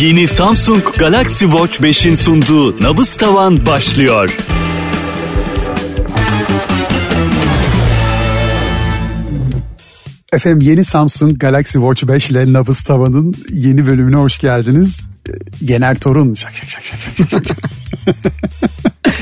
Yeni 0.00 0.28
Samsung 0.28 0.82
Galaxy 0.98 1.44
Watch 1.44 1.80
5'in 1.80 2.14
sunduğu 2.14 2.82
nabız 2.82 3.16
tavan 3.16 3.66
başlıyor. 3.66 4.36
Efendim 10.32 10.60
yeni 10.60 10.84
Samsung 10.84 11.38
Galaxy 11.38 11.78
Watch 11.78 12.08
5 12.08 12.30
ile 12.30 12.52
nabız 12.52 12.82
tavanın 12.82 13.34
yeni 13.50 13.86
bölümüne 13.86 14.16
hoş 14.16 14.38
geldiniz. 14.38 15.08
Ee, 15.28 15.32
Yener 15.60 15.98
Torun. 16.00 16.34
Şak 16.34 16.56
şak 16.56 16.70
şak 16.70 16.84
şak 16.84 17.00
şak 17.00 17.30
şak 17.30 17.46
şak. 17.46 17.58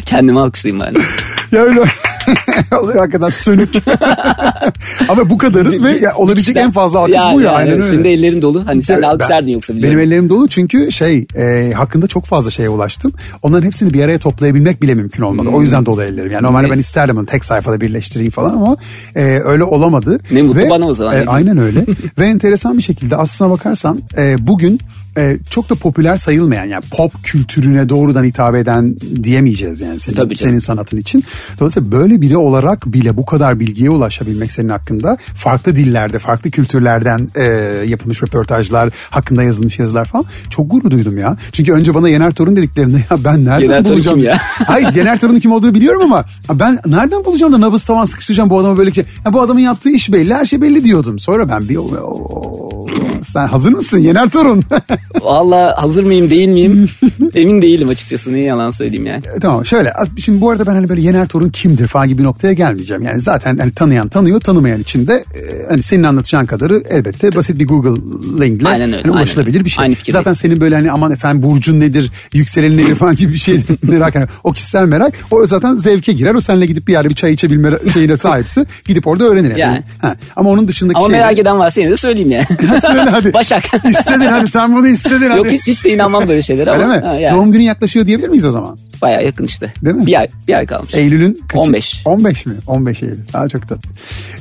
Kendimi 0.05 0.41
alkışlayayım 0.41 0.81
bari. 0.81 0.95
ya 1.53 1.63
öyle 1.63 1.81
oluyor 2.83 2.99
hakikaten 2.99 3.29
sönük. 3.29 3.69
Ama 5.09 5.31
bu 5.31 5.39
kadarız 5.39 5.83
ve 5.83 5.91
ya, 5.99 6.15
olabilecek 6.17 6.57
en 6.57 6.71
fazla 6.73 6.99
alkış 6.99 7.15
bu 7.35 7.41
ya. 7.41 7.51
aynen 7.53 7.73
öyle. 7.73 7.83
Senin 7.83 8.05
de 8.05 8.13
ellerin 8.13 8.43
dolu. 8.43 8.67
Hani 8.67 8.83
sen 8.83 8.97
de 8.99 9.03
Ben- 9.03 9.07
alkışlardın 9.09 9.49
yoksa 9.49 9.75
biliyorum. 9.75 9.99
Benim 9.99 10.09
ellerim 10.09 10.29
dolu 10.29 10.49
çünkü 10.49 10.93
şey 10.93 11.27
e, 11.37 11.73
hakkında 11.77 12.07
çok 12.07 12.25
fazla 12.25 12.51
şeye 12.51 12.69
ulaştım. 12.69 13.13
Onların 13.43 13.67
hepsini 13.67 13.95
bir 13.95 14.05
araya 14.05 14.19
toplayabilmek 14.19 14.83
bile 14.83 14.95
mümkün 14.95 15.23
olmadı. 15.23 15.49
O 15.53 15.63
yüzden 15.63 15.87
dolu 15.87 16.03
ellerim. 16.03 16.33
Yani 16.33 16.43
normalde 16.47 16.67
Ne? 16.67 16.71
ben 16.71 16.79
isterdim 16.79 17.17
onu 17.19 17.27
tek 17.27 17.45
sayfada 17.45 17.81
birleştireyim 17.81 18.33
falan 18.33 18.51
ama 18.55 18.77
e, 19.17 19.23
öyle 19.45 19.65
olamadı. 19.65 20.21
Ne 20.31 20.43
mutlu 20.43 20.71
bana 20.71 20.87
o 20.87 20.95
zaman. 20.95 21.17
e, 21.17 21.25
aynen 21.27 21.59
öyle. 21.59 21.85
Ve 22.19 22.27
enteresan 22.27 22.79
bir 22.79 22.83
şekilde 22.83 23.17
aslına 23.17 23.51
bakarsan 23.51 24.01
e, 24.19 24.47
bugün 24.47 24.81
e, 25.19 25.37
çok 25.51 25.71
da 25.71 25.75
popüler 25.75 26.17
sayılmayan 26.17 26.65
yani 26.65 26.85
pop 26.91 27.13
kültürüne 27.25 27.89
doğrudan 27.89 28.25
hitap 28.25 28.55
eden 28.55 28.97
diyemeyeceğiz 29.23 29.81
yani 29.81 30.01
senin, 30.01 30.17
Tabii 30.17 30.35
canım. 30.35 30.49
senin 30.51 30.59
sanatın 30.59 30.97
için. 30.97 31.25
Dolayısıyla 31.61 31.91
böyle 31.93 32.21
biri 32.21 32.37
olarak 32.37 32.87
bile 32.87 33.17
bu 33.17 33.27
kadar 33.27 33.61
bilgiye 33.61 33.91
ulaşabilmek 33.91 34.53
senin 34.53 34.69
hakkında 34.69 35.17
farklı 35.35 35.77
dillerde, 35.77 36.19
farklı 36.19 36.51
kültürlerden 36.51 37.29
e, 37.37 37.43
yapılmış 37.87 38.23
röportajlar, 38.23 38.91
hakkında 39.11 39.43
yazılmış 39.43 39.79
yazılar 39.79 40.05
falan 40.05 40.25
çok 40.51 40.71
gurur 40.71 40.91
duydum 40.91 41.19
ya. 41.19 41.37
Çünkü 41.53 41.73
önce 41.73 41.95
bana 41.95 42.09
Yener 42.09 42.31
Torun 42.35 42.57
dediklerinde 42.57 42.97
ya 43.11 43.25
ben 43.25 43.45
nereden 43.45 43.61
Yener 43.63 43.85
bulacağım? 43.85 44.17
kim 44.19 44.27
ya? 44.27 44.39
Hayır 44.67 44.95
Yener 44.95 45.21
Torun'un 45.21 45.41
kim 45.41 45.53
olduğunu 45.53 45.75
biliyorum 45.75 46.03
ama 46.03 46.25
ben 46.53 46.79
nereden 46.87 47.25
bulacağım 47.25 47.53
da 47.53 47.61
nabız 47.61 47.85
tavan 47.85 48.05
sıkıştıracağım 48.05 48.51
bu 48.51 48.59
adama 48.59 48.79
böyle 48.79 48.91
ki. 48.91 49.05
Ya 49.27 49.33
bu 49.33 49.41
adamın 49.41 49.61
yaptığı 49.61 49.91
iş 49.91 50.13
belli, 50.13 50.35
her 50.35 50.45
şey 50.45 50.63
belli 50.63 50.85
diyordum. 50.85 51.19
Sonra 51.19 51.49
ben 51.49 51.69
bir 51.69 51.77
"Oo, 51.77 52.87
sen 53.23 53.47
hazır 53.47 53.73
mısın 53.73 53.99
Yener 53.99 54.29
Torun? 54.31 54.63
Valla 55.23 55.75
hazır 55.83 56.05
mıyım 56.05 56.31
değil 56.31 56.49
miyim? 56.49 56.89
Emin 57.35 57.63
değilim 57.63 57.89
açıkçası. 57.89 58.33
Ne 58.33 58.41
yalan 58.41 58.71
söyleyeyim 58.71 59.07
yani. 59.07 59.23
E, 59.37 59.41
Tamam 59.41 59.67
şöyle 59.67 59.93
şimdi 60.19 60.41
bu 60.41 60.51
arada 60.51 60.67
ben 60.67 60.75
hani 60.75 60.89
böyle 60.89 61.01
Yener 61.01 61.29
Torun 61.29 61.49
kimdir 61.49 61.87
falan 61.87 62.09
gibi 62.09 62.19
bir 62.19 62.25
noktaya 62.25 62.53
gelmeyeceğim. 62.53 63.03
Yani 63.03 63.21
zaten 63.21 63.59
hani 63.59 63.73
tanıyan 63.73 64.09
tanıyor 64.09 64.41
tanımayan 64.41 64.81
için 64.81 65.07
de 65.07 65.15
e, 65.15 65.67
hani 65.69 65.83
senin 65.83 66.03
anlatacağın 66.03 66.47
kadarı 66.47 66.83
elbette 66.91 67.35
basit 67.35 67.59
bir 67.59 67.67
Google 67.67 68.01
linkle 68.47 68.69
Aynen 68.69 68.93
öyle, 68.93 69.03
hani 69.03 69.13
ulaşılabilir 69.13 69.55
aynen 69.55 69.65
bir 69.65 69.71
şey. 69.71 69.83
Aynı 69.83 69.95
fikirdeyim. 69.95 70.23
zaten 70.25 70.33
senin 70.33 70.61
böyle 70.61 70.75
hani 70.75 70.91
aman 70.91 71.13
efendim 71.13 71.43
burcun 71.43 71.81
nedir 71.81 72.13
yükseleni 72.33 72.77
nedir 72.77 72.95
falan 72.95 73.17
gibi 73.17 73.33
bir 73.33 73.39
şey 73.39 73.61
merak 73.83 74.15
yani 74.15 74.27
o 74.45 74.53
kişisel 74.53 74.87
merak 74.87 75.13
o 75.31 75.47
zaten 75.47 75.75
zevke 75.75 76.13
girer 76.13 76.35
o 76.35 76.41
seninle 76.41 76.67
gidip 76.67 76.89
bir 76.89 76.93
yerde 76.93 77.11
bir 77.11 77.15
çay 77.15 77.33
içebilme 77.33 77.71
şeyine 77.93 78.17
sahipse 78.17 78.67
gidip 78.87 79.07
orada 79.07 79.25
öğrenir. 79.25 79.57
Yani. 79.57 79.83
Ha, 80.03 80.17
ama 80.37 80.51
onun 80.51 80.69
dışındaki 80.69 80.99
Ama 80.99 81.07
şey. 81.07 81.17
merak 81.19 81.39
eden 81.39 81.59
varsa 81.59 81.81
yine 81.81 81.91
de 81.91 81.97
söyleyeyim 81.97 82.31
yani. 82.31 82.45
Söyle 82.81 83.01
hadi. 83.01 83.33
Başak. 83.35 83.65
İstedin 83.89 84.21
hadi 84.21 84.49
sen 84.49 84.77
bunu 84.77 84.89
istedin 84.95 85.31
hadi. 85.31 85.39
Yok 85.39 85.47
hiç, 85.47 85.67
hiç 85.67 85.85
de 85.85 85.91
inanmam 85.95 86.29
böyle 86.29 86.43
şeylere 86.43 86.71
Öyle 86.71 86.85
ama. 86.85 86.95
mi? 86.95 87.01
Ha, 87.01 87.15
yani. 87.15 87.35
Doğum 87.37 87.53
günü 87.53 87.63
yaklaşıyor 87.63 88.07
diyebilir 88.07 88.29
miyiz 88.29 88.45
o 88.47 88.51
zaman? 88.51 88.79
Baya 89.03 89.21
yakın 89.21 89.45
işte. 89.45 89.73
Değil 89.83 89.97
mi? 89.97 90.07
Bir 90.07 90.21
ay, 90.21 90.27
bir 90.49 90.55
ay 90.55 90.67
kalmış. 90.67 90.95
Eylül'ün 90.95 91.41
kaçı? 91.49 91.61
15. 91.61 92.03
15 92.05 92.47
mi? 92.47 92.55
15 92.67 93.03
Eylül. 93.03 93.19
Daha 93.33 93.49
çok 93.49 93.69
tatlı. 93.69 93.91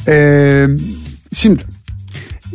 Ee, 0.07 0.67
şimdi 1.33 1.63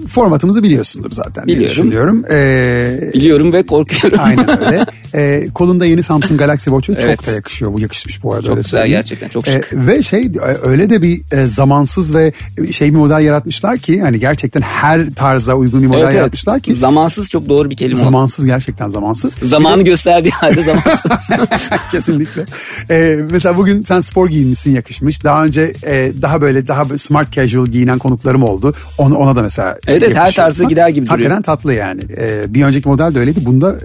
formatımızı 0.07 0.63
biliyorsundur 0.63 1.11
zaten. 1.11 1.47
Biliyorum. 1.47 1.71
Düşünüyorum. 1.71 2.25
Ee, 2.31 3.11
Biliyorum 3.15 3.53
ve 3.53 3.63
korkuyorum. 3.63 4.19
Aynen 4.23 4.65
öyle. 4.67 4.87
Ee, 5.15 5.49
kolunda 5.55 5.87
yeni 5.87 6.03
Samsung 6.03 6.39
Galaxy 6.41 6.71
Watch 6.71 6.91
ve 6.91 6.95
Evet. 7.03 7.17
çok 7.19 7.27
da 7.27 7.31
yakışıyor. 7.33 7.73
Bu 7.73 7.81
yakışmış 7.81 8.23
bu 8.23 8.33
arada. 8.35 8.43
Çok 8.43 8.51
öyle 8.51 8.59
güzel, 8.61 8.71
söyleyeyim. 8.71 8.99
gerçekten, 8.99 9.29
çok 9.29 9.47
şık. 9.47 9.73
Ee, 9.73 9.87
ve 9.87 10.03
şey 10.03 10.33
öyle 10.63 10.91
de 10.91 11.03
bir 11.03 11.21
e, 11.33 11.47
zamansız 11.47 12.15
ve 12.15 12.33
şey 12.73 12.93
bir 12.93 12.97
model 12.99 13.21
yaratmışlar 13.21 13.79
ki 13.79 14.01
hani 14.01 14.21
gerçekten 14.21 14.61
her 14.61 15.11
tarza 15.15 15.55
uygun 15.55 15.83
bir 15.83 15.87
model 15.87 15.99
Evet, 16.01 16.09
evet. 16.11 16.19
yaratmışlar 16.19 16.61
ki 16.61 16.75
Zamansız 16.75 17.29
çok 17.31 17.49
doğru 17.49 17.71
bir 17.71 17.77
kelime. 17.77 18.01
zamansız 18.01 18.47
gerçekten 18.47 18.89
zamansız. 18.89 19.37
Zamanı 19.43 19.83
gösterdiği 19.83 20.31
halde 20.31 20.63
zamansız. 20.63 21.11
Kesinlikle. 21.91 22.45
Ee, 22.91 23.19
mesela 23.31 23.57
bugün 23.57 23.83
sen 23.83 24.01
spor 24.01 24.29
giyinmişsin 24.29 24.75
yakışmış. 24.75 25.25
Daha 25.25 25.45
önce 25.45 25.73
e, 25.87 26.13
daha 26.23 26.41
böyle 26.41 26.67
daha 26.69 26.99
smart 26.99 27.33
casual 27.33 27.67
giyinen 27.67 27.99
konuklarım 27.99 28.43
oldu. 28.43 28.75
Ona, 28.99 29.17
ona 29.19 29.37
da 29.37 29.43
mesela 29.43 29.79
Evet, 29.89 30.15
her 30.15 30.33
tarza 30.33 30.65
gider 30.65 30.89
gibi 30.89 31.07
duruyor. 31.07 31.19
Hakikaten 31.19 31.43
tatlı 31.43 31.75
yani. 31.75 32.01
Ee, 32.17 32.55
bir 32.55 32.65
önceki 32.65 32.89
model 32.89 33.15
de 33.15 33.19
öyleydi. 33.19 33.47
Bunda 33.47 33.77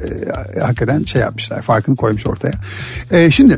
e, 0.56 0.60
hakikaten 0.60 1.04
şey 1.04 1.22
yapmışlar. 1.22 1.62
Farkını 1.62 1.96
koymuş 1.96 2.28
ortaya. 2.28 2.54
Ee, 3.12 3.32
şimdi 3.32 3.58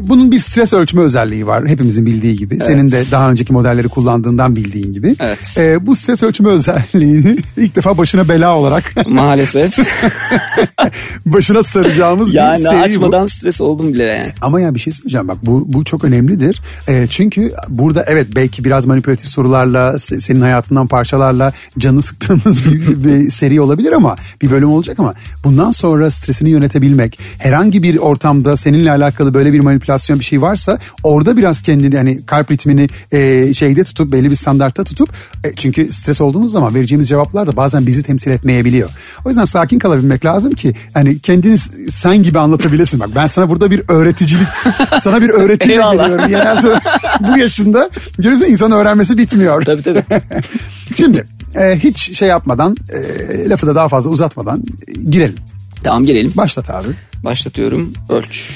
bunun 0.00 0.30
bir 0.30 0.38
stres 0.38 0.72
ölçme 0.72 1.02
özelliği 1.02 1.46
var. 1.46 1.68
Hepimizin 1.68 2.06
bildiği 2.06 2.36
gibi. 2.36 2.58
Senin 2.62 2.90
de 2.90 3.02
daha 3.12 3.30
önceki 3.30 3.52
modelleri 3.52 3.88
kullandığından 3.88 4.56
bildiğin 4.56 4.92
gibi. 4.92 5.16
Evet. 5.20 5.38
Ee, 5.56 5.86
bu 5.86 5.96
stres 5.96 6.22
ölçme 6.22 6.48
özelliğini 6.48 7.36
ilk 7.56 7.76
defa 7.76 7.98
başına 7.98 8.28
bela 8.28 8.56
olarak 8.56 8.94
Maalesef. 9.08 9.78
başına 11.26 11.62
saracağımız 11.62 12.28
bir 12.30 12.34
yani 12.34 12.58
seri 12.58 12.78
bu. 12.78 12.82
açmadan 12.82 13.26
stres 13.26 13.60
oldum 13.60 13.92
bile 13.94 14.02
yani. 14.04 14.32
Ama 14.40 14.60
ya 14.60 14.74
bir 14.74 14.80
şey 14.80 14.92
söyleyeceğim 14.92 15.28
bak 15.28 15.36
bu 15.42 15.64
bu 15.68 15.84
çok 15.84 16.04
önemlidir. 16.04 16.62
E, 16.88 17.06
çünkü 17.10 17.52
burada 17.68 18.04
evet 18.08 18.26
belki 18.34 18.64
biraz 18.64 18.86
manipülatif 18.86 19.28
sorularla 19.28 19.90
se- 19.92 20.20
senin 20.20 20.40
hayatından 20.40 20.86
parçalarla 20.86 21.52
canını 21.78 22.02
sıktığımız 22.02 22.64
bir, 22.72 23.04
bir 23.04 23.30
seri 23.30 23.60
olabilir 23.60 23.92
ama 23.92 24.16
bir 24.42 24.50
bölüm 24.50 24.70
olacak 24.70 24.98
ama 25.00 25.14
bundan 25.44 25.70
sonra 25.70 26.10
stresini 26.10 26.50
yönetebilmek 26.50 27.18
herhangi 27.38 27.82
bir 27.82 27.96
ortamda 27.96 28.56
seninle 28.56 28.90
alakalı 28.90 29.34
böyle 29.34 29.52
bir 29.52 29.60
manipülasyon 29.70 30.18
bir 30.18 30.24
şey 30.24 30.42
varsa 30.42 30.78
orada 31.02 31.36
biraz 31.36 31.62
kendini 31.62 31.96
hani 31.96 32.26
kalp 32.26 32.50
ritmini 32.50 32.88
e, 33.12 33.54
şeyde 33.54 33.84
tutup 33.84 34.12
belli 34.12 34.30
bir 34.30 34.34
standartta 34.36 34.84
tutup 34.84 35.08
e, 35.44 35.52
çünkü 35.56 35.92
stres 35.92 36.20
olduğumuz 36.20 36.52
zaman 36.52 36.74
vereceğimiz 36.74 37.08
cevaplar 37.08 37.46
da 37.46 37.56
bazen 37.56 37.86
bizi 37.86 38.02
temsil 38.02 38.30
etmeyebiliyor. 38.30 38.90
O 39.24 39.28
yüzden 39.28 39.44
sakin 39.44 39.78
kalabilmek 39.78 40.24
lazım 40.24 40.52
ki 40.52 40.74
hani 40.94 41.18
kendini 41.18 41.58
sen 41.90 42.22
gibi 42.22 42.38
anlatabilesin. 42.38 43.00
Bak 43.00 43.08
ben 43.14 43.26
sana 43.26 43.48
burada 43.50 43.70
bir 43.70 43.82
öğreticilik, 43.88 44.46
sana 45.00 45.22
bir 45.22 45.30
Eyvallah. 45.70 46.28
geliyorum. 46.28 46.58
Sonra 46.62 46.80
bu 47.28 47.38
yaşında 47.38 47.90
görüyorsun 48.18 48.46
insanın 48.46 48.76
öğrenmesi 48.76 49.18
bitmiyor. 49.18 49.64
Tabii 49.64 49.82
tabii. 49.82 50.04
Şimdi 50.96 51.24
e, 51.54 51.78
hiç 51.78 52.18
şey 52.18 52.28
yapmadan 52.28 52.76
e, 52.92 53.48
lafı 53.48 53.66
da 53.66 53.74
daha 53.74 53.88
fazla 53.88 54.10
uzatmadan 54.10 54.62
e, 54.88 54.92
girelim. 55.10 55.36
tamam 55.84 56.04
gelelim. 56.04 56.32
Başlat 56.36 56.70
abi. 56.70 56.88
Başlatıyorum. 57.24 57.92
Ölç. 58.08 58.50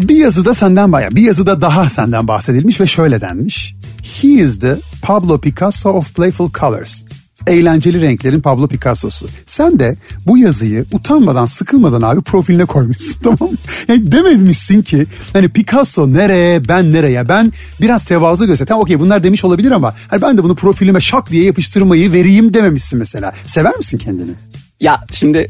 Bir 0.00 0.16
yazıda 0.16 0.54
senden 0.54 0.92
bayağı 0.92 1.10
bir 1.10 1.22
yazıda 1.22 1.60
daha 1.60 1.90
senden 1.90 2.28
bahsedilmiş 2.28 2.80
ve 2.80 2.86
şöyle 2.86 3.20
denmiş. 3.20 3.74
He 4.02 4.28
is 4.28 4.58
the 4.58 4.76
Pablo 5.02 5.38
Picasso 5.38 5.90
of 5.90 6.14
playful 6.14 6.50
colors. 6.52 7.02
Eğlenceli 7.46 8.00
renklerin 8.00 8.40
Pablo 8.40 8.68
Picasso'su. 8.68 9.26
Sen 9.46 9.78
de 9.78 9.96
bu 10.26 10.38
yazıyı 10.38 10.84
utanmadan 10.92 11.46
sıkılmadan 11.46 12.02
abi 12.02 12.20
profiline 12.20 12.64
koymuşsun 12.64 13.20
tamam 13.24 13.52
mı? 13.52 13.58
Yani 13.88 14.12
dememişsin 14.12 14.82
ki 14.82 15.06
hani 15.32 15.48
Picasso 15.48 16.12
nereye 16.12 16.68
ben 16.68 16.92
nereye 16.92 17.28
ben 17.28 17.52
biraz 17.80 18.04
tevazu 18.04 18.46
göster. 18.46 18.66
Tamam 18.66 18.82
okey 18.82 19.00
bunlar 19.00 19.24
demiş 19.24 19.44
olabilir 19.44 19.70
ama 19.70 19.94
hani 20.08 20.22
ben 20.22 20.38
de 20.38 20.44
bunu 20.44 20.54
profilime 20.54 21.00
şak 21.00 21.30
diye 21.30 21.44
yapıştırmayı 21.44 22.12
vereyim 22.12 22.54
dememişsin 22.54 22.98
mesela. 22.98 23.32
Sever 23.46 23.76
misin 23.76 23.98
kendini? 23.98 24.32
Ya 24.80 25.00
şimdi 25.12 25.48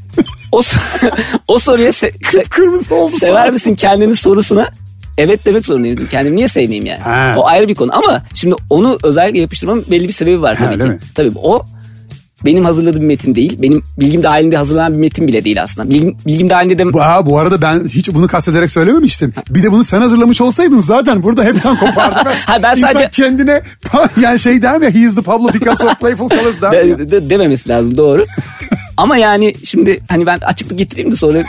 o 0.52 0.62
o 1.48 1.58
soruya 1.58 1.90
se- 1.90 2.12
se- 2.22 2.48
Kırmızı 2.48 2.94
oldu 2.94 3.12
sever 3.12 3.42
sana. 3.42 3.50
misin 3.52 3.74
kendini 3.74 4.16
sorusuna 4.16 4.68
evet 5.18 5.44
demek 5.46 5.66
zorundayım. 5.66 6.08
Kendimi 6.10 6.36
niye 6.36 6.48
sevmeyeyim 6.48 6.86
yani? 6.86 7.00
Ha. 7.00 7.34
O 7.38 7.46
ayrı 7.46 7.68
bir 7.68 7.74
konu 7.74 7.96
ama 7.96 8.22
şimdi 8.34 8.54
onu 8.70 8.98
özellikle 9.02 9.40
yapıştırmamın 9.40 9.84
belli 9.90 10.08
bir 10.08 10.12
sebebi 10.12 10.42
var 10.42 10.56
Ha, 10.56 10.64
tabii 10.64 10.74
öyle 10.74 10.84
ki. 10.84 10.90
mi? 10.90 10.98
Tabii 11.14 11.32
o 11.36 11.66
benim 12.44 12.64
hazırladığım 12.64 13.00
bir 13.00 13.06
metin 13.06 13.34
değil. 13.34 13.62
Benim 13.62 13.82
bilgim 14.00 14.22
dahilinde 14.22 14.56
hazırlanan 14.56 14.92
bir 14.92 14.98
metin 14.98 15.26
bile 15.26 15.44
değil 15.44 15.62
aslında. 15.62 15.90
Bilgim, 15.90 16.16
bilgim 16.26 16.50
dahilinde 16.50 16.78
de 16.78 16.98
ha, 16.98 17.26
bu 17.26 17.38
arada 17.38 17.62
ben 17.62 17.80
hiç 17.88 18.14
bunu 18.14 18.28
kastederek 18.28 18.70
söylememiştim. 18.70 19.32
Bir 19.50 19.62
de 19.62 19.72
bunu 19.72 19.84
sen 19.84 20.00
hazırlamış 20.00 20.40
olsaydın 20.40 20.78
zaten 20.78 21.22
burada 21.22 21.44
hepten 21.44 21.76
kopardık. 21.76 22.20
Ha, 22.46 22.62
ben 22.62 22.76
İnsan 22.76 22.92
sadece- 22.92 23.10
kendine 23.10 23.62
yani 24.20 24.38
şey 24.38 24.62
der 24.62 24.78
mi 24.78 24.84
ya, 24.84 24.90
he 24.94 24.98
is 24.98 25.14
the 25.14 25.22
Pablo 25.22 25.46
Picasso 25.48 25.86
of 25.86 26.00
playful 26.00 26.28
colors 26.28 26.62
der 26.62 26.84
mi 26.84 26.98
de, 26.98 27.10
de- 27.10 27.30
dememesi 27.30 27.68
lazım 27.68 27.96
doğru. 27.96 28.24
Ama 28.96 29.16
yani 29.16 29.54
şimdi 29.64 30.00
hani 30.08 30.26
ben 30.26 30.38
açıklık 30.38 30.78
getireyim 30.78 31.12
de 31.12 31.16
sonra 31.16 31.42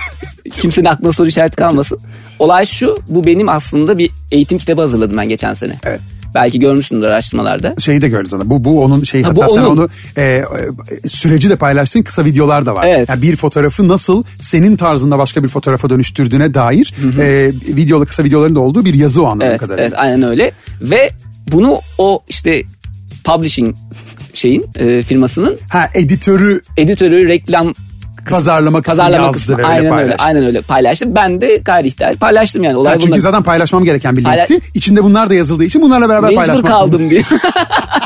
kimsenin 0.54 0.86
aklına 0.86 1.12
soru 1.12 1.28
işareti 1.28 1.56
kalmasın. 1.56 2.00
Olay 2.40 2.66
şu 2.66 2.98
bu 3.08 3.26
benim 3.26 3.50
aslında 3.50 3.98
bir 3.98 4.12
eğitim 4.32 4.58
kitabı 4.58 4.82
hazırladım 4.82 5.18
ben 5.18 5.30
geçen 5.30 5.54
sene. 5.54 5.74
Evet. 5.84 6.00
Belki 6.36 6.60
görmüşsündür 6.60 7.08
araştırmalarda. 7.08 7.76
Şeyi 7.80 8.02
de 8.02 8.10
gördü 8.10 8.28
zaten. 8.30 8.50
Bu, 8.50 8.64
bu 8.64 8.84
onun 8.84 9.04
şeyi. 9.04 9.24
Ha, 9.24 9.36
bu 9.36 9.44
Hatta 9.44 9.54
sen 9.54 9.62
onun. 9.62 9.78
onu 9.78 9.90
e, 10.18 10.22
e, 10.24 10.44
süreci 11.10 11.50
de 11.50 11.56
paylaştığın 11.56 12.02
kısa 12.02 12.26
videolar 12.26 12.66
da 12.66 12.76
var. 12.76 12.88
Evet. 12.88 13.10
Yani 13.10 13.22
bir 13.22 13.36
fotoğrafı 13.36 13.88
nasıl 13.88 14.24
senin 14.40 14.76
tarzında 14.78 15.18
başka 15.18 15.44
bir 15.44 15.48
fotoğrafa 15.48 15.90
dönüştürdüğüne 15.90 16.54
dair 16.54 16.94
e, 17.20 17.52
videolu 17.76 18.06
kısa 18.06 18.24
videoların 18.24 18.56
da 18.56 18.60
olduğu 18.60 18.86
bir 18.86 18.94
yazı 18.94 19.24
o 19.24 19.26
anladığım 19.26 19.48
Evet, 19.50 19.60
kadarıyla. 19.60 19.88
evet 19.88 20.00
aynen 20.00 20.22
öyle. 20.24 20.52
Ve 20.82 21.10
bunu 21.52 21.80
o 21.98 22.24
işte 22.30 22.64
publishing 23.24 23.76
şeyin 24.34 24.66
e, 24.76 25.02
firmasının 25.04 25.58
Ha 25.70 25.90
editörü 25.94 26.62
editörü 26.78 27.28
reklam 27.28 27.74
Pazarlama 28.32 28.82
kısmı 28.82 28.92
pazarlama 28.98 29.26
yazdı 29.26 29.40
kısmı. 29.40 29.58
ve 29.58 29.62
öyle 29.62 29.68
aynen 29.68 29.84
öyle. 29.86 29.90
paylaştı. 29.96 30.26
Aynen 30.26 30.46
öyle 30.46 30.62
paylaştım. 30.62 31.16
Ben 31.16 31.42
de 31.42 31.58
gayri 31.66 31.88
ihtiyar 31.88 32.16
paylaştım 32.16 32.64
yani. 32.64 32.76
Olay 32.78 32.94
Ha, 32.94 33.00
çünkü 33.00 33.12
bunlar. 33.12 33.22
zaten 33.22 33.44
paylaşmam 33.44 33.84
gereken 33.84 34.18
bir 34.18 34.26
linkti. 34.26 34.60
İçinde 34.74 35.04
bunlar 35.04 35.30
da 35.30 35.34
yazıldığı 35.34 35.64
için 35.64 35.82
bunlarla 35.82 36.10
beraber 36.10 36.30
Mecbur 36.30 36.42
paylaşmak 36.46 36.72
kaldım 36.72 37.10
diye. 37.10 37.22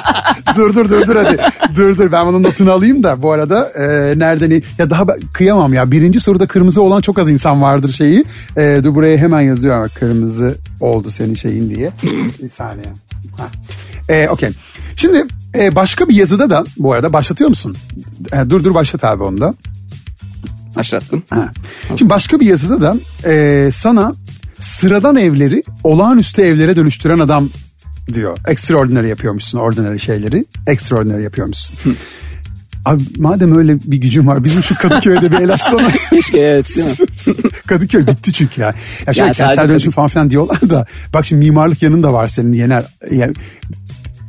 dur 0.55 0.73
dur 0.75 0.89
dur 0.89 1.07
dur 1.07 1.15
hadi. 1.15 1.37
dur 1.75 1.97
dur 1.97 2.11
ben 2.11 2.27
bunun 2.27 2.43
notunu 2.43 2.71
alayım 2.71 3.03
da 3.03 3.21
bu 3.21 3.31
arada 3.31 3.69
e, 3.69 3.83
nereden 4.19 4.49
iyi- 4.49 4.63
ya 4.77 4.89
daha 4.89 5.07
ben- 5.07 5.19
kıyamam 5.33 5.73
ya. 5.73 5.91
Birinci 5.91 6.19
soruda 6.19 6.47
kırmızı 6.47 6.81
olan 6.81 7.01
çok 7.01 7.19
az 7.19 7.29
insan 7.29 7.61
vardır 7.61 7.89
şeyi. 7.89 8.23
E, 8.57 8.79
dur 8.83 8.95
buraya 8.95 9.17
hemen 9.17 9.41
yazıyor 9.41 9.75
ama 9.75 9.87
kırmızı 9.87 10.55
oldu 10.81 11.11
senin 11.11 11.35
şeyin 11.35 11.69
diye. 11.75 11.91
bir 12.43 12.49
saniye. 12.49 12.85
Ha. 13.37 13.47
E, 14.09 14.29
Okey. 14.29 14.49
Şimdi 14.95 15.23
e, 15.57 15.75
başka 15.75 16.09
bir 16.09 16.15
yazıda 16.15 16.49
da 16.49 16.63
bu 16.77 16.93
arada 16.93 17.13
başlatıyor 17.13 17.49
musun? 17.49 17.75
E, 18.33 18.49
dur 18.49 18.63
dur 18.63 18.73
başlat 18.73 19.03
abi 19.03 19.23
onu 19.23 19.41
da. 19.41 19.53
Başlattım. 20.75 21.23
Ha. 21.29 21.51
Şimdi 21.87 22.09
başka 22.09 22.39
bir 22.39 22.45
yazıda 22.45 22.81
da 22.81 22.95
e, 23.29 23.69
sana 23.71 24.13
sıradan 24.59 25.15
evleri 25.15 25.63
olağanüstü 25.83 26.41
evlere 26.41 26.75
dönüştüren 26.75 27.19
adam 27.19 27.49
diyor. 28.13 28.37
Extraordinary 28.47 29.07
yapıyormuşsun 29.07 29.59
ordinary 29.59 29.97
şeyleri. 29.97 30.45
Extraordinary 30.67 31.23
yapıyormuşsun. 31.23 31.75
Abi 32.85 33.03
madem 33.17 33.57
öyle 33.57 33.77
bir 33.85 33.97
gücün 33.97 34.27
var 34.27 34.43
bizim 34.43 34.63
şu 34.63 34.75
Kadıköy'de 34.75 35.31
bir 35.31 35.39
el 35.39 35.53
atsana. 35.53 35.91
Keşke 36.09 36.39
evet 36.39 36.75
değil 36.75 36.87
mi? 36.87 37.51
Kadıköy 37.67 38.07
bitti 38.07 38.33
çünkü 38.33 38.61
ya. 38.61 38.67
Ya 38.67 39.13
şöyle 39.13 39.19
Yani 39.27 39.33
kentsel 39.35 39.69
dönüşüm 39.69 39.91
falan 39.91 40.07
filan 40.07 40.29
diyorlar 40.29 40.69
da 40.69 40.85
bak 41.13 41.25
şimdi 41.25 41.45
mimarlık 41.45 41.81
yanın 41.81 42.03
da 42.03 42.13
var 42.13 42.27
senin 42.27 42.53
Yener. 42.53 42.83
Ya, 43.11 43.29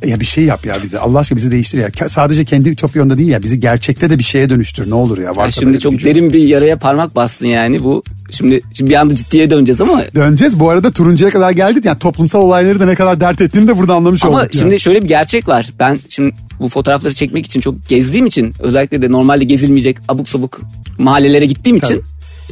ya 0.05 0.19
bir 0.19 0.25
şey 0.25 0.43
yap 0.43 0.65
ya 0.65 0.75
bize. 0.83 0.99
Allah 0.99 1.19
aşkına 1.19 1.37
bizi 1.37 1.51
değiştir 1.51 1.77
ya. 1.79 1.87
Ke- 1.89 2.09
Sadece 2.09 2.45
kendi 2.45 2.69
ütopyonda 2.69 3.17
değil 3.17 3.29
ya. 3.29 3.43
Bizi 3.43 3.59
gerçekte 3.59 4.09
de 4.09 4.19
bir 4.19 4.23
şeye 4.23 4.49
dönüştür. 4.49 4.89
Ne 4.89 4.93
olur 4.95 5.17
ya. 5.17 5.23
Ya 5.23 5.29
Varsa 5.29 5.41
böyle 5.41 5.51
şimdi 5.51 5.73
bir 5.73 5.79
çok 5.79 5.91
gücün. 5.91 6.09
derin 6.09 6.33
bir 6.33 6.39
yaraya 6.39 6.77
parmak 6.77 7.15
bastın 7.15 7.47
yani 7.47 7.83
bu. 7.83 8.03
Şimdi, 8.31 8.61
şimdi 8.73 8.89
bir 8.91 8.95
anda 8.95 9.15
ciddiye 9.15 9.49
döneceğiz 9.49 9.81
ama 9.81 10.03
Döneceğiz. 10.15 10.59
Bu 10.59 10.69
arada 10.69 10.91
turuncuya 10.91 11.29
kadar 11.31 11.51
geldik. 11.51 11.85
Yani 11.85 11.99
toplumsal 11.99 12.41
olayları 12.41 12.79
da 12.79 12.85
ne 12.85 12.95
kadar 12.95 13.19
dert 13.19 13.41
ettiğini 13.41 13.67
de 13.67 13.77
burada 13.77 13.95
anlamış 13.95 14.25
Ama 14.25 14.37
olduk. 14.39 14.49
şimdi 14.53 14.63
yani. 14.73 14.79
şöyle 14.79 15.03
bir 15.03 15.07
gerçek 15.07 15.47
var. 15.47 15.69
Ben 15.79 15.97
şimdi 16.09 16.35
bu 16.59 16.69
fotoğrafları 16.69 17.13
çekmek 17.13 17.45
için 17.45 17.59
çok 17.61 17.89
gezdiğim 17.89 18.25
için 18.25 18.53
özellikle 18.59 19.01
de 19.01 19.11
normalde 19.11 19.43
gezilmeyecek 19.43 19.97
abuk 20.07 20.29
sabuk 20.29 20.61
mahallelere 20.97 21.45
gittiğim 21.45 21.77
için 21.77 21.95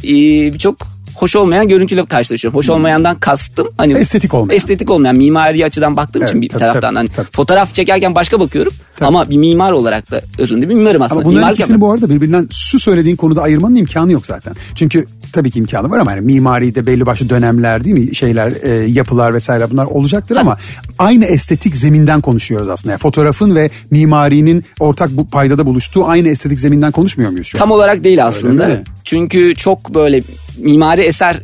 e, 0.04 0.08
birçok 0.52 0.95
hoş 1.16 1.36
olmayan 1.36 1.68
görüntüyle 1.68 2.04
karşılaşıyorum. 2.04 2.58
Hoş 2.58 2.70
olmayandan 2.70 3.16
kastım 3.20 3.68
hani 3.78 3.92
Estetik 3.92 4.34
olmayan. 4.34 4.56
Estetik 4.56 4.90
olmayan 4.90 5.16
mimari 5.16 5.64
açıdan 5.64 5.96
baktığım 5.96 6.22
Evet, 6.22 6.28
için 6.30 6.42
bir 6.42 6.48
tabii, 6.48 6.60
taraftan 6.60 6.80
tabii, 6.80 6.96
hani 6.96 7.08
tabii. 7.08 7.26
fotoğraf 7.32 7.74
çekerken 7.74 8.14
başka 8.14 8.40
bakıyorum 8.40 8.72
Tabii. 8.96 9.08
ama 9.08 9.30
bir 9.30 9.36
mimar 9.36 9.72
olarak 9.72 10.10
da 10.10 10.20
özünde 10.38 10.68
bir 10.68 10.74
mimarım 10.74 11.02
aslında. 11.02 11.20
Ama 11.20 11.28
bunların 11.28 11.40
Mimarlık 11.40 11.58
ikisini 11.60 11.80
bu 11.80 11.92
arada 11.92 12.10
birbirinden 12.10 12.48
şu 12.50 12.78
söylediğin 12.78 13.16
konuda 13.16 13.42
ayırmanın 13.42 13.74
imkanı 13.76 14.12
yok 14.12 14.26
zaten. 14.26 14.54
Çünkü 14.74 15.06
tabii 15.36 15.50
ki 15.50 15.58
imkanı 15.58 15.90
var 15.90 15.98
ama 15.98 16.10
yani 16.10 16.20
mimaride 16.20 16.86
belli 16.86 17.06
başlı 17.06 17.28
dönemler 17.28 17.84
değil 17.84 17.98
mi 17.98 18.14
şeyler 18.14 18.52
e, 18.62 18.86
yapılar 18.86 19.34
vesaire 19.34 19.70
bunlar 19.70 19.84
olacaktır 19.84 20.36
ama 20.36 20.56
aynı 20.98 21.24
estetik 21.24 21.76
zeminden 21.76 22.20
konuşuyoruz 22.20 22.68
aslında. 22.68 22.92
Yani 22.92 22.98
fotoğrafın 22.98 23.54
ve 23.54 23.70
mimarinin 23.90 24.64
ortak 24.80 25.10
bu 25.10 25.28
paydada 25.28 25.66
buluştuğu 25.66 26.06
aynı 26.06 26.28
estetik 26.28 26.58
zeminden 26.58 26.92
konuşmuyor 26.92 27.30
muyuz 27.30 27.46
şu 27.46 27.58
an? 27.58 27.58
Tam 27.58 27.70
olarak 27.70 28.04
değil 28.04 28.26
aslında. 28.26 28.68
mi? 28.68 28.82
Çünkü 29.04 29.54
çok 29.54 29.94
böyle 29.94 30.22
mimari 30.58 31.02
eser 31.02 31.40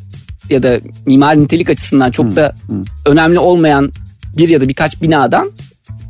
ya 0.51 0.63
da 0.63 0.81
mimari 1.07 1.41
nitelik 1.41 1.71
açısından 1.71 2.11
çok 2.11 2.37
da 2.37 2.55
önemli 3.07 3.39
olmayan 3.39 3.93
bir 4.37 4.49
ya 4.49 4.61
da 4.61 4.69
birkaç 4.69 5.03
binadan 5.03 5.51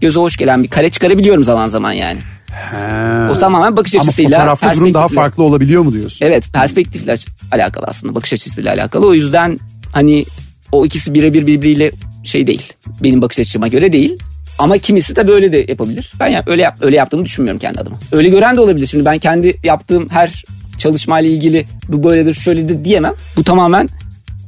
göze 0.01 0.21
hoş 0.21 0.37
gelen 0.37 0.63
bir 0.63 0.69
kare 0.69 0.91
çıkarabiliyorum 0.91 1.45
zaman 1.45 1.69
zaman 1.69 1.93
yani. 1.93 2.19
He. 2.53 3.31
O 3.31 3.39
tamamen 3.39 3.77
bakış 3.77 3.95
Ama 3.95 4.03
açısıyla. 4.03 4.39
fotoğrafta 4.39 4.73
durum 4.75 4.95
daha 4.95 5.09
farklı 5.09 5.43
olabiliyor 5.43 5.83
mu 5.83 5.93
diyorsun? 5.93 6.27
Evet 6.27 6.49
perspektifle 6.53 7.15
alakalı 7.53 7.87
aslında 7.87 8.15
bakış 8.15 8.33
açısıyla 8.33 8.73
alakalı. 8.73 9.07
O 9.07 9.15
yüzden 9.15 9.59
hani 9.93 10.25
o 10.73 10.87
ikisi 10.87 11.15
birebir 11.15 11.47
birbiriyle 11.47 11.93
şey 12.25 12.47
değil. 12.47 12.73
Benim 13.03 13.23
bakış 13.23 13.39
açıma 13.39 13.69
göre 13.69 13.93
değil. 13.93 14.19
Ama 14.59 14.79
kimisi 14.79 15.17
de 15.17 15.29
böyle 15.29 15.53
de 15.53 15.65
yapabilir. 15.69 16.13
Ben 16.21 16.29
yap, 16.29 16.49
öyle 16.49 16.63
yap, 16.63 16.77
öyle 16.81 16.97
yaptığımı 16.97 17.25
düşünmüyorum 17.25 17.59
kendi 17.61 17.81
adıma. 17.81 17.99
Öyle 18.13 18.29
gören 18.29 18.57
de 18.57 18.61
olabilir. 18.61 18.87
Şimdi 18.87 19.05
ben 19.05 19.19
kendi 19.19 19.57
yaptığım 19.65 20.09
her 20.09 20.45
çalışmayla 20.79 21.31
ilgili 21.31 21.67
bu 21.89 22.05
böyledir 22.05 22.35
şöyledir 22.35 22.85
diyemem. 22.85 23.15
Bu 23.37 23.45
tamamen 23.45 23.89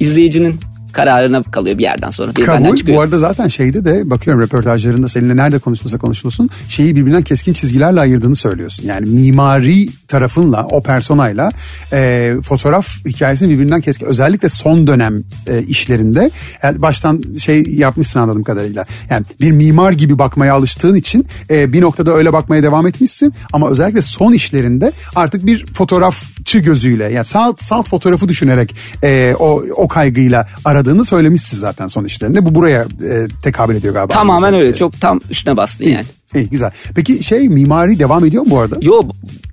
izleyicinin 0.00 0.60
kararına 0.94 1.43
kalıyor 1.43 1.79
bir 1.79 1.82
yerden 1.82 2.11
sonra. 2.11 2.37
Bir 2.37 2.46
Kabul. 2.46 2.75
çıkıyor. 2.75 2.99
Bu 2.99 3.02
arada 3.02 3.19
zaten 3.19 3.49
şeyde 3.49 3.85
de 3.85 4.11
bakıyorum 4.11 4.43
röportajlarında 4.43 5.08
seninle 5.08 5.37
nerede 5.37 5.58
konuşulursa 5.58 5.99
konuşulsun 5.99 6.50
şeyi 6.69 6.96
birbirinden 6.96 7.23
keskin 7.23 7.52
çizgilerle 7.52 8.00
ayırdığını 8.00 8.35
söylüyorsun. 8.35 8.87
Yani 8.87 9.06
mimari 9.06 9.88
tarafınla 10.08 10.67
o 10.70 10.82
personayla 10.82 11.50
e, 11.93 12.32
fotoğraf 12.43 13.06
hikayesini 13.06 13.50
birbirinden 13.50 13.81
keskin. 13.81 14.06
Özellikle 14.06 14.49
son 14.49 14.87
dönem 14.87 15.23
e, 15.46 15.62
işlerinde 15.62 16.31
yani 16.62 16.82
baştan 16.82 17.23
şey 17.38 17.62
yapmışsın 17.62 18.20
anladığım 18.20 18.43
kadarıyla. 18.43 18.85
Yani 19.11 19.26
bir 19.41 19.50
mimar 19.50 19.93
gibi 19.93 20.19
bakmaya 20.19 20.55
alıştığın 20.55 20.94
için 20.94 21.26
e, 21.50 21.73
bir 21.73 21.81
noktada 21.81 22.12
öyle 22.14 22.32
bakmaya 22.32 22.62
devam 22.62 22.87
etmişsin. 22.87 23.35
Ama 23.52 23.70
özellikle 23.70 24.02
son 24.02 24.32
işlerinde 24.32 24.93
artık 25.17 25.46
bir 25.46 25.67
fotoğrafçı 25.67 26.58
gözüyle 26.58 27.05
yani 27.05 27.25
salt, 27.25 27.62
salt 27.62 27.88
fotoğrafı 27.88 28.29
düşünerek 28.29 28.76
e, 29.05 29.35
o, 29.38 29.62
o 29.76 29.88
kaygıyla 29.88 30.46
aradığını 30.84 31.04
söylemişsin 31.04 31.56
zaten 31.56 31.86
son 31.86 32.04
işlerinde. 32.04 32.44
Bu 32.44 32.54
buraya 32.54 32.82
e, 32.82 33.26
tekabül 33.42 33.76
ediyor 33.76 33.94
galiba. 33.94 34.14
Tamamen 34.14 34.54
öyle. 34.54 34.75
Çok 34.75 35.00
tam 35.00 35.20
üstüne 35.31 35.56
bastın 35.56 35.84
yani. 35.84 36.04
İyi 36.34 36.50
güzel. 36.50 36.70
Peki 36.94 37.22
şey 37.25 37.48
mimari 37.48 37.98
devam 37.98 38.25
ediyor 38.25 38.42
mu 38.42 38.50
bu 38.50 38.58
arada? 38.58 38.76
Yo 38.82 39.02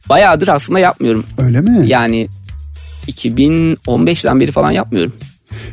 bayağıdır 0.10 0.48
aslında 0.48 0.80
yapmıyorum. 0.80 1.24
Öyle 1.38 1.62
mi? 1.62 1.84
Yani 1.88 2.28
2015'ten 3.08 4.40
beri 4.40 4.52
falan 4.52 4.72
yapmıyorum. 4.72 5.14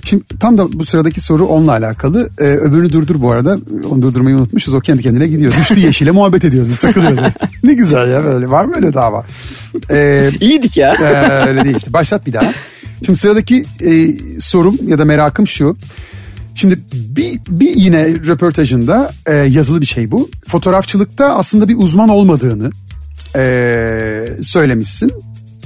Şimdi 0.05 0.25
tam 0.41 0.59
da 0.59 0.73
bu 0.73 0.87
sıradaki 0.87 1.21
soru 1.21 1.47
onunla 1.47 1.73
alakalı. 1.73 2.31
Ee, 2.39 2.45
öbürünü 2.45 2.93
durdur 2.93 3.21
bu 3.21 3.31
arada. 3.31 3.59
Onu 3.91 4.03
durdurmayı 4.03 4.37
unutmuşuz. 4.37 4.75
O 4.75 4.81
kendi 4.81 5.03
kendine 5.03 5.27
gidiyor. 5.27 5.53
Düştü 5.61 5.81
yeşile 5.81 6.11
muhabbet 6.11 6.45
ediyoruz 6.45 6.71
biz 6.71 6.79
takılıyoruz. 6.79 7.19
ne 7.63 7.75
güzel 7.75 8.11
ya 8.11 8.25
böyle. 8.25 8.51
Var 8.51 8.65
mı 8.65 8.73
öyle 8.77 8.95
dava? 8.95 9.25
Ee, 9.91 10.31
İyiydik 10.41 10.77
ya. 10.77 10.95
Ee, 10.95 11.49
öyle 11.49 11.65
değil 11.65 11.77
işte. 11.77 11.93
Başlat 11.93 12.27
bir 12.27 12.33
daha. 12.33 12.53
Şimdi 13.07 13.19
sıradaki 13.19 13.65
e, 13.81 14.09
sorum 14.41 14.77
ya 14.89 14.99
da 14.99 15.05
merakım 15.05 15.47
şu. 15.47 15.77
Şimdi 16.55 16.79
bir, 16.93 17.41
bir 17.49 17.77
yine 17.77 18.09
röportajında 18.09 19.11
e, 19.27 19.35
yazılı 19.35 19.81
bir 19.81 19.87
şey 19.87 20.11
bu. 20.11 20.31
Fotoğrafçılıkta 20.49 21.37
aslında 21.37 21.69
bir 21.69 21.77
uzman 21.79 22.09
olmadığını 22.09 22.71
e, 23.37 24.29
söylemişsin. 24.43 25.13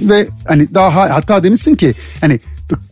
Ve 0.01 0.27
hani 0.47 0.73
daha 0.73 1.09
hatta 1.09 1.43
demişsin 1.43 1.75
ki 1.75 1.93
hani 2.21 2.39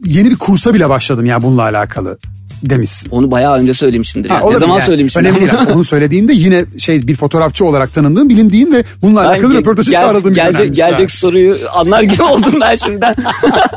yeni 0.05 0.29
bir 0.29 0.35
kursa 0.37 0.73
bile 0.73 0.89
başladım 0.89 1.25
ya 1.25 1.41
bununla 1.41 1.61
alakalı 1.61 2.17
demişsin. 2.63 3.09
Onu 3.09 3.31
bayağı 3.31 3.57
önce 3.57 3.73
söylemişimdir. 3.73 4.29
Ha, 4.29 4.39
Yani. 4.43 4.53
Ne 4.53 4.59
zaman 4.59 4.75
yani. 4.77 4.85
söylemişim? 4.85 5.21
Önemli? 5.21 5.41
Yani. 5.53 5.71
Onu 5.71 5.83
söylediğimde 5.83 6.33
yine 6.33 6.65
şey 6.77 7.07
bir 7.07 7.15
fotoğrafçı 7.15 7.65
olarak 7.65 7.93
tanındığım, 7.93 8.29
bilindiğin 8.29 8.71
ve 8.73 8.83
bununla 9.01 9.23
Ben 9.23 9.27
alakalı 9.27 9.53
ge- 9.53 9.57
röportajı 9.57 9.91
gel- 9.91 10.01
çağrıldığım 10.01 10.31
bir 10.31 10.35
gelecek, 10.35 10.75
gelecek 10.75 11.11
soruyu 11.11 11.57
anlar 11.75 12.01
gibi 12.01 12.23
oldum 12.31 12.53
ben 12.61 12.75
şimdiden. 12.75 13.15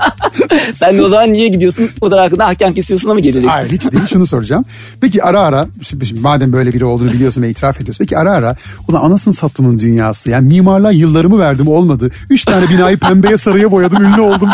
Sen 0.74 0.98
de 0.98 1.02
o 1.02 1.08
zaman 1.08 1.32
niye 1.32 1.48
gidiyorsun? 1.48 1.88
Fotoğraf 2.00 2.24
hakkında 2.26 2.46
hakem 2.46 2.74
kesiyorsun 2.74 3.10
ama 3.10 3.20
geleceksin. 3.20 3.48
Hayır 3.48 3.70
hiç 3.72 3.92
değil 3.92 4.06
şunu 4.12 4.26
soracağım. 4.26 4.64
Peki 5.00 5.22
ara 5.24 5.40
ara 5.40 5.66
şimdi, 5.82 6.06
şimdi 6.06 6.20
madem 6.20 6.52
böyle 6.52 6.72
biri 6.72 6.84
olduğunu 6.84 7.12
biliyorsun 7.12 7.42
ve 7.42 7.50
itiraf 7.50 7.76
ediyorsun. 7.80 8.04
Peki 8.04 8.18
ara 8.18 8.32
ara 8.32 8.56
ulan 8.88 9.02
anasını 9.02 9.34
sattımın 9.34 9.78
dünyası. 9.78 10.30
Yani 10.30 10.48
mimarlığa 10.48 10.90
yıllarımı 10.92 11.38
verdim 11.38 11.68
olmadı. 11.68 12.10
Üç 12.30 12.44
tane 12.44 12.68
binayı 12.70 12.96
pembeye 12.98 13.36
sarıya 13.36 13.70
boyadım 13.70 14.04
ünlü 14.04 14.20
oldum. 14.20 14.48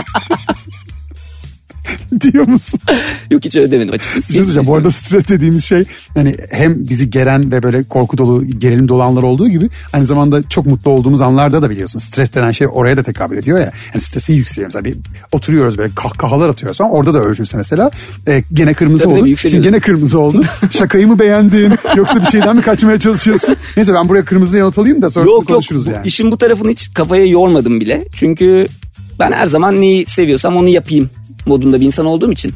Diyor 2.21 2.49
musun? 2.49 2.81
Yok 3.31 3.45
hiç 3.45 3.57
öyle 3.57 3.71
demedim 3.71 3.95
açıkçası. 3.95 4.33
Şey. 4.53 4.63
Bu 4.67 4.75
arada 4.75 4.91
stres 4.91 5.29
dediğimiz 5.29 5.65
şey 5.65 5.85
hani 6.15 6.37
hem 6.51 6.89
bizi 6.89 7.11
geren 7.11 7.53
ve 7.53 7.63
böyle 7.63 7.83
korku 7.85 8.19
dolu, 8.19 8.45
gerilim 8.59 8.89
dolu 8.89 9.03
anlar 9.03 9.23
olduğu 9.23 9.49
gibi 9.49 9.69
aynı 9.93 10.07
zamanda 10.07 10.43
çok 10.49 10.67
mutlu 10.67 10.91
olduğumuz 10.91 11.21
anlarda 11.21 11.63
da 11.63 11.71
biliyorsun. 11.71 11.99
Stres 11.99 12.35
denen 12.35 12.51
şey 12.53 12.67
oraya 12.73 12.97
da 12.97 13.03
tekabül 13.03 13.39
ediyor 13.39 13.59
ya. 13.59 13.73
Yani 13.95 14.01
stresi 14.01 14.33
yükseliyor. 14.33 14.67
Mesela 14.67 14.85
bir 14.85 14.97
oturuyoruz 15.33 15.79
böyle 15.79 15.93
kahkahalar 15.95 16.49
atıyoruz 16.49 16.79
falan. 16.79 16.91
Orada 16.93 17.15
da 17.15 17.19
ölçülse 17.21 17.57
mesela 17.57 17.91
e, 18.29 18.43
gene 18.53 18.75
kırmızı 18.75 19.03
Tabii 19.05 19.13
tabii, 19.13 19.21
oldu. 19.21 19.29
yükseliyor. 19.29 19.63
Şimdi 19.65 19.73
gene 19.73 19.81
kırmızı 19.81 20.21
oldu. 20.21 20.41
Şakayı 20.71 21.09
mı 21.09 21.19
beğendin 21.19 21.73
yoksa 21.97 22.21
bir 22.23 22.27
şeyden 22.27 22.57
mi 22.57 22.63
kaçmaya 22.63 22.99
çalışıyorsun? 23.01 23.57
Neyse 23.77 23.95
ben 23.95 24.09
buraya 24.09 24.25
kırmızı 24.25 24.57
yanıt 24.57 24.79
alayım 24.79 25.03
da 25.03 25.11
sonrasında 25.11 25.33
Yok 25.33 25.41
yok 25.41 25.49
konuşuruz 25.49 25.87
bu- 25.87 25.91
yani. 25.91 26.07
işin 26.07 26.33
bu 26.33 26.39
tarafını 26.39 26.71
hiç 26.71 26.95
kafaya 26.95 27.27
yormadım 27.27 27.81
bile. 27.81 28.05
Çünkü 28.15 28.67
ben 29.19 29.33
her 29.33 29.47
zaman 29.47 29.81
neyi 29.81 30.07
seviyorsam 30.07 30.57
onu 30.57 30.69
yapayım 30.69 31.11
modunda 31.47 31.81
bir 31.81 31.87
insan 31.87 32.07
olduğum 32.07 32.33
için. 32.33 32.53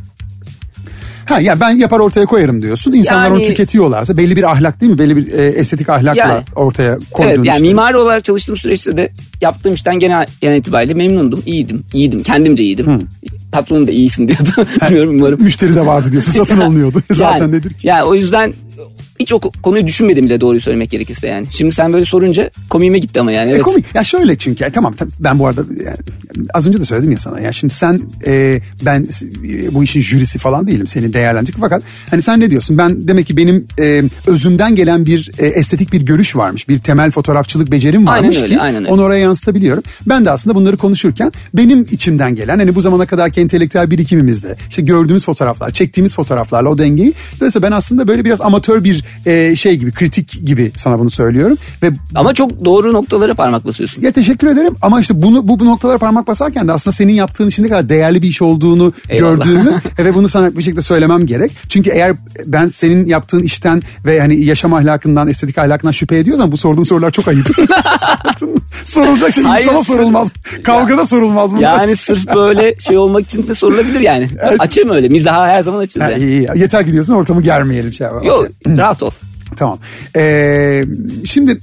Ha 1.27 1.41
yani 1.41 1.61
ben 1.61 1.71
yapar 1.71 1.99
ortaya 2.01 2.27
koyarım 2.27 2.63
diyorsun. 2.63 2.93
İnsanlar 2.93 3.25
Yani- 3.25 3.35
onu 3.35 3.43
tüketiyorlarsa 3.45 4.17
belli 4.17 4.37
bir 4.37 4.51
ahlak 4.51 4.81
değil 4.81 4.93
mi? 4.93 4.99
Belli 4.99 5.17
bir 5.17 5.33
e, 5.33 5.47
estetik 5.47 5.89
ahlakla 5.89 6.21
Yani. 6.21 6.43
ortaya 6.57 6.99
koyduğun 7.13 7.31
Evet 7.31 7.47
yani 7.47 7.57
işleri. 7.57 7.63
mimari 7.69 7.97
olarak 7.97 8.25
çalıştığım 8.25 8.57
süreçte 8.57 8.97
de 8.97 9.11
yaptığım 9.41 9.75
işten 9.75 9.99
genel, 9.99 10.27
genel 10.41 10.57
itibariyle 10.57 10.95
memnundum. 10.95 11.43
iyiydim. 11.47 11.85
iyiydim. 11.93 12.23
Kendimce 12.23 12.65
iyiydim. 12.65 13.09
Patronum 13.53 13.87
da 13.87 13.91
iyisin 13.91 14.29
diyordu. 14.29 14.69
Bilmiyorum 14.87 15.15
umarım. 15.19 15.43
Müşteri 15.43 15.77
de 15.77 15.87
vardı 15.87 16.13
diyorsun 16.13 16.33
satın 16.33 16.61
alınıyordu. 16.61 17.03
Zaten 17.11 17.39
yani, 17.45 17.53
nedir 17.53 17.73
ki? 17.73 17.87
Yani 17.87 18.03
o 18.03 18.15
yüzden 18.15 18.53
hiç 19.21 19.33
o 19.33 19.41
konuyu 19.41 19.87
düşünmedim 19.87 20.25
bile 20.25 20.41
doğruyu 20.41 20.61
söylemek 20.61 20.91
gerekirse 20.91 21.27
yani. 21.27 21.47
Şimdi 21.51 21.75
sen 21.75 21.93
böyle 21.93 22.05
sorunca 22.05 22.51
komiğime 22.71 22.99
gitti 22.99 23.21
ama 23.21 23.33
yani. 23.33 23.51
Evet. 23.51 23.61
E 23.61 23.63
komik. 23.63 23.95
Ya 23.95 24.05
şöyle 24.05 24.39
çünkü 24.39 24.65
yani 24.65 24.73
tamam 24.73 24.93
tam- 24.93 25.09
ben 25.21 25.39
bu 25.39 25.47
arada 25.47 25.65
yani 25.85 25.97
az 26.55 26.67
önce 26.67 26.81
de 26.81 26.85
söyledim 26.85 27.13
ya 27.13 27.19
sana. 27.19 27.41
Yani 27.41 27.55
şimdi 27.55 27.75
sen 27.75 28.01
e, 28.27 28.61
ben 28.85 29.07
e, 29.49 29.75
bu 29.75 29.85
işin 29.85 30.01
jürisi 30.01 30.39
falan 30.39 30.67
değilim. 30.67 30.87
Seni 30.87 31.13
değerlendirecek 31.13 31.57
fakat 31.61 31.83
hani 32.11 32.23
sen 32.23 32.41
ne 32.41 32.51
diyorsun? 32.51 32.79
Ben 32.79 33.09
demek 33.09 33.27
ki 33.27 33.37
benim 33.37 33.67
e, 33.81 34.03
özümden 34.27 34.75
gelen 34.77 35.07
bir 35.07 35.31
e, 35.39 35.47
estetik 35.47 35.93
bir 35.93 36.03
görüş 36.03 36.37
varmış. 36.37 36.69
Bir 36.69 36.79
temel 36.79 37.11
fotoğrafçılık 37.11 37.73
becerim 37.73 38.09
Aynen 38.09 38.23
varmış 38.25 38.37
öyle, 38.43 38.55
ki 38.55 38.61
aynen 38.61 38.83
öyle. 38.83 38.93
onu 38.93 39.03
oraya 39.03 39.21
yansıtabiliyorum. 39.21 39.83
Ben 40.07 40.25
de 40.25 40.31
aslında 40.31 40.55
bunları 40.57 40.77
konuşurken 40.77 41.33
benim 41.55 41.87
içimden 41.91 42.35
gelen 42.37 42.59
hani 42.59 42.75
bu 42.75 42.81
zamana 42.81 43.07
kadarki 43.07 43.41
entelektüel 43.41 43.91
birikimimizde 43.91 44.57
işte 44.71 44.83
gördüğümüz 44.83 45.25
fotoğraflar, 45.25 45.71
çektiğimiz 45.71 46.15
fotoğraflarla 46.15 46.69
o 46.69 46.79
dengeyi. 46.79 47.13
Dolayısıyla 47.41 47.69
ben 47.69 47.77
aslında 47.77 48.09
böyle 48.09 48.25
biraz 48.25 48.41
amatör 48.41 48.85
bir 48.85 49.04
e, 49.27 49.57
şey 49.57 49.77
gibi, 49.77 49.93
kritik 49.93 50.47
gibi 50.47 50.73
sana 50.75 50.99
bunu 50.99 51.11
söylüyorum 51.11 51.57
ve 51.83 51.91
Ama 52.15 52.35
çok 52.35 52.65
doğru 52.65 52.93
noktalara 52.93 53.35
parmak 53.35 53.65
basıyorsun. 53.67 54.03
ya 54.03 54.13
teşekkür 54.13 54.47
ederim 54.47 54.77
ama 54.83 55.01
işte 55.01 55.23
bunu 55.23 55.49
bu, 55.49 55.59
bu 55.61 55.65
noktalara 55.67 55.99
parmak 55.99 56.27
basarken 56.27 56.69
de 56.69 56.73
aslında 56.73 56.95
senin 56.95 57.13
yaptığın 57.13 57.49
işin 57.49 57.65
ne 57.65 57.69
kadar 57.69 57.89
değerli 57.89 58.23
bir 58.23 58.29
iş 58.29 58.43
olduğunu 58.43 58.93
Eyvallah. 59.09 59.37
gördüğümü 59.37 59.81
ve 59.99 60.15
bunu 60.15 60.29
sana 60.29 60.57
bir 60.57 60.63
şekilde 60.63 60.83
söylemem 60.83 61.27
gerek. 61.27 61.53
Çünkü 61.69 61.91
eğer 61.91 62.17
ben 62.47 62.67
senin 62.67 63.07
yaptığın 63.07 63.43
işten 63.43 63.83
ve 64.07 64.21
hani 64.21 64.45
yaşam 64.45 64.75
ahlakından, 64.75 65.29
estetik 65.29 65.59
ahlakından 65.59 65.93
şüphe 65.93 66.19
ediyorsam 66.19 66.53
bu 66.53 66.57
sorduğum 66.57 66.87
sorular 66.87 67.11
çok 67.11 67.29
ayıp. 67.29 67.51
Sorulacak 68.85 69.33
şey 69.35 69.45
Hayır, 69.45 69.65
insana 69.67 69.79
sırf- 69.79 69.87
sorulmaz. 69.87 70.33
Kavgada 70.65 71.07
sorulmaz 71.07 71.53
bunlar. 71.53 71.63
Yani 71.63 71.97
sırf 71.97 72.35
böyle 72.35 72.75
şey 72.79 72.99
olmak 72.99 73.25
için 73.27 73.47
de 73.47 73.55
sorulabilir 73.55 74.01
yani. 74.01 74.29
Açığım 74.59 74.91
öyle. 74.91 75.09
Mizaha 75.09 75.47
her 75.47 75.61
zaman 75.63 75.79
açız 75.79 76.03
Ha, 76.03 76.11
yani. 76.11 76.23
iyi, 76.25 76.31
iyi. 76.55 76.61
Yeter 76.61 76.87
ki 76.87 76.93
diyorsun 76.93 77.15
ortamı 77.15 77.43
germeyelim 77.43 77.93
şey 77.93 78.05
yapalım. 78.05 78.25
Yok 78.27 78.47
rahat 78.67 78.94
ol. 79.03 79.11
Tamam. 79.57 79.79
Ee, 80.17 80.85
şimdi 81.25 81.61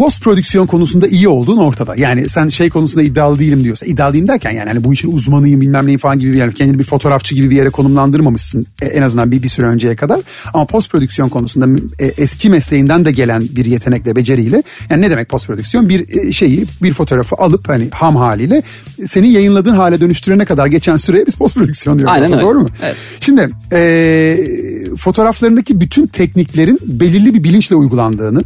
post 0.00 0.22
prodüksiyon 0.22 0.66
konusunda 0.66 1.08
iyi 1.08 1.28
olduğun 1.28 1.56
ortada. 1.56 1.94
Yani 1.96 2.28
sen 2.28 2.48
şey 2.48 2.70
konusunda 2.70 3.02
iddialı 3.02 3.38
değilim 3.38 3.64
diyorsa. 3.64 3.86
iddialı 3.86 4.14
değilim 4.14 4.28
derken 4.28 4.50
yani 4.50 4.68
hani 4.68 4.84
bu 4.84 4.92
işin 4.92 5.12
uzmanıyım 5.12 5.60
bilmem 5.60 5.86
neyim 5.86 6.00
falan 6.00 6.18
gibi 6.18 6.32
bir 6.32 6.36
yani 6.36 6.54
kendini 6.54 6.78
bir 6.78 6.84
fotoğrafçı 6.84 7.34
gibi 7.34 7.50
bir 7.50 7.56
yere 7.56 7.70
konumlandırmamışsın 7.70 8.66
e, 8.82 8.86
en 8.86 9.02
azından 9.02 9.30
bir, 9.30 9.42
bir 9.42 9.48
süre 9.48 9.66
önceye 9.66 9.96
kadar. 9.96 10.20
Ama 10.54 10.64
post 10.64 10.90
prodüksiyon 10.90 11.28
konusunda 11.28 11.80
e, 11.98 12.06
eski 12.06 12.50
mesleğinden 12.50 13.04
de 13.04 13.12
gelen 13.12 13.42
bir 13.42 13.64
yetenekle 13.64 14.16
beceriyle 14.16 14.62
yani 14.90 15.02
ne 15.02 15.10
demek 15.10 15.28
post 15.28 15.46
prodüksiyon 15.46 15.88
bir 15.88 16.28
e, 16.28 16.32
şeyi 16.32 16.66
bir 16.82 16.92
fotoğrafı 16.92 17.36
alıp 17.36 17.68
hani 17.68 17.88
ham 17.90 18.16
haliyle 18.16 18.62
senin 19.06 19.28
yayınladığın 19.28 19.74
hale 19.74 20.00
dönüştürene 20.00 20.44
kadar 20.44 20.66
geçen 20.66 20.96
süreye 20.96 21.26
biz 21.26 21.34
post 21.34 21.54
prodüksiyon 21.54 21.98
diyoruz 21.98 22.14
Aynen 22.14 22.24
aslında 22.24 22.40
öyle. 22.40 22.48
doğru 22.48 22.60
mu? 22.60 22.68
Evet. 22.82 22.96
Şimdi 23.20 23.48
e, 23.72 24.36
fotoğraflarındaki 24.96 25.80
bütün 25.80 26.06
tekniklerin 26.06 26.78
belirli 26.84 27.34
bir 27.34 27.44
bilinçle 27.44 27.76
uygulandığını 27.76 28.44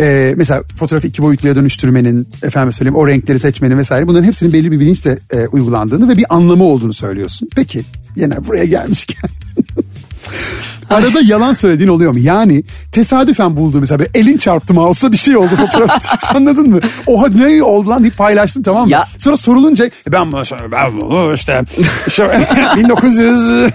e, 0.00 0.34
mesela 0.36 0.62
fotoğrafı 0.76 1.06
iki 1.06 1.22
boyutluya 1.22 1.56
dönüştürmenin, 1.56 2.28
efendim 2.42 2.72
söyleyeyim 2.72 2.96
o 2.96 3.08
renkleri 3.08 3.38
seçmenin 3.38 3.78
vesaire 3.78 4.08
bunların 4.08 4.24
hepsinin 4.26 4.52
belli 4.52 4.72
bir 4.72 4.80
bilinçle 4.80 5.18
e, 5.32 5.46
uygulandığını 5.46 6.08
ve 6.08 6.16
bir 6.16 6.24
anlamı 6.30 6.64
olduğunu 6.64 6.92
söylüyorsun. 6.92 7.48
Peki 7.56 7.80
yine 8.16 8.46
buraya 8.46 8.64
gelmişken 8.64 9.30
Arada 10.90 11.20
yalan 11.24 11.52
söylediğin 11.52 11.88
oluyor 11.88 12.12
mu? 12.12 12.18
Yani 12.18 12.62
tesadüfen 12.92 13.56
bulduğun 13.56 13.80
mesela 13.80 14.04
elin 14.14 14.36
çarptı 14.36 14.74
mouse'a 14.74 15.12
bir 15.12 15.16
şey 15.16 15.36
oldu 15.36 15.48
fotoğraf. 15.56 16.02
Anladın 16.34 16.70
mı? 16.70 16.80
Oha 17.06 17.28
ne 17.28 17.62
oldu 17.62 17.88
lan 17.90 18.02
deyip 18.02 18.16
paylaştın 18.16 18.62
tamam 18.62 18.84
mı? 18.84 18.90
Ya- 18.90 19.08
Sonra 19.18 19.36
sorulunca 19.36 19.86
"E, 19.86 20.12
ben 20.12 20.32
bunu, 20.32 20.42
ben 20.72 21.00
bunu 21.00 21.34
işte 21.34 21.62
şu 22.10 22.22
1900 22.76 23.70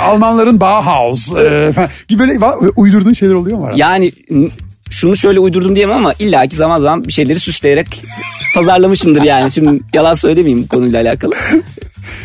Almanların 0.00 0.60
Bauhaus 0.60 1.34
e, 1.34 1.72
falan 1.74 1.88
gibi 2.08 2.18
böyle 2.18 2.38
uydurduğun 2.76 3.12
şeyler 3.12 3.34
oluyor 3.34 3.58
mu? 3.58 3.64
arada? 3.64 3.78
Yani 3.78 4.12
şunu 4.90 5.16
şöyle 5.16 5.40
uydurdum 5.40 5.76
diyemem 5.76 5.96
ama 5.96 6.12
illaki 6.18 6.56
zaman 6.56 6.78
zaman 6.78 7.04
bir 7.04 7.12
şeyleri 7.12 7.40
süsleyerek 7.40 8.02
pazarlamışımdır 8.54 9.22
yani. 9.22 9.50
Şimdi 9.50 9.80
yalan 9.92 10.14
söylemeyeyim 10.14 10.64
bu 10.64 10.68
konuyla 10.68 11.02
alakalı. 11.02 11.34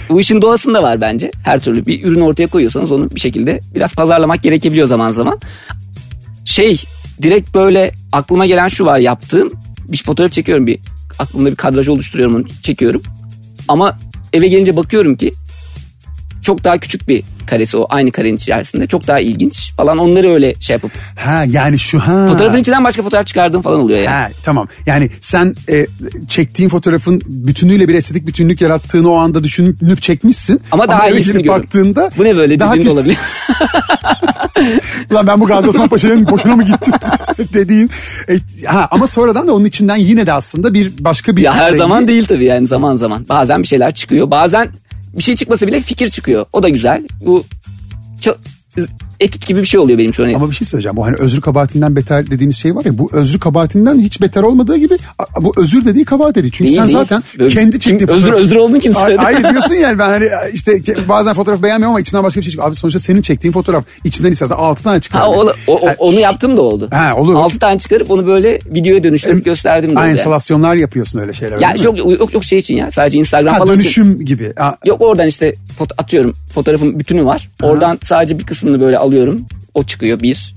Bu 0.10 0.20
işin 0.20 0.42
doğasında 0.42 0.84
var 0.84 1.02
bence. 1.02 1.32
Her 1.44 1.60
türlü 1.60 1.86
bir 1.86 2.04
ürün 2.04 2.22
ortaya 2.22 2.48
koyuyorsanız 2.48 2.92
onu 2.92 3.10
bir 3.10 3.20
şekilde 3.20 3.60
biraz 3.76 3.96
pazarlamak 3.96 4.44
gerekebiliyor 4.44 4.88
zaman 4.88 5.12
zaman. 5.12 5.40
Şey 6.46 6.84
direkt 7.22 7.56
böyle 7.56 7.92
aklıma 8.12 8.46
gelen 8.46 8.68
şu 8.68 8.86
var 8.86 9.00
yaptığım. 9.00 9.52
Bir 9.88 10.04
fotoğraf 10.04 10.32
çekiyorum 10.32 10.68
bir 10.68 10.80
aklımda 11.20 11.52
bir 11.52 11.56
kadraj 11.56 11.88
oluşturuyorum 11.88 12.36
onu 12.36 12.46
çekiyorum. 12.62 13.02
Ama 13.68 13.98
eve 14.34 14.48
gelince 14.48 14.76
bakıyorum 14.76 15.16
ki 15.16 15.34
çok 16.42 16.64
daha 16.64 16.78
küçük 16.78 17.08
bir 17.08 17.24
karesi 17.48 17.78
o 17.78 17.86
aynı 17.90 18.12
karenin 18.12 18.36
içerisinde. 18.36 18.88
Çok 18.88 19.08
daha 19.08 19.20
ilginç 19.20 19.74
falan 19.78 19.98
onları 19.98 20.34
öyle 20.34 20.56
şey 20.60 20.74
yapıp 20.74 20.92
Ha 21.16 21.44
yani 21.50 21.80
şu 21.80 22.00
ha. 22.00 22.28
Fotoğrafın 22.28 22.58
içinden 22.58 22.84
başka 22.84 23.04
fotoğraf 23.04 23.28
çıkardığım 23.28 23.62
falan 23.62 23.80
oluyor 23.80 24.00
yani. 24.00 24.08
Ha, 24.08 24.30
tamam. 24.44 24.68
Yani 24.86 25.10
sen 25.22 25.56
e, 25.70 25.88
çektiğin 26.30 26.70
fotoğrafın 26.70 27.22
bütünüyle 27.26 27.88
bir 27.88 27.94
estetik 27.96 28.28
bütünlük 28.28 28.62
yarattığını 28.62 29.12
o 29.12 29.16
anda 29.18 29.44
düşünüp 29.44 30.02
çekmişsin. 30.02 30.62
Ama 30.72 30.88
daha 30.88 31.08
eve 31.10 31.18
iyisini 31.18 31.48
baktığında 31.48 32.10
Bu 32.18 32.24
ne 32.24 32.36
böyle 32.36 32.60
daha 32.60 32.76
kö- 32.78 32.90
olabilir. 32.90 33.18
Ulan 35.12 35.28
ben 35.28 35.42
bu 35.42 35.46
Gazi 35.46 35.70
Osman 35.70 35.88
Paşa'nın 35.90 36.28
boşuna 36.28 36.56
mı 36.56 36.64
gittim 36.64 36.94
dediğin. 37.54 37.90
E, 38.30 38.66
ha, 38.66 38.88
ama 38.92 39.08
sonradan 39.08 39.48
da 39.48 39.54
onun 39.54 39.66
içinden 39.66 39.96
yine 39.96 40.26
de 40.26 40.34
aslında 40.34 40.74
bir 40.74 40.92
başka 41.00 41.36
bir... 41.36 41.42
ya 41.42 41.54
her 41.56 41.72
rengi- 41.72 41.78
zaman 41.78 42.08
değil 42.08 42.26
tabii 42.26 42.46
yani 42.46 42.68
zaman 42.68 42.96
zaman. 42.96 43.26
Bazen 43.30 43.62
bir 43.64 43.68
şeyler 43.68 43.94
çıkıyor. 43.94 44.32
Bazen 44.32 44.68
bir 45.14 45.24
şey 45.24 45.36
çıkması 45.36 45.68
bile 45.68 45.82
fikir 45.82 46.10
çıkıyor. 46.10 46.46
O 46.54 46.64
da 46.64 46.70
güzel. 46.70 47.08
Bu 47.26 47.44
ekip 49.22 49.46
gibi 49.46 49.60
bir 49.62 49.66
şey 49.66 49.80
oluyor 49.80 49.98
benim 49.98 50.14
şu 50.14 50.24
an. 50.26 50.34
Ama 50.34 50.50
bir 50.50 50.56
şey 50.56 50.68
söyleyeceğim. 50.68 50.96
Bu 50.98 51.06
hani 51.06 51.16
özür 51.20 51.42
kabahatinden 51.42 51.96
beter 51.96 52.32
dediğimiz 52.32 52.56
şey 52.58 52.76
var 52.76 52.86
ya. 52.86 52.98
Bu 52.98 53.10
özür 53.14 53.40
kabahatinden 53.40 54.00
hiç 54.00 54.22
beter 54.22 54.42
olmadığı 54.42 54.78
gibi 54.78 54.98
bu 55.42 55.54
özür 55.58 55.86
dediği 55.86 56.06
kabahat 56.06 56.36
dedi. 56.36 56.52
Çünkü 56.52 56.64
Değil, 56.64 56.78
sen 56.78 56.88
değil. 56.88 56.98
zaten 56.98 57.24
Ö- 57.40 57.48
kendi 57.50 57.80
çektiğin 57.80 58.10
özür- 58.12 58.28
fotoğraf- 58.28 58.36
özür 58.42 58.56
olduğunu 58.56 58.80
kim 58.80 58.98
Ay- 58.98 59.02
söyledi? 59.04 59.22
Hayır 59.22 59.44
diyorsun 59.52 59.74
yani 59.74 60.00
ben 60.00 60.10
hani 60.10 60.26
işte 60.54 60.82
bazen 61.10 61.34
fotoğraf 61.34 61.64
beğenmiyorum 61.64 61.92
ama 61.92 62.00
içinden 62.02 62.24
başka 62.24 62.40
bir 62.40 62.44
şey 62.44 62.52
çıkıyor. 62.52 62.70
Abi 62.70 62.76
sonuçta 62.76 63.00
senin 63.00 63.22
çektiğin 63.22 63.52
fotoğraf 63.54 63.84
içinden 64.04 64.32
istersen 64.32 64.56
6 64.56 64.84
tane 64.84 65.00
çıkar. 65.00 65.22
Ha, 65.22 65.30
o, 65.30 65.46
o- 65.68 65.74
o- 65.80 65.88
Ha, 65.88 65.96
onu 65.98 66.20
yaptım 66.20 66.58
da 66.58 66.62
oldu. 66.62 66.88
Ha, 66.92 67.14
olur. 67.18 67.36
6 67.36 67.60
tane 67.60 67.80
çıkarıp 67.80 68.12
onu 68.12 68.28
böyle 68.28 68.60
videoya 68.66 69.04
dönüştürüp 69.04 69.46
gösterdim 69.46 69.90
de 69.90 69.92
oldu. 69.92 70.00
Aynen 70.00 70.10
yani. 70.10 70.18
instalasyonlar 70.20 70.76
yapıyorsun 70.76 71.20
öyle 71.20 71.34
şeyler. 71.34 71.60
Ya 71.60 71.74
yok, 71.84 71.98
yok 72.20 72.34
yok 72.34 72.44
şey 72.44 72.60
için 72.60 72.76
ya 72.76 72.92
sadece 72.92 73.18
Instagram 73.18 73.54
Ha, 73.54 73.58
falan 73.60 73.80
için. 73.80 73.84
dönüşüm 74.04 74.26
gibi. 74.26 74.54
Ha, 74.58 74.78
Yok 74.86 75.02
oradan 75.02 75.28
işte 75.28 75.56
atıyorum 75.98 76.34
fotoğrafın 76.54 77.00
bütünü 77.00 77.26
var. 77.26 77.50
Oradan 77.64 78.00
sadece 78.04 78.40
bir 78.40 78.44
kısmını 78.46 78.82
böyle 78.82 78.98
alıyorum. 78.98 79.11
O 79.74 79.84
çıkıyor. 79.84 80.22
Bir, 80.22 80.56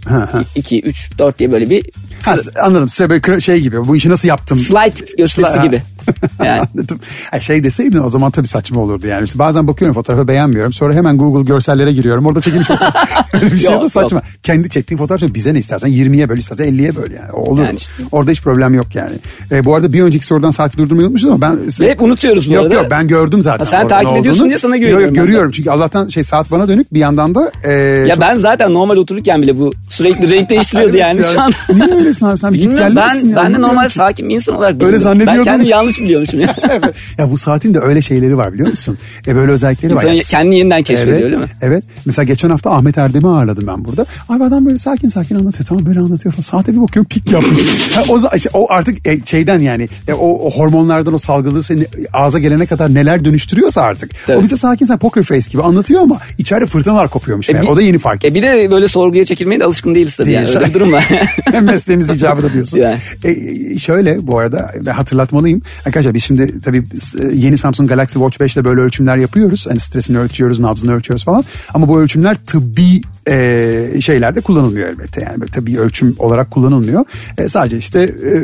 iki, 0.54 0.80
üç, 0.80 1.18
dört 1.18 1.38
diye 1.38 1.52
böyle 1.52 1.70
bir 1.70 1.84
ha, 2.24 2.36
anladım 2.62 2.88
size 2.88 3.10
böyle 3.10 3.40
şey 3.40 3.60
gibi 3.60 3.88
bu 3.88 3.96
işi 3.96 4.10
nasıl 4.10 4.28
yaptım? 4.28 4.58
slide 4.58 5.16
gösterisi 5.18 5.58
Sli- 5.58 5.62
gibi. 5.62 5.82
Yani 6.44 6.60
Anladım. 6.74 6.98
Ha, 7.30 7.40
şey 7.40 7.64
deseydin 7.64 7.98
o 7.98 8.08
zaman 8.08 8.30
tabii 8.30 8.46
saçma 8.46 8.80
olurdu 8.80 9.06
yani. 9.06 9.24
İşte 9.24 9.38
bazen 9.38 9.66
bakıyorum 9.66 9.94
fotoğrafı 9.94 10.28
beğenmiyorum. 10.28 10.72
Sonra 10.72 10.94
hemen 10.94 11.16
Google 11.16 11.42
görsellere 11.42 11.92
giriyorum. 11.92 12.26
Orada 12.26 12.40
çekilmiş 12.40 12.68
fotoğraf. 12.68 12.94
Öyle 13.34 13.52
bir 13.52 13.58
şey 13.58 13.74
Yok, 13.74 13.90
saçma. 13.90 14.22
Kendi 14.42 14.70
çektiğin 14.70 14.98
fotoğraf 14.98 15.22
için 15.22 15.34
bize 15.34 15.54
ne 15.54 15.58
istersen 15.58 15.90
20'ye 15.90 16.28
böl 16.28 16.38
istersen 16.38 16.66
50'ye 16.66 16.96
böl 16.96 17.10
yani. 17.10 17.32
Olur. 17.32 17.62
Yani 17.64 17.76
işte. 17.76 17.92
Orada 18.12 18.30
hiç 18.30 18.42
problem 18.42 18.74
yok 18.74 18.94
yani. 18.94 19.12
E, 19.50 19.64
bu 19.64 19.74
arada 19.74 19.92
bir 19.92 20.02
önceki 20.02 20.26
sorudan 20.26 20.50
saati 20.50 20.78
durdurmayı 20.78 21.06
unutmuşuz 21.06 21.30
ama 21.30 21.40
ben... 21.40 21.58
Ve 21.80 21.90
hep 21.90 22.02
unutuyoruz 22.02 22.48
bu 22.48 22.52
yok, 22.52 22.62
arada. 22.62 22.74
Yok 22.74 22.86
ben 22.90 23.08
gördüm 23.08 23.42
zaten. 23.42 23.64
Ha, 23.64 23.70
sen 23.70 23.88
takip 23.88 24.16
ediyorsun 24.16 24.48
diye 24.48 24.58
sana 24.58 24.76
Yok, 24.76 24.80
güveniyorum 24.80 25.14
Yok, 25.16 25.26
görüyorum 25.26 25.50
çünkü 25.50 25.70
Allah'tan 25.70 26.08
şey 26.08 26.24
saat 26.24 26.50
bana 26.50 26.68
dönük 26.68 26.94
bir 26.94 26.98
yandan 26.98 27.34
da... 27.34 27.52
E, 27.64 27.72
ya 27.72 28.08
çok- 28.08 28.20
ben 28.20 28.36
zaten 28.36 28.74
normal 28.74 28.96
otururken 28.96 29.42
bile 29.42 29.58
bu 29.58 29.72
sürekli 29.88 30.30
renk 30.30 30.50
değiştiriyordu 30.50 30.96
yani 30.96 31.20
şu 31.34 31.40
an. 31.40 31.52
Niye 31.74 31.94
öylesin 32.14 32.26
abi 32.26 32.38
sen 32.38 32.52
bir 32.52 32.58
git 32.60 32.78
gel 32.78 32.92
misin 32.92 32.96
ben, 32.96 33.28
ya? 33.28 33.36
ben 33.36 33.54
de 33.54 33.60
normal 33.60 33.88
ki. 33.88 33.94
sakin 33.94 34.28
bir 34.28 34.34
insan 34.34 34.56
olarak 34.56 34.74
bilmiyorum. 34.74 34.98
zannediyordun. 34.98 35.38
Ben 35.38 35.44
kendimi 35.44 35.68
yanlış 35.68 36.00
biliyormuşum 36.00 36.40
ya. 36.40 36.54
Evet. 36.70 36.94
Ya 37.18 37.30
bu 37.30 37.38
saatin 37.38 37.74
de 37.74 37.80
öyle 37.80 38.02
şeyleri 38.02 38.36
var 38.36 38.52
biliyor 38.52 38.68
musun? 38.68 38.98
E 39.26 39.36
böyle 39.36 39.52
özellikleri 39.52 39.94
var. 39.94 40.02
İnsan 40.02 40.14
Ya 40.14 40.22
kendini 40.22 40.58
yeniden 40.58 40.82
keşfediyor 40.82 41.16
evet, 41.16 41.24
öyle 41.24 41.36
mi? 41.36 41.44
Evet. 41.62 41.84
Mesela 42.06 42.24
geçen 42.24 42.50
hafta 42.50 42.70
Ahmet 42.70 42.98
Erdem'i 42.98 43.28
ağırladım 43.28 43.66
ben 43.66 43.84
burada. 43.84 44.06
Abi 44.28 44.44
adam 44.44 44.66
böyle 44.66 44.78
sakin 44.78 45.08
sakin 45.08 45.34
anlatıyor. 45.34 45.66
Tamam 45.66 45.86
böyle 45.86 46.00
anlatıyor 46.00 46.32
falan. 46.34 46.42
Saate 46.42 46.72
bir 46.72 46.80
bakıyorum 46.82 47.08
pik 47.08 47.30
yapmış. 47.32 47.60
O, 48.08 48.18
o 48.52 48.66
artık 48.70 49.06
e, 49.06 49.20
şeyden 49.24 49.58
yani 49.58 49.88
e, 50.08 50.12
o, 50.12 50.28
o 50.46 50.50
hormonlardan 50.50 51.14
o 51.14 51.18
salgıladığı 51.18 51.62
seni 51.62 51.86
ağza 52.12 52.38
gelene 52.38 52.66
kadar 52.66 52.94
neler 52.94 53.24
dönüştürüyorsa 53.24 53.82
artık. 53.82 54.10
Evet. 54.28 54.38
O 54.38 54.42
bize 54.42 54.56
sakin 54.56 54.86
sakin 54.86 54.98
poker 54.98 55.22
face 55.22 55.50
gibi 55.50 55.62
anlatıyor 55.62 56.00
ama 56.00 56.18
içeride 56.38 56.66
fırtınalar 56.66 57.08
kopuyormuş. 57.08 57.48
meğer. 57.48 57.62
bir- 57.62 57.68
o 57.68 57.76
da 57.76 57.82
yeni 57.82 57.98
fark 57.98 58.24
E 58.24 58.34
bir 58.34 58.42
de 58.42 58.70
böyle 58.70 58.88
sorguya 58.88 59.24
çekilmeye 59.24 59.60
de 59.60 59.64
alışkın 59.64 59.94
değiliz 59.94 60.16
tabii 60.16 60.30
yani. 60.30 60.46
Değiliz. 60.46 60.56
Öyle 60.56 60.68
bir 60.68 60.74
durum 60.74 60.92
var. 60.92 61.08
Mesleğimiz 61.62 62.03
icabı 62.12 62.42
da 62.42 62.52
diyorsun. 62.52 62.78
Yani. 62.84 62.98
E, 63.24 63.78
şöyle 63.78 64.26
bu 64.26 64.38
arada 64.38 64.70
hatırlatmalıyım. 64.96 65.62
Arkadaşlar 65.86 66.14
biz 66.14 66.24
şimdi 66.24 66.60
tabii 66.60 66.84
s- 66.96 67.30
yeni 67.34 67.58
Samsung 67.58 67.88
Galaxy 67.88 68.12
Watch 68.18 68.40
5 68.40 68.56
ile 68.56 68.64
böyle 68.64 68.80
ölçümler 68.80 69.16
yapıyoruz. 69.16 69.66
Hani 69.68 69.80
stresini 69.80 70.18
ölçüyoruz, 70.18 70.60
nabzını 70.60 70.94
ölçüyoruz 70.94 71.24
falan. 71.24 71.44
Ama 71.74 71.88
bu 71.88 72.00
ölçümler 72.00 72.36
tıbbi 72.46 73.02
e, 73.28 74.00
şeylerde 74.00 74.40
kullanılmıyor 74.40 74.88
elbette. 74.88 75.20
Yani 75.20 75.40
böyle 75.40 75.50
tabii 75.50 75.78
ölçüm 75.78 76.14
olarak 76.18 76.50
kullanılmıyor. 76.50 77.04
E, 77.38 77.48
sadece 77.48 77.78
işte 77.78 78.00
e, 78.00 78.38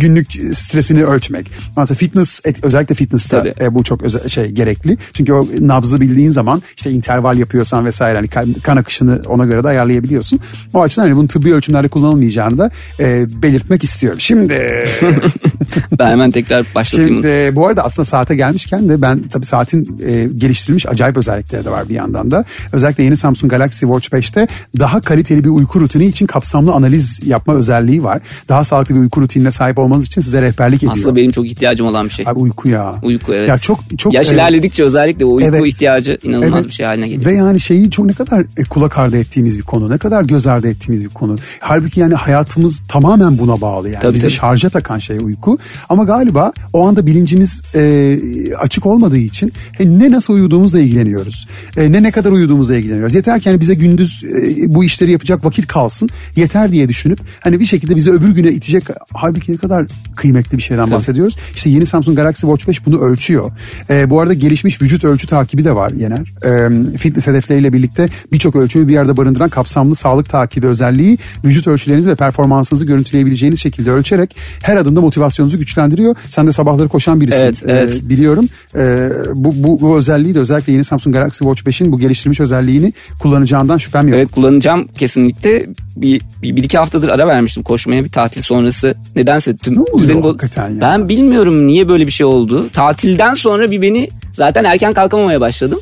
günlük 0.00 0.32
stresini 0.52 1.04
ölçmek. 1.04 1.50
Mesela 1.76 1.96
fitness 1.96 2.40
özellikle 2.62 2.94
fitness'ta 2.94 3.44
e, 3.60 3.74
bu 3.74 3.84
çok 3.84 4.02
özel, 4.02 4.28
şey 4.28 4.46
gerekli. 4.46 4.96
Çünkü 5.12 5.32
o 5.32 5.46
nabzı 5.60 6.00
bildiğin 6.00 6.30
zaman 6.30 6.62
işte 6.76 6.90
interval 6.90 7.38
yapıyorsan 7.38 7.84
vesaire 7.84 8.16
hani 8.16 8.28
kan, 8.28 8.52
kan 8.52 8.76
akışını 8.76 9.22
ona 9.26 9.44
göre 9.44 9.64
de 9.64 9.68
ayarlayabiliyorsun. 9.68 10.40
O 10.74 10.82
açıdan 10.82 11.02
hani 11.02 11.16
bunun 11.16 11.26
tıbbi 11.26 11.54
ölçümlerde 11.54 11.88
kullanılmayacağını 11.88 12.58
da 12.58 12.70
e, 13.00 13.26
belirtmek 13.42 13.84
istiyorum. 13.84 14.20
Şimdi 14.20 14.54
Ben 15.98 16.10
hemen 16.10 16.30
tekrar 16.30 16.66
başlatayım. 16.74 17.14
Şimdi 17.14 17.56
bu 17.56 17.66
arada 17.66 17.84
aslında 17.84 18.04
saate 18.04 18.36
gelmişken 18.36 18.88
de 18.88 19.02
ben 19.02 19.28
tabii 19.28 19.46
saatin 19.46 20.02
e, 20.06 20.28
geliştirilmiş 20.36 20.86
acayip 20.86 21.16
özellikleri 21.16 21.64
de 21.64 21.70
var 21.70 21.88
bir 21.88 21.94
yandan 21.94 22.30
da. 22.30 22.44
Özellikle 22.72 23.04
yeni 23.04 23.16
Samsung 23.16 23.50
Galaxy 23.50 23.84
Watch 23.84 24.09
5'te 24.12 24.48
daha 24.78 25.00
kaliteli 25.00 25.44
bir 25.44 25.48
uyku 25.48 25.80
rutini 25.80 26.06
için 26.06 26.26
kapsamlı 26.26 26.72
analiz 26.72 27.20
yapma 27.26 27.54
özelliği 27.54 28.04
var. 28.04 28.20
Daha 28.48 28.64
sağlıklı 28.64 28.94
bir 28.94 29.00
uyku 29.00 29.20
rutinine 29.20 29.50
sahip 29.50 29.78
olmanız 29.78 30.06
için 30.06 30.20
size 30.20 30.42
rehberlik 30.42 30.78
ediyor. 30.78 30.92
Aslında 30.92 31.16
benim 31.16 31.30
çok 31.30 31.46
ihtiyacım 31.46 31.86
olan 31.86 32.04
bir 32.06 32.10
şey. 32.10 32.24
Abi 32.28 32.38
uyku 32.38 32.68
ya. 32.68 32.94
Uyku 33.02 33.34
evet. 33.34 33.48
Ya 33.48 33.58
çok 33.58 33.80
çok 33.98 34.14
Yaş 34.14 34.32
e, 34.32 34.34
ilerledikçe 34.34 34.84
özellikle 34.84 35.24
o 35.24 35.34
uyku 35.34 35.48
evet. 35.48 35.66
ihtiyacı 35.66 36.18
inanılmaz 36.22 36.52
Evet. 36.52 36.66
bir 36.66 36.72
şey 36.72 36.86
haline 36.86 37.08
geliyor. 37.08 37.24
Ve 37.24 37.34
yani 37.34 37.60
şeyi 37.60 37.90
çok 37.90 38.06
ne 38.06 38.12
kadar 38.12 38.40
e, 38.56 38.64
kulak 38.64 38.98
ardı 38.98 39.16
ettiğimiz 39.16 39.58
bir 39.58 39.62
konu. 39.62 39.90
Ne 39.90 39.98
kadar 39.98 40.22
göz 40.22 40.46
ardı 40.46 40.68
ettiğimiz 40.68 41.04
bir 41.04 41.08
konu. 41.08 41.36
Halbuki 41.60 42.00
yani 42.00 42.14
hayatımız 42.14 42.82
tamamen 42.88 43.38
buna 43.38 43.60
bağlı 43.60 43.88
yani. 43.88 44.02
Tabii, 44.02 44.14
Bizi 44.14 44.26
tabii. 44.26 44.34
şarja 44.34 44.68
takan 44.68 44.98
şey 44.98 45.18
uyku. 45.18 45.58
Ama 45.88 46.04
galiba 46.04 46.52
o 46.72 46.88
anda 46.88 47.06
bilincimiz 47.06 47.62
e, 47.74 48.16
açık 48.58 48.86
olmadığı 48.86 49.18
için 49.18 49.52
e, 49.78 49.98
ne 49.98 50.10
nasıl 50.10 50.34
uyuduğumuzla 50.34 50.80
ilgileniyoruz. 50.80 51.48
E, 51.76 51.92
ne 51.92 52.02
ne 52.02 52.10
kadar 52.10 52.30
uyuduğumuzla 52.30 52.76
ilgileniyoruz. 52.76 53.14
Yeter 53.14 53.40
ki 53.40 53.48
hani 53.50 53.60
bize 53.60 53.74
gündüz 54.00 54.24
e, 54.24 54.74
bu 54.74 54.84
işleri 54.84 55.12
yapacak 55.12 55.44
vakit 55.44 55.66
kalsın. 55.66 56.08
Yeter 56.36 56.72
diye 56.72 56.88
düşünüp 56.88 57.20
hani 57.40 57.60
bir 57.60 57.66
şekilde 57.66 57.96
bizi 57.96 58.10
öbür 58.10 58.28
güne 58.28 58.48
itecek. 58.48 58.84
Halbuki 59.14 59.52
ne 59.52 59.56
kadar 59.56 59.86
kıymetli 60.16 60.58
bir 60.58 60.62
şeyden 60.62 60.90
bahsediyoruz. 60.90 61.36
İşte 61.54 61.70
yeni 61.70 61.86
Samsung 61.86 62.16
Galaxy 62.16 62.46
Watch 62.46 62.68
5 62.68 62.86
bunu 62.86 63.00
ölçüyor. 63.00 63.50
E, 63.90 64.10
bu 64.10 64.20
arada 64.20 64.34
gelişmiş 64.34 64.82
vücut 64.82 65.04
ölçü 65.04 65.26
takibi 65.26 65.64
de 65.64 65.74
var 65.74 65.90
Yener. 65.90 66.20
E, 66.44 66.96
fitness 66.96 67.26
hedefleriyle 67.26 67.72
birlikte 67.72 68.08
birçok 68.32 68.56
ölçümü 68.56 68.88
bir 68.88 68.92
yerde 68.92 69.16
barındıran 69.16 69.48
kapsamlı 69.48 69.94
sağlık 69.94 70.28
takibi 70.28 70.66
özelliği 70.66 71.18
vücut 71.44 71.66
ölçülerinizi 71.66 72.10
ve 72.10 72.14
performansınızı 72.14 72.86
görüntüleyebileceğiniz 72.86 73.60
şekilde 73.60 73.90
ölçerek 73.90 74.36
her 74.62 74.76
adımda 74.76 75.00
motivasyonunuzu 75.00 75.58
güçlendiriyor. 75.58 76.16
Sen 76.28 76.46
de 76.46 76.52
sabahları 76.52 76.88
koşan 76.88 77.20
birisin 77.20 77.40
Evet, 77.40 77.62
e, 77.66 77.72
evet. 77.72 78.00
biliyorum. 78.04 78.48
E, 78.76 79.10
bu, 79.34 79.54
bu, 79.56 79.80
bu 79.80 79.96
özelliği 79.98 80.34
de 80.34 80.38
özellikle 80.38 80.72
yeni 80.72 80.84
Samsung 80.84 81.16
Galaxy 81.16 81.44
Watch 81.44 81.62
5'in 81.62 81.92
bu 81.92 81.98
geliştirilmiş 81.98 82.40
özelliğini 82.40 82.92
kullanacağından 83.18 83.78
şüphem 83.90 84.08
yok. 84.08 84.16
Evet 84.16 84.32
kullanacağım 84.32 84.88
kesinlikle. 84.98 85.66
Bir, 85.96 86.20
bir, 86.42 86.56
bir 86.56 86.62
iki 86.64 86.78
haftadır 86.78 87.08
ara 87.08 87.26
vermiştim 87.26 87.62
koşmaya 87.62 88.04
bir 88.04 88.08
tatil 88.08 88.42
sonrası. 88.42 88.94
Nedense 89.16 89.56
tüm 89.56 89.74
Ne 89.76 89.80
oluyor 89.80 90.22
hakikaten 90.24 90.68
ya? 90.68 90.80
Ben 90.80 91.08
bilmiyorum 91.08 91.66
niye 91.66 91.88
böyle 91.88 92.06
bir 92.06 92.10
şey 92.12 92.26
oldu. 92.26 92.66
Tatilden 92.72 93.34
sonra 93.34 93.70
bir 93.70 93.82
beni 93.82 94.08
zaten 94.32 94.64
erken 94.64 94.92
kalkamamaya 94.92 95.40
başladım. 95.40 95.78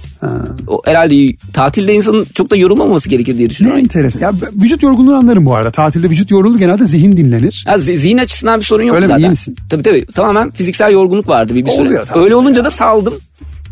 O 0.66 0.82
herhalde 0.84 1.36
tatilde 1.52 1.94
insanın 1.94 2.26
çok 2.34 2.50
da 2.50 2.56
yorulmaması 2.56 3.08
gerekir 3.08 3.34
diye 3.38 3.46
Ne 3.46 3.50
düşünüyorum. 3.50 3.80
enteresan. 3.80 4.20
Ya 4.20 4.32
vücut 4.62 4.82
yorgunluğunu 4.82 5.16
anlarım 5.16 5.46
bu 5.46 5.54
arada. 5.54 5.70
Tatilde 5.70 6.10
vücut 6.10 6.30
yorulur 6.30 6.58
genelde 6.58 6.84
zihin 6.84 7.16
dinlenir. 7.16 7.64
Ha, 7.68 7.74
zi- 7.78 7.96
zihin 7.96 8.18
açısından 8.18 8.60
bir 8.60 8.64
sorun 8.64 8.84
yok 8.84 8.96
Öyle 8.96 9.06
mi? 9.06 9.08
zaten. 9.12 9.22
İyi 9.24 9.28
misin? 9.28 9.56
Tabii 9.70 9.82
tabii. 9.82 10.06
Tamamen 10.06 10.50
fiziksel 10.50 10.92
yorgunluk 10.92 11.28
vardı 11.28 11.54
bir, 11.54 11.64
bir 11.64 11.70
süre. 11.70 11.80
Oluyor 11.82 12.06
tabii 12.06 12.18
Öyle 12.24 12.34
olunca 12.36 12.58
ya. 12.58 12.64
da 12.64 12.70
saldım. 12.70 13.14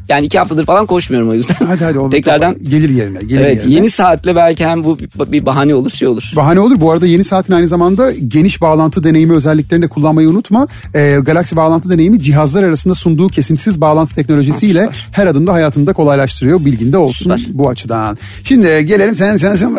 Yani 0.09 0.27
iki 0.27 0.39
haftadır 0.39 0.67
falan 0.67 0.87
koşmuyorum 0.87 1.29
o 1.31 1.35
yüzden. 1.35 1.67
Hadi 1.67 1.85
hadi 1.85 1.99
oğlum. 1.99 2.11
Tekrardan 2.11 2.57
gelir 2.71 2.91
yerine. 2.91 3.19
Gelir 3.19 3.41
evet 3.41 3.57
yerine. 3.57 3.75
yeni 3.75 3.91
saatle 3.91 4.37
belki 4.37 4.67
hem 4.67 4.85
bu 4.85 4.99
bir, 4.99 5.47
bahane 5.47 5.75
olur 5.75 5.91
şey 5.91 6.09
olur. 6.09 6.33
Bahane 6.37 6.61
olur. 6.61 6.81
Bu 6.81 6.93
arada 6.93 7.07
yeni 7.07 7.25
saatin 7.25 7.53
aynı 7.53 7.69
zamanda 7.69 8.13
geniş 8.29 8.61
bağlantı 8.61 9.05
deneyimi 9.05 9.33
özelliklerini 9.33 9.85
de 9.85 9.89
kullanmayı 9.89 10.29
unutma. 10.29 10.67
Ee, 10.95 11.19
Galaxy 11.23 11.57
bağlantı 11.57 11.91
deneyimi 11.91 12.23
cihazlar 12.23 12.63
arasında 12.63 12.95
sunduğu 12.95 13.29
kesintisiz 13.29 13.81
bağlantı 13.81 14.15
teknolojisiyle 14.15 14.89
her 15.13 15.27
adımda 15.27 15.53
hayatını 15.53 15.87
da 15.87 15.93
kolaylaştırıyor. 15.93 16.65
Bilginde 16.65 16.99
olsun 16.99 17.37
Süper. 17.37 17.55
bu 17.59 17.69
açıdan. 17.69 18.19
Şimdi 18.45 18.87
gelelim 18.87 19.15
sen 19.15 19.37
sen 19.37 19.57
sen. 19.57 19.77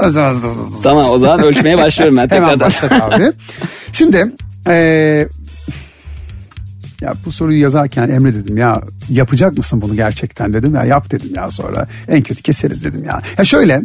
Tamam 0.84 1.10
o 1.10 1.18
zaman 1.18 1.44
ölçmeye 1.44 1.78
başlıyorum 1.78 2.18
ben 2.18 2.30
Hemen 2.30 2.30
tekrardan. 2.30 2.60
başlat 2.60 2.92
abi. 2.92 3.32
Şimdi 3.94 4.32
ee, 4.68 5.28
ya 7.02 7.14
bu 7.26 7.32
soruyu 7.32 7.62
yazarken 7.62 8.10
Emre 8.10 8.34
dedim 8.34 8.58
ya 8.58 8.82
yapacak 9.10 9.58
mısın 9.58 9.82
bunu 9.82 9.96
gerçekten 9.96 10.54
dedim 10.54 10.76
ya 10.76 10.84
yap 10.84 11.12
dedim 11.12 11.30
ya 11.36 11.52
sonra 11.52 11.88
en 12.08 12.24
kötü 12.24 12.42
keseriz 12.42 12.84
dedim 12.84 13.04
ya. 13.06 13.22
Ya 13.38 13.46
şöyle 13.46 13.82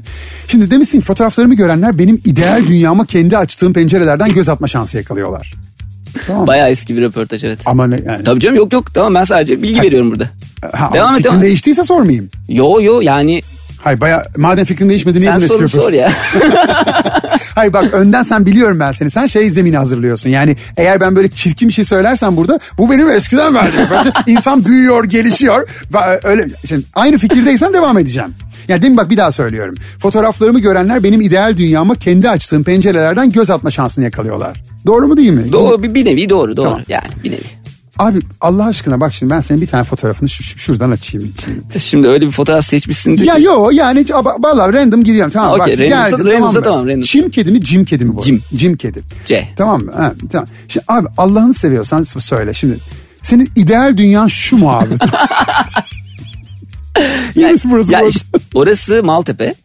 şimdi 0.49 0.71
demişsin 0.71 1.01
fotoğraflarımı 1.01 1.55
görenler 1.55 1.99
benim 1.99 2.21
ideal 2.25 2.67
dünyama 2.67 3.07
kendi 3.07 3.39
açtığım 3.39 3.73
pencerelerden 3.73 4.35
göz 4.35 4.49
atma 4.49 4.69
şansı 4.69 4.97
yakalıyorlar. 4.97 5.53
Tamam? 6.27 6.47
Bayağı 6.47 6.71
eski 6.71 6.97
bir 6.97 7.03
röportaj 7.03 7.45
evet. 7.45 7.59
Ama 7.67 7.87
ne 7.87 8.01
yani. 8.07 8.25
Tabii 8.25 8.41
canım 8.41 8.57
yok 8.57 8.73
yok 8.73 8.95
tamam 8.95 9.15
ben 9.15 9.25
sadece 9.25 9.63
bilgi 9.63 9.83
veriyorum 9.83 10.11
burada. 10.11 10.31
Ha, 10.73 10.91
devam 10.95 11.15
et, 11.15 11.25
devam 11.25 11.43
değiştiyse 11.43 11.85
sormayayım. 11.85 12.31
Yo 12.49 12.81
yo 12.81 13.01
yani 13.01 13.43
Hayır 13.85 14.01
baya 14.01 14.27
madem 14.37 14.65
fikrin 14.65 14.89
değişmedi 14.89 15.21
niye 15.21 15.31
sen 15.31 15.49
bunu 15.49 15.65
eski 15.65 15.77
sor 15.77 15.93
ya. 15.93 16.13
Hayır 17.55 17.73
bak 17.73 17.95
önden 17.95 18.23
sen 18.23 18.47
biliyorum 18.47 18.81
ben 18.81 18.93
seni. 18.93 19.11
Sen 19.11 19.27
şey 19.27 19.51
zemini 19.51 19.77
hazırlıyorsun. 19.77 20.31
Yani 20.31 20.57
eğer 20.77 21.01
ben 21.01 21.17
böyle 21.17 21.31
çirkin 21.31 21.69
bir 21.69 21.73
şey 21.73 21.85
söylersem 21.85 22.37
burada 22.37 22.61
bu 22.79 22.91
benim 22.91 23.11
eskiden 23.11 23.55
verdiğim. 23.55 23.87
İnsan 24.27 24.65
büyüyor, 24.65 25.05
gelişiyor. 25.05 25.69
Öyle 26.23 26.45
şimdi 26.67 26.83
aynı 26.95 27.19
fikirdeysen 27.19 27.73
devam 27.73 27.99
edeceğim. 27.99 28.35
Yani 28.69 28.83
değil 28.83 28.91
mi 28.91 28.97
bak 28.97 29.11
bir 29.11 29.17
daha 29.17 29.33
söylüyorum. 29.33 29.75
Fotoğraflarımı 29.99 30.61
görenler 30.61 31.03
benim 31.03 31.21
ideal 31.21 31.57
dünyama 31.57 31.95
kendi 31.95 32.31
açtığım 32.31 32.65
pencerelerden 32.65 33.31
göz 33.31 33.51
atma 33.51 33.71
şansını 33.71 34.05
yakalıyorlar. 34.05 34.63
Doğru 34.87 35.09
mu 35.09 35.17
değil 35.17 35.31
mi? 35.31 35.53
doğru 35.53 35.83
bir, 35.83 35.95
bir 35.95 36.05
nevi 36.05 36.29
doğru 36.29 36.57
doğru 36.57 36.69
Tamam. 36.69 36.83
yani 36.89 37.07
bir 37.25 37.31
nevi. 37.31 37.62
Abi 37.99 38.19
Allah 38.41 38.65
aşkına 38.67 39.01
bak 39.01 39.15
şimdi 39.15 39.31
ben 39.33 39.41
senin 39.41 39.61
bir 39.61 39.67
tane 39.67 39.85
fotoğrafını 39.85 40.29
şu- 40.29 40.43
şu- 40.43 40.59
şuradan 40.59 40.91
açayım. 40.91 41.35
Şimdi. 41.45 41.61
Şimdi 41.81 42.09
öyle 42.09 42.27
bir 42.27 42.31
fotoğraf 42.33 42.65
seçmişsin. 42.65 43.17
Ya 43.17 43.37
yo 43.39 43.71
yani 43.73 44.05
vallahi 44.39 44.73
random 44.73 45.05
giriyorum 45.05 45.31
tamam 45.33 45.51
Okey, 45.61 45.61
bak 45.61 45.69
randomsa- 45.81 45.89
geldim 45.89 46.27
randomsa 46.27 46.59
mı? 46.59 46.65
tamam, 46.65 46.87
random. 46.87 47.01
Çim 47.01 47.31
kedi 47.31 47.51
mi 47.53 47.65
cim 47.65 47.85
kedi 47.85 48.05
mi 48.05 48.17
bu? 48.17 48.23
Cim. 48.23 48.43
Cim 48.57 48.77
kedi. 48.77 49.03
C. 49.25 49.49
Tamam 49.57 49.83
mı? 49.83 49.93
Ha, 49.97 50.13
tamam. 50.33 50.49
Şimdi 50.69 50.85
abi 50.89 51.07
Allah'ını 51.19 51.55
seviyorsan 51.55 52.03
söyle 52.03 52.55
şimdi. 52.55 52.77
Senin 53.23 53.51
ideal 53.57 53.97
dünyan 53.97 54.29
şu 54.29 54.57
mu 54.57 54.71
abi? 54.73 54.95
Ya, 57.37 57.49
Neresi 57.49 57.71
burası 57.71 57.93
ya 57.93 58.01
bu 58.03 58.09
işte 58.09 58.27
orası 58.55 59.03
Maltepe. 59.03 59.55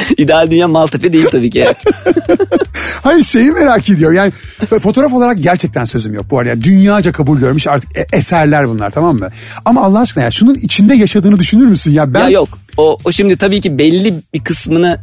İdeal 0.16 0.50
dünya 0.50 0.68
Maltepe 0.68 1.12
değil 1.12 1.26
tabii 1.30 1.50
ki. 1.50 1.66
Hayır 3.02 3.24
şeyi 3.24 3.50
merak 3.50 3.90
ediyorum. 3.90 4.16
Yani 4.16 4.32
fotoğraf 4.80 5.12
olarak 5.12 5.42
gerçekten 5.42 5.84
sözüm 5.84 6.14
yok 6.14 6.26
bu 6.30 6.38
arada. 6.38 6.48
Yani 6.48 6.62
dünyaca 6.62 7.12
kabul 7.12 7.38
görmüş 7.38 7.66
artık 7.66 7.98
e- 7.98 8.16
eserler 8.16 8.68
bunlar 8.68 8.90
tamam 8.90 9.18
mı? 9.18 9.28
Ama 9.64 9.82
Allah 9.82 10.00
aşkına 10.00 10.24
ya 10.24 10.30
şunun 10.30 10.54
içinde 10.54 10.94
yaşadığını 10.94 11.38
düşünür 11.38 11.66
müsün? 11.66 11.90
Ya 11.90 12.14
ben 12.14 12.20
Ya 12.20 12.28
yok. 12.28 12.48
O, 12.76 12.96
o 13.04 13.12
şimdi 13.12 13.36
tabii 13.36 13.60
ki 13.60 13.78
belli 13.78 14.14
bir 14.34 14.44
kısmını 14.44 15.00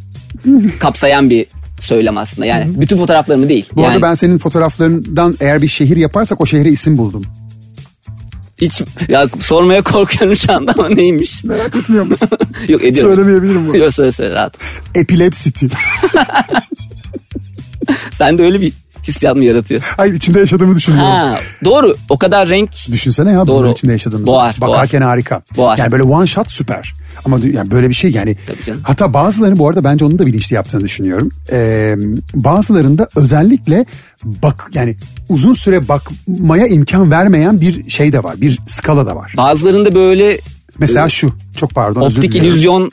kapsayan 0.80 1.30
bir 1.30 1.46
söylem 1.80 2.18
aslında. 2.18 2.46
Yani 2.46 2.82
bütün 2.82 2.98
fotoğraflarımı 2.98 3.50
değil. 3.50 3.70
bu 3.76 3.82
yani 3.82 3.92
arada 3.92 4.02
ben 4.02 4.14
senin 4.14 4.38
fotoğraflarından 4.38 5.38
eğer 5.40 5.62
bir 5.62 5.68
şehir 5.68 5.98
yaparsak 5.98 6.42
o 6.42 6.46
şehre 6.46 6.70
isim 6.70 6.98
buldum. 6.98 7.26
Hiç 8.62 8.82
ya 9.08 9.28
sormaya 9.40 9.82
korkuyorum 9.82 10.36
şu 10.36 10.54
anda 10.54 10.72
ama 10.72 10.90
neymiş? 10.90 11.44
Merak 11.44 11.76
etmiyor 11.76 12.06
musun? 12.06 12.30
yok 12.68 12.84
ediyorum. 12.84 13.16
Söylemeyebilirim 13.16 13.68
bunu. 13.68 13.78
Yok 13.78 13.94
söyle 13.94 14.12
söyle 14.12 14.36
rahat. 14.36 14.58
Epilepsity. 14.96 15.66
Sen 18.12 18.38
de 18.38 18.44
öyle 18.44 18.62
bir 18.62 18.74
hissiyat 19.10 19.36
mı 19.36 19.46
yaratıyor? 19.46 19.82
Hayır 19.98 20.14
içinde 20.14 20.40
yaşadığımı 20.40 20.76
düşünüyorum. 20.76 21.10
Ha, 21.10 21.40
doğru. 21.66 21.96
O 22.10 22.18
kadar 22.18 22.50
renk 22.50 22.70
Düşünsene 22.92 23.32
ya 23.32 23.48
bunun 23.48 23.48
Doğru. 23.48 23.72
içinde 23.72 23.92
yaşadığımızı. 23.92 24.32
Boğar, 24.32 24.56
Bakarken 24.62 25.02
harika. 25.02 25.42
Boğar. 25.58 25.78
Yani 25.78 25.92
böyle 25.92 26.04
one 26.04 26.28
shot 26.28 26.52
süper. 26.52 26.94
Ama 27.26 27.40
yani 27.54 27.72
böyle 27.72 27.90
bir 27.90 27.94
şey 27.94 28.12
yani. 28.12 28.36
Hatta 28.84 29.14
bazılarını 29.14 29.60
bu 29.60 29.68
arada 29.70 29.84
bence 29.84 30.06
onun 30.06 30.20
da 30.20 30.26
bilinçli 30.26 30.56
yaptığını 30.56 30.82
düşünüyorum. 30.84 31.30
Ee, 31.52 31.96
bazılarında 32.34 33.08
özellikle 33.16 33.86
bak 34.24 34.70
yani 34.74 34.96
uzun 35.30 35.54
süre 35.54 35.88
bakmaya 35.88 36.68
imkan 36.68 37.12
vermeyen 37.12 37.62
bir 37.62 37.90
şey 37.90 38.14
de 38.14 38.24
var. 38.24 38.42
Bir 38.42 38.60
skala 38.66 39.06
da 39.06 39.16
var. 39.16 39.34
bazılarında 39.38 39.96
böyle 39.96 40.40
Mesela 40.80 41.10
şu. 41.10 41.32
Çok 41.58 41.72
pardon. 41.76 42.02
optik 42.02 42.36
illüzyon 42.36 42.92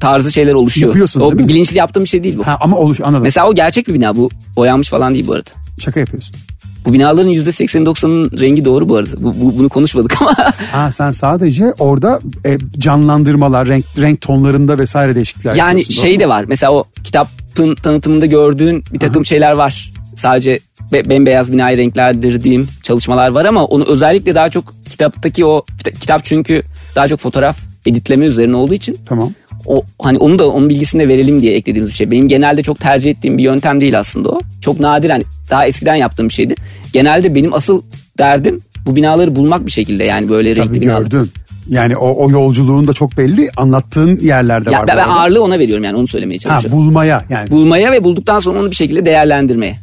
tarzı 0.00 0.32
şeyler 0.32 0.54
oluşuyor. 0.54 0.88
Yapıyorsun, 0.88 1.20
o 1.20 1.30
değil 1.30 1.42
mi? 1.42 1.48
bilinçli 1.48 1.78
yaptığım 1.78 2.04
bir 2.04 2.08
şey 2.08 2.22
değil 2.22 2.38
bu. 2.38 2.46
Ha, 2.46 2.58
ama 2.60 2.76
oluş 2.76 3.00
anladım. 3.00 3.22
Mesela 3.22 3.48
o 3.48 3.54
gerçek 3.54 3.88
bir 3.88 3.94
bina 3.94 4.16
bu 4.16 4.30
boyanmış 4.56 4.88
falan 4.88 5.14
değil 5.14 5.26
bu 5.26 5.32
arada. 5.32 5.50
Şaka 5.80 6.00
yapıyorsun. 6.00 6.36
Bu 6.84 6.92
binaların 6.92 7.30
%80-90'ın 7.32 8.40
rengi 8.40 8.64
doğru 8.64 8.88
bu 8.88 8.96
arada. 8.96 9.10
Bu, 9.18 9.34
bu- 9.40 9.58
bunu 9.58 9.68
konuşmadık 9.68 10.22
ama. 10.22 10.34
Ha 10.72 10.92
sen 10.92 11.10
sadece 11.10 11.72
orada 11.78 12.20
e, 12.46 12.58
canlandırmalar, 12.78 13.68
renk 13.68 13.84
renk 13.98 14.20
tonlarında 14.20 14.78
vesaire 14.78 15.14
değişiklikler 15.14 15.54
yani 15.56 15.84
şey 15.92 16.20
de 16.20 16.28
var. 16.28 16.44
Mesela 16.48 16.72
o 16.72 16.84
kitapın 17.04 17.74
tanıtımında 17.74 18.26
gördüğün 18.26 18.84
bir 18.92 18.98
takım 18.98 19.24
şeyler 19.24 19.52
var. 19.52 19.92
Sadece 20.16 20.60
be- 20.92 21.10
bembeyaz 21.10 21.52
binayı 21.52 21.76
renklendirdiğim 21.76 22.68
çalışmalar 22.82 23.28
var 23.30 23.44
ama 23.44 23.64
onu 23.64 23.84
özellikle 23.84 24.34
daha 24.34 24.50
çok 24.50 24.74
kitaptaki 24.90 25.44
o 25.44 25.64
kita- 25.78 25.98
kitap 25.98 26.24
çünkü 26.24 26.62
daha 26.96 27.08
çok 27.08 27.20
fotoğraf 27.20 27.56
editleme 27.86 28.26
üzerine 28.26 28.56
olduğu 28.56 28.74
için 28.74 28.98
Tamam. 29.06 29.32
O 29.66 29.82
hani 30.02 30.18
onu 30.18 30.38
da 30.38 30.48
onun 30.50 30.68
bilgisini 30.68 31.02
de 31.02 31.08
verelim 31.08 31.42
diye 31.42 31.54
eklediğimiz 31.54 31.90
bir 31.90 31.94
şey. 31.96 32.10
Benim 32.10 32.28
genelde 32.28 32.62
çok 32.62 32.80
tercih 32.80 33.10
ettiğim 33.10 33.38
bir 33.38 33.42
yöntem 33.42 33.80
değil 33.80 33.98
aslında 33.98 34.28
o. 34.28 34.40
Çok 34.60 34.80
nadir 34.80 35.10
hani 35.10 35.22
daha 35.50 35.66
eskiden 35.66 35.94
yaptığım 35.94 36.28
bir 36.28 36.32
şeydi. 36.34 36.54
Genelde 36.92 37.34
benim 37.34 37.54
asıl 37.54 37.82
derdim 38.18 38.60
bu 38.86 38.96
binaları 38.96 39.36
bulmak 39.36 39.66
bir 39.66 39.70
şekilde 39.70 40.04
yani 40.04 40.28
böyle 40.28 40.56
renkli 40.56 40.68
Tabii 40.68 40.80
binalar. 40.80 41.00
gördün. 41.02 41.30
Yani 41.68 41.96
o, 41.96 42.24
o 42.26 42.30
yolculuğun 42.30 42.86
da 42.88 42.92
çok 42.92 43.16
belli. 43.18 43.48
Anlattığın 43.56 44.16
yerlerde 44.22 44.70
Ya 44.70 44.78
var. 44.78 44.86
ben, 44.88 44.96
ben 44.96 45.08
ağırlığı 45.08 45.42
ona 45.42 45.58
veriyorum 45.58 45.84
yani 45.84 45.96
onu 45.96 46.06
söylemeye 46.06 46.38
Ha, 46.38 46.48
çalışıyorum. 46.48 46.78
bulmaya 46.78 47.24
yani. 47.30 47.50
Bulmaya 47.50 47.92
ve 47.92 48.04
bulduktan 48.04 48.38
sonra 48.38 48.58
onu 48.60 48.70
bir 48.70 48.76
şekilde 48.76 49.04
değerlendirmeye. 49.04 49.76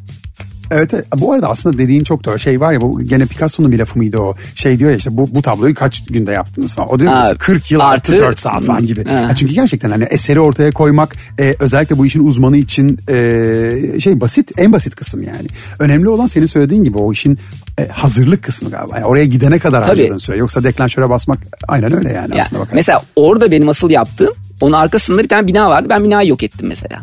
Evet, 0.74 0.94
evet. 0.94 1.06
Bu 1.18 1.34
arada 1.34 1.50
aslında 1.50 1.78
dediğin 1.78 2.04
çok 2.04 2.24
doğru. 2.24 2.40
Şey 2.40 2.60
var 2.60 2.74
ya 2.74 2.82
bu 2.82 3.02
gene 3.02 3.26
Picasso'nun 3.26 3.72
bir 3.72 3.80
lafı 3.80 3.98
mıydı 4.00 4.18
o? 4.18 4.36
Şey 4.56 4.80
diyor 4.80 4.92
ya 4.92 4.98
işte 4.98 5.18
bu, 5.18 5.30
bu 5.32 5.42
tabloyu 5.42 5.76
kaç 5.76 6.06
günde 6.06 6.32
yaptınız 6.32 6.74
falan. 6.74 6.94
O 6.94 7.00
diyor 7.00 7.12
Ha, 7.14 7.24
işte 7.24 7.38
40 7.38 7.72
yıl 7.72 7.80
artı, 7.80 8.12
artı- 8.14 8.22
4 8.26 8.40
saat 8.40 8.64
falan 8.66 8.86
gibi. 8.88 9.06
Ha. 9.06 9.36
Çünkü 9.36 9.54
gerçekten 9.54 9.90
hani 9.90 10.04
eseri 10.04 10.40
ortaya 10.40 10.72
koymak 10.72 11.16
e, 11.40 11.56
özellikle 11.60 11.98
bu 11.98 12.06
işin 12.06 12.28
uzmanı 12.28 12.58
için 12.58 13.00
e, 13.10 14.00
şey 14.00 14.22
basit 14.22 14.52
en 14.58 14.74
basit 14.74 14.96
kısım 14.96 15.24
yani. 15.24 15.48
Önemli 15.80 16.10
olan 16.10 16.26
senin 16.26 16.46
söylediğin 16.46 16.84
gibi 16.84 16.98
o 16.98 17.14
işin 17.14 17.38
e, 17.80 17.88
hazırlık 17.88 18.44
kısmı 18.44 18.70
galiba. 18.70 18.96
Yani 18.96 19.06
oraya 19.06 19.26
gidene 19.26 19.60
kadar 19.60 19.84
Tabii. 19.84 19.90
harcadığın 20.00 20.18
süre. 20.18 20.38
Yoksa 20.38 20.64
deklanşöre 20.64 21.10
basmak 21.10 21.40
aynen 21.68 21.94
öyle 21.98 22.12
yani 22.12 22.38
Ya, 22.38 22.44
aslında 22.44 22.60
bakarsan. 22.60 22.76
mesela 22.76 23.02
orada 23.16 23.52
benim 23.52 23.70
asıl 23.70 23.90
yaptığım 23.90 24.34
onun 24.62 24.74
arkasında 24.74 25.24
bir 25.24 25.28
tane 25.30 25.48
bina 25.48 25.70
vardı. 25.70 25.88
Ben 25.90 26.04
binayı 26.04 26.30
yok 26.30 26.44
ettim 26.44 26.68
mesela. 26.68 27.02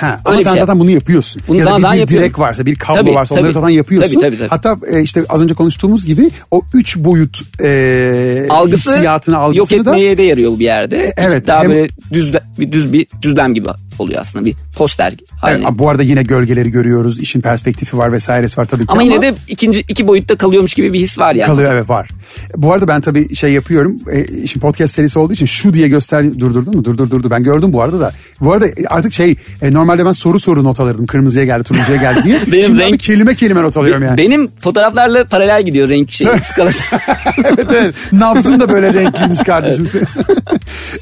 Ha, 0.00 0.20
ama 0.24 0.34
Öyle 0.34 0.44
sen 0.44 0.52
şey. 0.52 0.60
zaten 0.60 0.80
bunu 0.80 0.90
yapıyorsun. 0.90 1.42
Bunu 1.48 1.58
ya 1.58 1.66
da 1.66 1.76
bir, 1.78 1.82
bir 1.82 1.82
yapıyorum. 1.82 2.08
direk 2.24 2.38
varsa, 2.38 2.66
bir 2.66 2.74
kablo 2.76 3.00
Tabii, 3.00 3.14
varsa 3.14 3.34
onları 3.34 3.44
tabii. 3.44 3.52
zaten 3.52 3.68
yapıyorsun. 3.68 4.20
Tabii, 4.20 4.20
tabii, 4.20 4.36
tabii. 4.38 4.48
Hatta 4.48 4.76
e, 4.90 5.02
işte 5.02 5.24
az 5.28 5.42
önce 5.42 5.54
konuştuğumuz 5.54 6.06
gibi 6.06 6.30
o 6.50 6.62
üç 6.74 6.96
boyut 6.96 7.40
e, 7.62 8.46
Algısı 8.50 8.94
hissiyatını, 8.94 9.34
yok 9.34 9.44
algısını 9.44 9.84
da 9.84 9.90
etmeye 9.90 10.18
de 10.18 10.22
yarıyor 10.22 10.58
bir 10.58 10.64
yerde. 10.64 11.14
evet, 11.16 11.46
Daha 11.46 11.62
hem- 11.62 11.70
böyle 11.70 11.88
düz, 12.12 12.32
bir 12.58 12.72
düz 12.72 12.92
bir 12.92 13.06
düzlem 13.22 13.54
gibi 13.54 13.68
oluyor 13.98 14.20
aslında 14.20 14.44
bir 14.44 14.54
poster 14.76 15.14
haline. 15.40 15.64
Evet, 15.64 15.78
bu 15.78 15.88
arada 15.88 16.02
yine 16.02 16.22
gölgeleri 16.22 16.70
görüyoruz. 16.70 17.20
işin 17.20 17.40
perspektifi 17.40 17.98
var 17.98 18.12
vesairesi 18.12 18.60
var 18.60 18.66
tabii 18.66 18.86
ki. 18.86 18.92
ama 18.92 19.02
yine 19.02 19.22
de 19.22 19.34
ikinci 19.48 19.80
iki 19.80 20.08
boyutta 20.08 20.36
kalıyormuş 20.36 20.74
gibi 20.74 20.92
bir 20.92 21.00
his 21.00 21.18
var 21.18 21.34
yani. 21.34 21.46
kalıyor 21.46 21.74
evet 21.74 21.88
var. 21.88 22.08
Bu 22.56 22.72
arada 22.72 22.88
ben 22.88 23.00
tabii 23.00 23.34
şey 23.34 23.52
yapıyorum. 23.52 23.96
E, 24.12 24.46
şimdi 24.46 24.58
podcast 24.60 24.94
serisi 24.94 25.18
olduğu 25.18 25.32
için 25.32 25.46
şu 25.46 25.74
diye 25.74 25.88
göster 25.88 26.38
durdurdun 26.38 26.76
mu? 26.76 26.84
Durdur 26.84 27.10
durdu. 27.10 27.30
Ben 27.30 27.42
gördüm 27.42 27.72
bu 27.72 27.82
arada 27.82 28.00
da. 28.00 28.12
Bu 28.40 28.52
arada 28.52 28.66
e, 28.66 28.86
artık 28.88 29.12
şey 29.12 29.36
e, 29.62 29.72
normalde 29.72 30.06
ben 30.06 30.12
soru 30.12 30.40
soru 30.40 30.64
not 30.64 30.80
alırdım. 30.80 31.06
Kırmızıya 31.06 31.44
geldi, 31.44 31.64
turuncuya 31.64 31.98
geldi 31.98 32.20
diye. 32.24 32.38
Benim 32.52 32.66
Şimdi 32.66 32.82
renk- 32.82 32.98
kelime 32.98 33.34
kelime 33.34 33.62
not 33.62 33.76
alıyorum 33.76 34.02
yani. 34.02 34.18
Benim 34.18 34.48
fotoğraflarla 34.48 35.24
paralel 35.24 35.62
gidiyor 35.62 35.88
renk 35.88 36.10
şeyi 36.10 36.42
skalası. 36.42 36.84
evet 37.44 37.66
evet. 37.70 37.94
Nabzın 38.12 38.60
da 38.60 38.68
böyle 38.68 38.94
renkliymiş 38.94 39.40
kardeşim. 39.40 39.86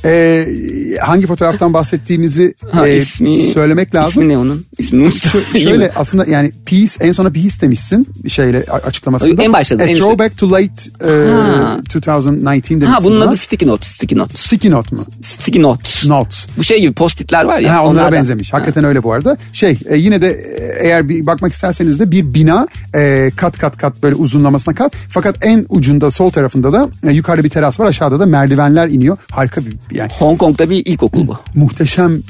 Ee, 0.05 0.47
hangi 1.01 1.27
fotoğraftan 1.27 1.75
bahsettiğimizi 1.75 2.55
Ha, 2.73 2.84
e, 2.89 2.97
ismi, 2.97 3.43
söylemek 3.51 3.95
lazım. 3.95 4.11
İsmi 4.23 4.29
ne 4.29 4.39
onun? 4.39 4.65
İsmini 4.79 5.05
unuttum. 5.07 5.41
Şöyle 5.61 5.93
aslında 5.97 6.25
yani 6.27 6.53
peace 6.67 6.93
en 7.01 7.13
sona 7.13 7.31
peace 7.31 7.61
demişsin 7.61 8.09
şeyle 8.29 8.63
açıklamasında. 8.63 9.43
En 9.43 9.53
başladı, 9.53 9.83
A 9.83 9.87
en 9.87 9.95
throwback 9.99 10.39
to 10.39 10.51
late 10.53 10.69
Ha. 11.03 11.77
uh, 11.79 11.83
2019 11.85 12.71
demişsin. 12.71 12.87
Ha 12.87 13.05
bunun 13.05 13.21
adı 13.21 13.37
sticky 13.37 13.71
note, 13.71 13.87
sticky 13.87 14.21
note. 14.21 14.37
Sticky 14.37 14.75
note 14.75 14.97
mu? 14.97 15.03
Sticky 15.21 15.63
note. 15.63 15.83
Note. 16.07 16.37
Bu 16.59 16.65
şey 16.65 16.81
gibi 16.81 16.93
postitler 16.93 17.45
var 17.45 17.59
ya. 17.59 17.75
Ha, 17.75 17.83
onlara 17.83 17.91
onlardan. 17.91 18.13
benzemiş. 18.13 18.53
Hakikaten 18.53 18.85
öyle 18.85 19.03
bu 19.03 19.13
arada. 19.13 19.37
Şey 19.53 19.79
e, 19.89 19.97
yine 19.97 20.21
de 20.21 20.29
e, 20.31 20.87
eğer 20.87 21.09
bir 21.09 21.27
bakmak 21.27 21.53
isterseniz 21.53 22.01
de 22.01 22.11
bir 22.11 22.35
bina 22.35 22.67
e, 22.95 23.31
kat 23.37 23.59
kat 23.59 23.77
kat 23.77 24.03
böyle 24.03 24.15
uzunlamasına 24.15 24.75
kat. 24.75 24.93
Fakat 25.11 25.37
en 25.47 25.67
ucunda 25.69 26.11
sol 26.11 26.31
tarafında 26.31 26.73
da 26.73 26.89
e, 27.07 27.13
yukarıda 27.13 27.45
bir 27.45 27.51
teras 27.51 27.81
var. 27.81 27.87
Aşağıda 27.87 28.21
da 28.21 28.27
merdivenler 28.27 28.89
iniyor. 28.89 29.17
Harika 29.31 29.61
bir 29.67 29.75
yani 29.93 30.11
Hong 30.19 30.39
Kong'da 30.39 30.71
bir 30.71 30.87
ilkokul 30.87 31.27
bu. 31.27 31.37
muhteşem 31.55 32.23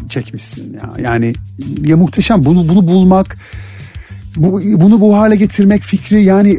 çekmişsin 0.44 0.74
ya. 0.74 1.10
Yani 1.10 1.32
ya 1.84 1.96
muhteşem 1.96 2.44
bunu 2.44 2.68
bunu 2.68 2.86
bulmak 2.86 3.36
bu, 4.36 4.60
bunu 4.64 5.00
bu 5.00 5.16
hale 5.16 5.36
getirmek 5.36 5.82
fikri 5.82 6.22
yani 6.22 6.58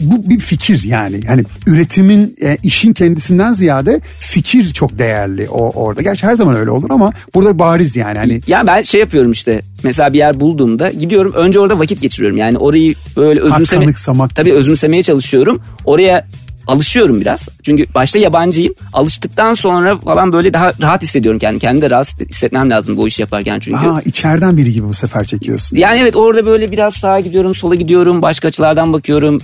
bu 0.00 0.30
bir 0.30 0.40
fikir 0.40 0.82
yani. 0.82 1.20
Yani 1.26 1.44
üretimin 1.66 2.36
e, 2.42 2.56
işin 2.62 2.92
kendisinden 2.92 3.52
ziyade 3.52 4.00
fikir 4.20 4.70
çok 4.70 4.98
değerli 4.98 5.48
o 5.48 5.70
orada. 5.70 6.02
Gerçi 6.02 6.26
her 6.26 6.34
zaman 6.34 6.56
öyle 6.56 6.70
olur 6.70 6.90
ama 6.90 7.12
burada 7.34 7.58
bariz 7.58 7.96
yani 7.96 8.18
hani 8.18 8.40
Ya 8.46 8.66
ben 8.66 8.82
şey 8.82 9.00
yapıyorum 9.00 9.30
işte. 9.30 9.62
Mesela 9.82 10.12
bir 10.12 10.18
yer 10.18 10.40
bulduğumda 10.40 10.90
gidiyorum 10.90 11.32
önce 11.32 11.60
orada 11.60 11.78
vakit 11.78 12.00
geçiriyorum. 12.00 12.38
Yani 12.38 12.58
orayı 12.58 12.94
böyle 13.16 13.40
özümseme, 13.40 13.94
tabii 14.34 14.52
özümsemeye 14.52 15.02
çalışıyorum. 15.02 15.60
Oraya 15.84 16.26
alışıyorum 16.66 17.20
biraz. 17.20 17.48
Çünkü 17.62 17.86
başta 17.94 18.18
yabancıyım. 18.18 18.74
Alıştıktan 18.92 19.54
sonra 19.54 19.98
falan 19.98 20.32
böyle 20.32 20.52
daha 20.52 20.72
rahat 20.82 21.02
hissediyorum 21.02 21.38
kendimi. 21.38 21.60
Kendimi 21.60 21.82
de 21.82 21.90
rahat 21.90 22.20
hissetmem 22.30 22.70
lazım 22.70 22.96
bu 22.96 23.08
işi 23.08 23.22
yaparken 23.22 23.58
çünkü. 23.60 23.86
Aa, 23.86 24.00
içeriden 24.04 24.56
biri 24.56 24.72
gibi 24.72 24.88
bu 24.88 24.94
sefer 24.94 25.24
çekiyorsun. 25.24 25.76
Yani 25.76 25.98
evet 25.98 26.16
orada 26.16 26.46
böyle 26.46 26.70
biraz 26.72 26.94
sağa 26.94 27.20
gidiyorum, 27.20 27.54
sola 27.54 27.74
gidiyorum, 27.74 28.22
başka 28.22 28.48
açılardan 28.48 28.92
bakıyorum. 28.92 29.40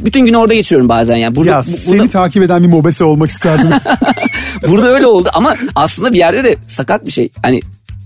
Bütün 0.00 0.24
gün 0.24 0.34
orada 0.34 0.54
geçiriyorum 0.54 0.88
bazen 0.88 1.16
yani. 1.16 1.36
Burada, 1.36 1.50
ya 1.50 1.58
bu- 1.58 1.62
seni 1.62 1.98
burada, 1.98 2.08
takip 2.10 2.42
eden 2.42 2.62
bir 2.62 2.68
mobese 2.68 3.04
olmak 3.04 3.30
isterdim. 3.30 3.70
burada 4.68 4.88
öyle 4.88 5.06
oldu 5.06 5.30
ama 5.32 5.56
aslında 5.74 6.12
bir 6.12 6.18
yerde 6.18 6.44
de 6.44 6.56
sakat 6.66 7.06
bir 7.06 7.10
şey. 7.10 7.30
Hani 7.42 7.60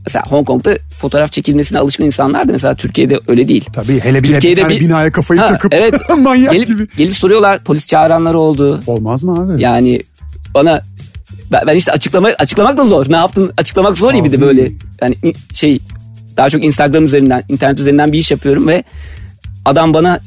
mesela 0.06 0.24
Hong 0.26 0.46
Kong'da 0.46 0.78
fotoğraf 1.00 1.32
çekilmesine 1.32 1.78
alışkın 1.78 2.04
insanlar 2.04 2.48
da 2.48 2.52
mesela 2.52 2.74
Türkiye'de 2.74 3.20
öyle 3.28 3.48
değil. 3.48 3.64
Tabii 3.72 4.00
hele 4.00 4.18
bir, 4.22 4.28
de 4.28 4.28
bir 4.28 4.32
Türkiye'de 4.34 4.60
tane 4.62 4.74
bir- 4.74 4.80
binaya 4.80 5.12
kafayı 5.12 5.40
Ha, 5.40 5.46
takıp 5.46 5.74
evet, 5.74 5.94
manyak 6.18 6.52
gelip, 6.52 6.68
gibi. 6.68 6.86
Gelip 6.96 7.16
soruyorlar 7.16 7.58
polis 7.64 7.86
çağıranları 7.88 8.38
oldu. 8.38 8.80
Olmaz 8.86 9.24
mı 9.24 9.40
abi? 9.40 9.62
Yani 9.62 10.02
bana 10.54 10.82
ben, 11.52 11.66
ben 11.66 11.76
işte 11.76 11.92
açıklama 11.92 12.28
açıklamak 12.38 12.76
da 12.76 12.84
zor. 12.84 13.06
Ne 13.08 13.16
yaptın 13.16 13.52
açıklamak 13.56 13.96
zor 13.96 14.14
ya 14.14 14.24
bir 14.24 14.32
de 14.32 14.40
böyle 14.40 14.70
yani 15.02 15.16
şey 15.52 15.78
daha 16.36 16.50
çok 16.50 16.64
Instagram 16.64 17.04
üzerinden 17.04 17.42
internet 17.48 17.80
üzerinden 17.80 18.12
bir 18.12 18.18
iş 18.18 18.30
yapıyorum 18.30 18.68
ve 18.68 18.84
adam 19.64 19.94
bana 19.94 20.20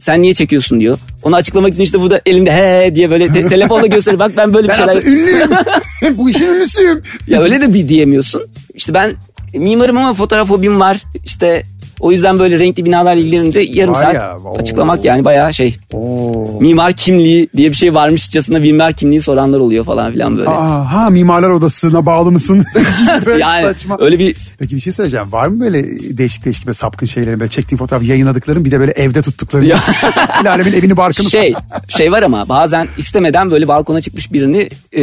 sen 0.00 0.22
niye 0.22 0.34
çekiyorsun 0.34 0.80
diyor. 0.80 0.98
Onu 1.22 1.36
açıklamak 1.36 1.72
için 1.74 1.82
işte 1.82 2.00
burada 2.00 2.20
elimde 2.26 2.52
he 2.52 2.94
diye 2.94 3.10
böyle 3.10 3.28
te- 3.28 3.48
telefonla 3.48 3.86
gösteriyor. 3.86 4.20
Bak 4.20 4.32
ben 4.36 4.54
böyle 4.54 4.64
bir 4.64 4.72
ben 4.72 4.74
şeyler... 4.76 4.92
aslında 4.96 5.06
ünlüyüm. 5.10 5.48
bu 6.18 6.30
işin 6.30 6.48
ünlüsüyüm. 6.54 7.02
Ya 7.26 7.42
öyle 7.42 7.60
de 7.60 7.72
di- 7.72 7.88
diyemiyorsun. 7.88 8.42
İşte 8.74 8.94
ben 8.94 9.12
mimarım 9.54 9.96
ama 9.96 10.14
fotoğraf 10.14 10.50
hobim 10.50 10.80
var. 10.80 11.02
İşte 11.24 11.62
o 12.00 12.12
yüzden 12.12 12.38
böyle 12.38 12.58
renkli 12.58 12.84
binalarla 12.84 13.20
ilgilenince 13.20 13.60
yarım 13.60 13.94
Var 13.94 14.02
saat 14.02 14.14
ya, 14.14 14.36
açıklamak 14.58 15.04
yani 15.04 15.24
bayağı 15.24 15.54
şey. 15.54 15.76
Oo. 15.92 16.60
Mimar 16.60 16.92
kimliği 16.92 17.48
diye 17.56 17.70
bir 17.70 17.76
şey 17.76 17.94
varmışçasına 17.94 18.58
mimar 18.58 18.92
kimliği 18.92 19.20
soranlar 19.20 19.60
oluyor 19.60 19.84
falan 19.84 20.12
filan 20.12 20.38
böyle. 20.38 20.50
Aa, 20.50 20.92
ha 20.92 21.10
mimarlar 21.10 21.50
odasına 21.50 22.06
bağlı 22.06 22.32
mısın? 22.32 22.64
Böyle 23.26 23.42
yani 23.42 23.62
saçma. 23.62 23.96
öyle 24.00 24.18
bir 24.18 24.36
Peki 24.58 24.76
bir 24.76 24.80
şey 24.80 24.92
söyleyeceğim. 24.92 25.32
Var 25.32 25.46
mı 25.46 25.60
böyle 25.60 25.84
değişik 26.18 26.44
değişik 26.44 26.66
böyle 26.66 26.74
sapkın 26.74 27.06
şeylerin 27.06 27.40
böyle 27.40 27.50
çektiğin 27.50 27.78
fotoğraf 27.78 28.02
yayınladıkların 28.02 28.64
bir 28.64 28.70
de 28.70 28.80
böyle 28.80 28.92
evde 28.92 29.22
tuttukların? 29.22 29.64
Ya. 29.64 29.78
Alemin 30.46 30.72
evini 30.72 30.96
barkını. 30.96 31.26
şey 31.30 31.54
şey 31.88 32.12
var 32.12 32.22
ama 32.22 32.48
bazen 32.48 32.88
istemeden 32.98 33.50
böyle 33.50 33.68
balkona 33.68 34.00
çıkmış 34.00 34.32
birini 34.32 34.68
e, 34.92 35.02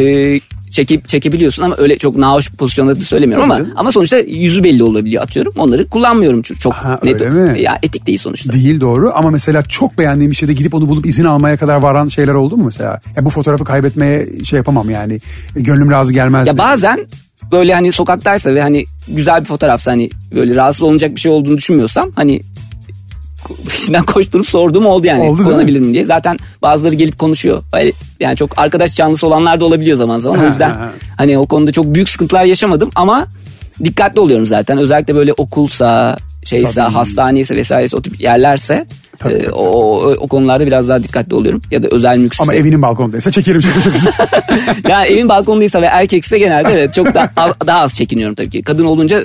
çekip 0.76 1.08
çekebiliyorsun 1.08 1.62
ama 1.62 1.74
öyle 1.78 1.98
çok 1.98 2.16
nahoş 2.16 2.50
pozisyonda 2.50 2.96
da 2.96 3.00
söylemiyorum 3.00 3.44
ama 3.50 3.56
canım. 3.58 3.70
ama 3.76 3.92
sonuçta 3.92 4.18
yüzü 4.18 4.64
belli 4.64 4.82
olabiliyor 4.82 5.22
atıyorum. 5.22 5.52
Onları 5.56 5.88
kullanmıyorum 5.88 6.42
çünkü 6.42 6.60
çok 6.60 6.72
Ha, 6.74 7.00
net. 7.02 7.22
öyle 7.22 7.30
mi? 7.30 7.60
Ya 7.62 7.78
etik 7.82 8.06
değil 8.06 8.18
sonuçta. 8.18 8.52
Değil 8.52 8.80
doğru 8.80 9.12
ama 9.14 9.30
mesela 9.30 9.62
çok 9.62 9.98
beğendiğim 9.98 10.30
bir 10.30 10.36
şeyde 10.36 10.52
gidip 10.52 10.74
onu 10.74 10.88
bulup 10.88 11.06
izin 11.06 11.24
almaya 11.24 11.56
kadar 11.56 11.76
varan 11.76 12.08
şeyler 12.08 12.32
oldu 12.32 12.56
mu 12.56 12.64
mesela? 12.64 13.00
Ya 13.16 13.24
bu 13.24 13.30
fotoğrafı 13.30 13.64
kaybetmeye 13.64 14.26
şey 14.44 14.56
yapamam 14.56 14.90
yani. 14.90 15.20
Gönlüm 15.54 15.90
razı 15.90 16.12
gelmez. 16.12 16.46
Ya 16.46 16.58
bazen 16.58 17.06
böyle 17.52 17.74
hani 17.74 17.92
sokaktaysa 17.92 18.54
ve 18.54 18.62
hani 18.62 18.84
güzel 19.08 19.40
bir 19.40 19.44
fotoğrafsa 19.46 19.90
hani 19.90 20.10
böyle 20.34 20.54
rahatsız 20.54 20.82
olunacak 20.82 21.14
bir 21.14 21.20
şey 21.20 21.32
olduğunu 21.32 21.56
düşünmüyorsam 21.56 22.10
hani 22.16 22.40
peşinden 23.68 24.04
koşturup 24.04 24.48
sorduğum 24.48 24.86
oldu 24.86 25.06
yani 25.06 25.22
Oldu 25.30 25.66
değil 25.66 25.80
mi? 25.80 25.94
diye. 25.94 26.04
Zaten 26.04 26.38
bazıları 26.62 26.94
gelip 26.94 27.18
konuşuyor. 27.18 27.62
Yani 28.20 28.36
çok 28.36 28.58
arkadaş 28.58 28.94
canlısı 28.94 29.26
olanlar 29.26 29.60
da 29.60 29.64
olabiliyor 29.64 29.96
zaman 29.96 30.18
zaman. 30.18 30.44
O 30.44 30.48
yüzden 30.48 30.70
ha, 30.70 30.80
ha. 30.80 30.92
hani 31.16 31.38
o 31.38 31.46
konuda 31.46 31.72
çok 31.72 31.94
büyük 31.94 32.08
sıkıntılar 32.08 32.44
yaşamadım 32.44 32.90
ama 32.94 33.26
dikkatli 33.84 34.20
oluyorum 34.20 34.46
zaten. 34.46 34.78
Özellikle 34.78 35.14
böyle 35.14 35.32
okulsa 35.32 36.16
şeyse 36.44 36.80
Tabii. 36.80 36.92
hastaneyse 36.92 37.56
vesairesi 37.56 37.96
o 37.96 38.02
tip 38.02 38.20
yerlerse 38.20 38.86
Tabii, 39.18 39.34
e, 39.34 39.38
tabii, 39.38 39.50
o, 39.50 39.62
o, 39.62 40.10
o 40.10 40.28
konularda 40.28 40.66
biraz 40.66 40.88
daha 40.88 41.02
dikkatli 41.02 41.34
oluyorum. 41.34 41.62
Ya 41.70 41.82
da 41.82 41.88
özel 41.90 42.18
mülkse. 42.18 42.42
Ama 42.42 42.54
evinin 42.54 42.82
balkonundaysa 42.82 43.30
çekerim 43.30 43.62
şaka 43.62 43.80
şaka. 43.80 43.98
yani 44.88 45.08
evin 45.08 45.28
balkonundaysa 45.28 45.82
ve 45.82 45.86
erkekse 45.86 46.38
genelde 46.38 46.72
evet 46.72 46.94
çok 46.94 47.14
daha, 47.14 47.30
daha 47.66 47.80
az 47.80 47.94
çekiniyorum 47.94 48.34
tabii 48.34 48.50
ki. 48.50 48.62
Kadın 48.62 48.84
olunca 48.84 49.22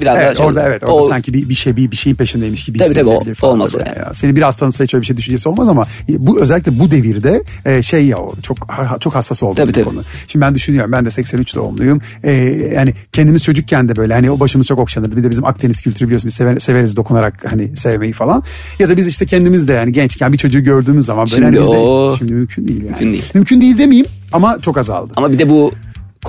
biraz 0.00 0.16
daha 0.16 0.24
evet 0.24 0.36
şey 0.36 0.46
orada 0.46 0.62
evet 0.68 0.82
orada 0.82 0.94
O- 0.94 1.08
sanki 1.08 1.34
bir, 1.34 1.48
bir 1.48 1.54
şey 1.54 1.76
bir, 1.76 1.90
bir 1.90 1.96
şeyin 1.96 2.16
peşindeymiş 2.16 2.64
gibi 2.64 2.78
Tabii, 2.78 2.94
tabii, 2.94 3.08
o- 3.08 3.34
falan 3.34 3.54
olmaz 3.54 3.74
böyle 3.74 3.88
yani. 3.88 3.98
ya. 3.98 4.14
Seni 4.14 4.36
biraz 4.36 4.56
tanısa 4.56 4.84
hiç 4.84 4.94
öyle 4.94 5.00
bir 5.02 5.06
şey 5.06 5.16
düşüncesi 5.16 5.48
olmaz 5.48 5.68
ama 5.68 5.86
bu 6.08 6.40
özellikle 6.40 6.78
bu 6.78 6.90
devirde 6.90 7.42
e, 7.64 7.82
şey 7.82 8.06
ya 8.06 8.16
çok 8.42 8.70
ha- 8.72 8.98
çok 9.00 9.14
hassas 9.14 9.42
olduğum 9.42 9.54
Tabii, 9.56 9.68
bir 9.68 9.72
tabii. 9.74 9.84
konu. 9.84 10.02
Şimdi 10.28 10.44
ben 10.44 10.54
düşünüyorum 10.54 10.92
ben 10.92 11.04
de 11.04 11.10
83 11.10 11.54
doğumluyum. 11.56 12.00
E, 12.24 12.32
yani 12.74 12.94
kendimiz 13.12 13.42
çocukken 13.42 13.88
de 13.88 13.96
böyle 13.96 14.14
hani 14.14 14.30
o 14.30 14.40
başımız 14.40 14.66
çok 14.66 14.78
okşanırdı. 14.78 15.16
Bir 15.16 15.24
de 15.24 15.30
bizim 15.30 15.44
Akdeniz 15.46 15.80
kültürü 15.82 16.06
biliyorsun 16.08 16.28
biz 16.28 16.34
sever- 16.40 16.60
severiz 16.60 16.96
dokunarak 16.96 17.44
hani 17.50 17.76
sevmeyi 17.76 18.12
falan. 18.12 18.42
Ya 18.78 18.88
da 18.88 18.96
biz 18.96 19.08
işte 19.08 19.26
kendimiz 19.26 19.68
de 19.68 19.72
yani 19.72 19.92
gençken 19.92 20.32
bir 20.32 20.38
çocuğu 20.38 20.60
gördüğümüz 20.60 21.04
zaman 21.04 21.26
böyle 21.26 21.34
Şimdi 21.34 21.44
hani 21.46 21.58
biz 21.58 21.66
de- 21.66 21.78
o- 21.80 22.16
şimdi 22.18 22.32
mümkün 22.34 22.68
değil 22.68 22.80
yani. 22.84 22.90
Mümkün 22.90 23.12
değil. 23.12 23.24
Mümkün 23.34 23.60
değil 23.60 23.78
demeyeyim 23.78 24.06
ama 24.32 24.58
çok 24.62 24.78
azaldı. 24.78 25.12
Ama 25.16 25.32
bir 25.32 25.38
de 25.38 25.48
bu 25.48 25.72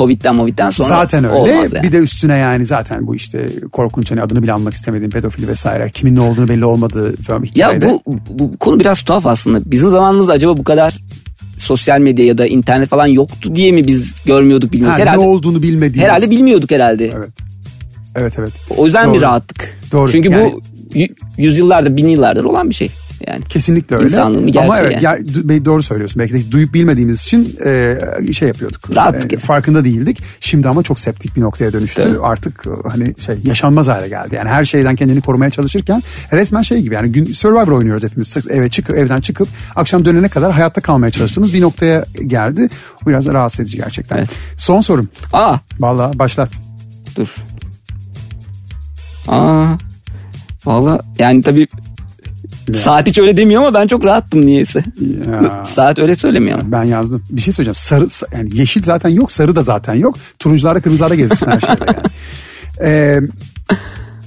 Covid'den 0.02 0.36
Movid'den 0.36 0.70
sonra 0.70 0.90
Zaten 0.90 1.24
öyle. 1.24 1.52
yani. 1.52 1.84
Bir 1.84 1.92
de 1.92 1.98
üstüne 1.98 2.38
yani 2.38 2.66
zaten 2.66 3.08
bu 3.08 3.16
işte 3.16 3.50
korkunç 3.72 4.12
hani 4.12 4.22
adını 4.22 4.44
bile 4.44 4.54
anmak 4.54 4.74
istemediğim 4.74 5.12
pedofili 5.12 5.48
vesaire. 5.48 5.90
Kimin 5.94 6.16
ne 6.16 6.22
olduğunu 6.22 6.48
belli 6.48 6.66
olmadığı 6.66 7.16
falan 7.22 7.40
Ya 7.44 7.46
hikayede. 7.68 7.86
bu, 7.88 8.02
bu 8.30 8.58
konu 8.58 8.80
biraz 8.80 9.02
tuhaf 9.02 9.26
aslında. 9.28 9.72
Bizim 9.72 9.90
zamanımızda 9.90 10.34
acaba 10.34 10.58
bu 10.58 10.64
kadar 10.64 10.98
sosyal 11.58 12.00
medya 12.00 12.26
ya 12.26 12.38
da 12.38 12.48
internet 12.48 12.90
falan 12.90 13.08
yoktu 13.08 13.56
diye 13.56 13.72
mi 13.72 13.88
biz 13.88 14.16
görmüyorduk 14.26 14.72
bilmiyorduk. 14.72 14.94
Ha, 15.00 15.04
ne 15.04 15.10
herhalde, 15.10 15.20
olduğunu 15.28 15.62
bilmediğimiz. 15.62 16.02
herhalde 16.10 16.30
bilmiyorduk 16.30 16.72
herhalde. 16.72 17.12
Evet. 17.18 17.30
Evet 18.16 18.34
evet. 18.40 18.52
O 18.78 18.86
yüzden 18.86 19.10
bir 19.14 19.18
Doğru. 19.18 19.22
rahattık. 19.26 19.78
Doğru. 19.92 20.12
Çünkü 20.12 20.30
Yani- 20.32 20.54
bu 20.54 20.62
yüzyıllardır, 21.38 21.98
bin 21.98 22.08
yıllardır 22.08 22.44
olan 22.44 22.70
bir 22.70 22.76
şey. 22.76 22.90
Yani 23.28 23.44
Kesinlikle 23.46 23.96
öyle. 23.96 24.06
İnsanlığın 24.08 24.48
bir 24.48 24.56
Ama 24.56 24.68
gerçeği 24.80 24.92
evet 24.94 25.04
yani. 25.04 25.66
doğru 25.66 25.82
söylüyorsun. 25.84 26.20
Belki 26.20 26.34
de 26.34 26.52
duyup 26.52 26.74
bilmediğimiz 26.74 27.22
için 27.22 27.58
e, 27.66 27.98
şey 28.34 28.48
yapıyorduk. 28.48 28.96
Rahattık 28.96 29.34
E, 29.34 29.36
yani. 29.36 29.42
farkında 29.46 29.86
değildik. 29.86 30.20
Şimdi 30.40 30.70
ama 30.70 30.84
çok 30.84 31.00
septik 31.00 31.36
bir 31.36 31.42
noktaya 31.42 31.74
dönüştü. 31.74 32.02
Tabii. 32.04 32.20
Artık 32.20 32.66
e, 32.68 32.90
hani 32.90 33.14
şey 33.26 33.36
yaşanmaz 33.44 33.88
hale 33.88 34.08
geldi. 34.08 34.36
Yani 34.36 34.50
her 34.50 34.66
şeyden 34.66 34.96
kendini 34.96 35.22
korumaya 35.22 35.52
çalışırken 35.52 36.04
resmen 36.34 36.62
şey 36.62 36.82
gibi 36.82 36.96
yani 36.96 37.12
gün 37.12 37.26
Survivor 37.26 37.68
oynuyoruz 37.68 38.04
hepimiz. 38.04 38.28
Sık 38.28 38.52
eve 38.52 38.70
çıkıp 38.70 38.98
evden 38.98 39.22
çıkıp 39.22 39.48
akşam 39.76 40.06
dönene 40.06 40.30
kadar 40.30 40.52
hayatta 40.52 40.82
kalmaya 40.82 41.12
çalıştığımız 41.12 41.54
bir 41.54 41.62
noktaya 41.62 42.06
geldi. 42.28 42.70
Bu 43.06 43.10
biraz 43.10 43.26
rahatsız 43.26 43.60
edici 43.60 43.78
gerçekten. 43.78 44.18
Evet. 44.18 44.30
Son 44.58 44.82
sorum. 44.82 45.10
aa 45.34 45.56
Vallahi 45.80 46.20
başlat. 46.20 46.50
dur. 47.16 47.36
Aa 49.28 49.66
valla 50.66 51.00
yani 51.20 51.42
tabii 51.42 51.68
saat 52.74 53.08
hiç 53.08 53.18
öyle 53.20 53.38
demiyor 53.38 53.62
ama 53.62 53.74
ben 53.80 53.88
çok 53.88 54.06
rahattım 54.06 54.46
niyeyse. 54.46 54.84
Ya. 55.32 55.66
Saat 55.66 56.00
öyle 56.00 56.16
söylemiyor 56.16 56.60
ama. 56.60 56.72
Ben 56.72 56.84
yazdım. 56.84 57.24
Bir 57.30 57.42
şey 57.42 57.54
söyleyeceğim. 57.54 57.76
Sarı 57.76 58.04
sa- 58.04 58.38
yani 58.38 58.50
yeşil 58.54 58.84
zaten 58.84 59.10
yok, 59.10 59.32
sarı 59.32 59.56
da 59.56 59.62
zaten 59.62 59.94
yok. 59.94 60.16
Turuncularda, 60.40 60.82
kırmızılarda 60.82 61.16
gezmişsin 61.16 61.52
her 61.52 61.60
şeyde 61.60 61.86
yani. 61.88 61.98
Ee, 62.84 63.20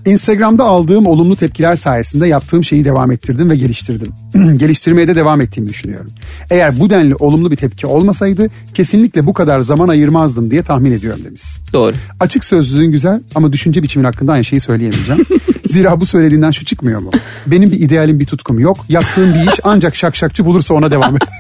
Instagram'da 0.06 0.64
aldığım 0.64 1.06
olumlu 1.06 1.37
tepkiler 1.37 1.76
sayesinde 1.76 2.26
yaptığım 2.26 2.64
şeyi 2.64 2.84
devam 2.84 3.10
ettirdim 3.10 3.50
ve 3.50 3.56
geliştirdim. 3.56 4.12
Geliştirmeye 4.58 5.08
de 5.08 5.16
devam 5.16 5.40
ettiğimi 5.40 5.68
düşünüyorum. 5.68 6.10
Eğer 6.50 6.80
bu 6.80 6.90
denli 6.90 7.14
olumlu 7.14 7.50
bir 7.50 7.56
tepki 7.56 7.87
olmasaydı 7.87 8.48
kesinlikle 8.74 9.26
bu 9.26 9.32
kadar 9.32 9.60
zaman 9.60 9.88
ayırmazdım 9.88 10.50
diye 10.50 10.62
tahmin 10.62 10.92
ediyorum 10.92 11.20
demiş. 11.24 11.42
Doğru. 11.72 11.92
Açık 12.20 12.44
sözlülüğün 12.44 12.92
güzel 12.92 13.20
ama 13.34 13.52
düşünce 13.52 13.82
biçimin 13.82 14.04
hakkında 14.04 14.32
aynı 14.32 14.44
şeyi 14.44 14.60
söyleyemeyeceğim. 14.60 15.24
Zira 15.74 16.00
bu 16.00 16.06
söylediğinden 16.06 16.50
şu 16.50 16.64
çıkmıyor 16.64 17.00
mu? 17.00 17.10
Benim 17.46 17.72
bir 17.72 17.80
idealim 17.80 18.20
bir 18.20 18.26
tutkum 18.26 18.58
yok. 18.58 18.87
Yaptığım 18.88 19.34
bir 19.34 19.52
iş 19.52 19.60
ancak 19.64 19.96
şakşakçı 19.96 20.44
bulursa 20.44 20.74
ona 20.74 20.90
devam 20.90 21.16
et. 21.16 21.22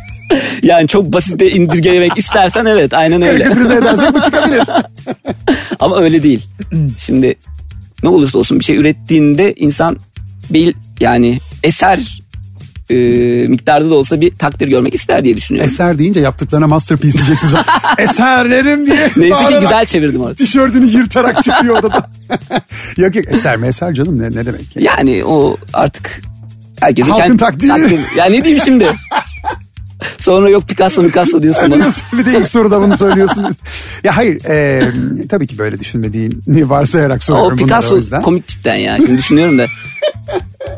Yani 0.62 0.88
çok 0.88 1.12
basite 1.12 1.50
indirgemek 1.50 2.18
istersen 2.18 2.64
evet 2.64 2.94
aynen 2.94 3.22
öyle. 3.22 3.44
Karikatürize 3.44 3.74
edersek 3.74 4.14
bu 4.14 4.22
çıkabilir. 4.22 4.62
Ama 5.80 6.00
öyle 6.00 6.22
değil. 6.22 6.46
Şimdi 7.06 7.34
ne 8.02 8.08
olursa 8.08 8.38
olsun 8.38 8.58
bir 8.58 8.64
şey 8.64 8.76
ürettiğinde 8.76 9.54
insan 9.56 9.98
bir 10.50 10.74
yani 11.00 11.38
eser 11.62 12.13
e, 12.90 12.96
miktarda 13.48 13.90
da 13.90 13.94
olsa 13.94 14.20
bir 14.20 14.36
takdir 14.36 14.68
görmek 14.68 14.94
ister 14.94 15.24
diye 15.24 15.36
düşünüyorum. 15.36 15.68
Eser 15.68 15.98
deyince 15.98 16.20
yaptıklarına 16.20 16.66
masterpiece 16.66 17.18
diyeceksiniz. 17.18 17.54
Eserlerim 17.98 18.86
diye. 18.86 19.10
Neyse 19.16 19.44
ki 19.48 19.58
güzel 19.60 19.86
çevirdim 19.86 20.20
orada. 20.20 20.34
Tişörtünü 20.34 20.86
yırtarak 20.86 21.42
çıkıyor 21.42 21.78
odadan. 21.78 22.04
yok 22.96 23.16
yok 23.16 23.24
eser 23.28 23.56
mi 23.56 23.66
eser 23.66 23.94
canım 23.94 24.18
ne, 24.18 24.30
ne 24.30 24.46
demek? 24.46 24.76
Yani? 24.76 24.86
Yani 24.86 25.24
o 25.24 25.56
artık 25.72 26.22
herkesin 26.80 27.10
Halkın 27.10 27.24
kendi 27.24 27.36
takdiri. 27.36 28.00
Ya 28.16 28.24
ne 28.24 28.44
diyeyim 28.44 28.62
şimdi? 28.64 28.88
Sonra 30.18 30.50
yok 30.50 30.68
Picasso 30.68 31.02
Picasso 31.02 31.42
diyorsun 31.42 31.70
bana. 31.70 31.88
Bir 32.18 32.26
de 32.26 32.38
ilk 32.38 32.48
soruda 32.48 32.80
bunu 32.80 32.96
söylüyorsun. 32.96 33.56
ya 34.04 34.16
hayır 34.16 34.44
e, 34.44 34.82
tabii 35.28 35.46
ki 35.46 35.58
böyle 35.58 35.80
düşünmediğini 35.80 36.70
varsayarak 36.70 37.18
O 37.22 37.24
soruyorum 37.24 37.50
bunları 37.50 37.64
o 37.64 37.66
Picasso 37.66 37.96
yüzden. 37.96 38.22
komik 38.22 38.46
cidden 38.46 38.74
ya. 38.74 38.96
Şimdi 38.96 39.18
düşünüyorum 39.18 39.58
da. 39.58 39.66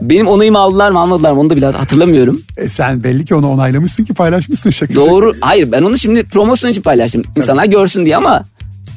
Benim 0.00 0.26
onayımı 0.26 0.58
aldılar 0.58 0.90
mı 0.90 1.00
almadılar 1.00 1.32
mı 1.32 1.40
onu 1.40 1.50
da 1.50 1.56
bile 1.56 1.66
hatırlamıyorum. 1.66 2.42
E, 2.56 2.68
sen 2.68 3.04
belli 3.04 3.24
ki 3.24 3.34
onu 3.34 3.48
onaylamışsın 3.50 4.04
ki 4.04 4.14
paylaşmışsın 4.14 4.70
şaka. 4.70 4.94
Doğru. 4.94 5.32
Hayır 5.40 5.72
ben 5.72 5.82
onu 5.82 5.98
şimdi 5.98 6.24
promosyon 6.24 6.70
için 6.70 6.82
paylaştım. 6.82 7.22
İnsanlar 7.36 7.64
görsün 7.64 8.04
diye 8.04 8.16
ama 8.16 8.44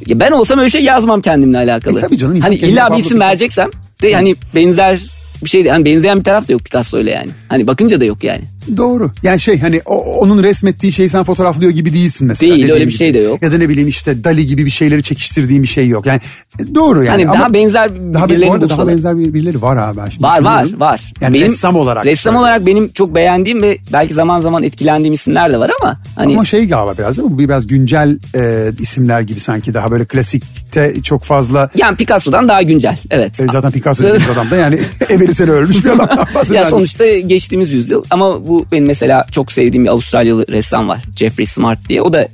ya 0.08 0.20
ben 0.20 0.32
olsam 0.32 0.60
öyle 0.60 0.70
şey 0.70 0.84
yazmam 0.84 1.22
kendimle 1.22 1.58
alakalı. 1.58 2.00
E 2.00 2.02
tabii 2.02 2.18
canım, 2.18 2.40
Hani 2.42 2.56
illa 2.56 2.92
bir 2.92 2.98
isim 2.98 3.20
vereceksem 3.20 3.70
de 4.02 4.14
hani 4.14 4.36
benzer 4.56 5.00
bir 5.44 5.50
şey 5.50 5.68
hani 5.68 5.86
benzeyen 5.86 6.20
bir 6.20 6.24
taraf 6.24 6.48
da 6.48 6.54
yok 6.54 6.66
Picasso 6.66 6.98
öyle 6.98 7.12
yani. 7.12 7.30
Hani 7.50 7.68
bakınca 7.68 8.02
da 8.02 8.06
yok 8.06 8.24
yani. 8.24 8.42
Doğru. 8.78 9.12
Yani 9.24 9.40
şey 9.40 9.60
hani 9.60 9.82
o, 9.86 9.96
onun 10.20 10.44
resmettiği 10.44 10.92
şeyi 10.92 11.10
sen 11.10 11.24
fotoğraflıyor 11.24 11.72
gibi 11.72 11.94
değilsin 11.94 12.28
mesela. 12.28 12.52
Değil, 12.56 12.64
öyle 12.64 12.76
bir 12.76 12.80
gibi. 12.82 12.92
şey 12.92 13.14
de 13.14 13.20
yok. 13.20 13.42
Ya 13.42 13.52
da 13.52 13.58
ne 13.58 13.70
bileyim 13.70 13.88
işte 13.90 14.24
Dali 14.24 14.46
gibi 14.46 14.66
bir 14.66 14.70
şeyleri 14.72 15.04
çekiştirdiğim 15.04 15.64
bir 15.64 15.68
şey 15.68 15.88
yok. 15.88 16.06
Yani 16.06 16.20
e, 16.60 16.76
doğru 16.76 17.04
yani. 17.04 17.26
Hani 17.26 17.40
daha 17.40 17.54
benzer 17.54 18.14
daha, 18.14 18.26
bu 18.26 18.30
birilerini 18.30 18.54
arada 18.54 18.70
daha 18.70 18.88
benzer 18.88 19.18
bir- 19.18 19.34
birileri 19.34 19.62
var 19.62 19.78
abi. 19.78 20.12
Şimdi 20.12 20.24
Var 20.24 20.42
var 20.42 20.68
var. 20.78 21.14
Yani 21.22 21.42
ressam 21.42 21.76
olarak. 21.76 22.06
Ressam 22.06 22.22
söylüyorum. 22.34 22.42
olarak 22.50 22.66
benim 22.66 22.92
çok 22.92 23.16
beğendiğim 23.16 23.62
ve 23.62 23.78
belki 23.94 24.14
zaman 24.14 24.40
zaman 24.40 24.64
etkilendiğim 24.64 25.14
isimler 25.14 25.52
de 25.52 25.60
var 25.60 25.72
ama 25.82 25.98
hani 26.16 26.34
Ama 26.34 26.46
şey 26.46 26.68
galiba 26.68 26.94
biraz 26.98 27.18
değil 27.18 27.30
mi? 27.30 27.34
Bu 27.36 27.40
biraz 27.40 27.68
güncel 27.68 28.18
e, 28.36 28.72
isimler 28.80 29.22
gibi 29.22 29.40
sanki 29.40 29.74
daha 29.74 29.92
böyle 29.92 30.06
klasikte 30.06 30.94
çok 31.04 31.24
fazla. 31.24 31.70
yani 31.76 31.96
Picasso'dan 31.98 32.48
daha 32.48 32.62
güncel. 32.62 32.98
Evet. 33.12 33.40
E, 33.42 33.46
zaten 33.52 33.72
Picasso 33.72 34.04
dediğimiz 34.04 34.30
adam 34.34 34.50
da 34.52 34.56
yani 34.56 34.80
evveli 35.10 35.34
sene 35.34 35.52
ölmüş 35.52 35.86
bir 35.86 35.90
adam. 35.90 36.10
ya 36.54 36.66
sonuçta 36.66 37.18
geçtiğimiz 37.20 37.72
yüzyıl 37.74 38.04
ama 38.10 38.48
bu 38.48 38.59
benim 38.72 38.86
mesela 38.86 39.26
çok 39.32 39.52
sevdiğim 39.52 39.84
bir 39.86 39.90
Avustralyalı 39.90 40.46
ressam 40.52 40.88
var. 40.88 41.04
Jeffrey 41.16 41.46
Smart 41.46 41.90
diye. 41.90 42.02
O 42.02 42.14
da 42.14 42.22
E, 42.22 42.30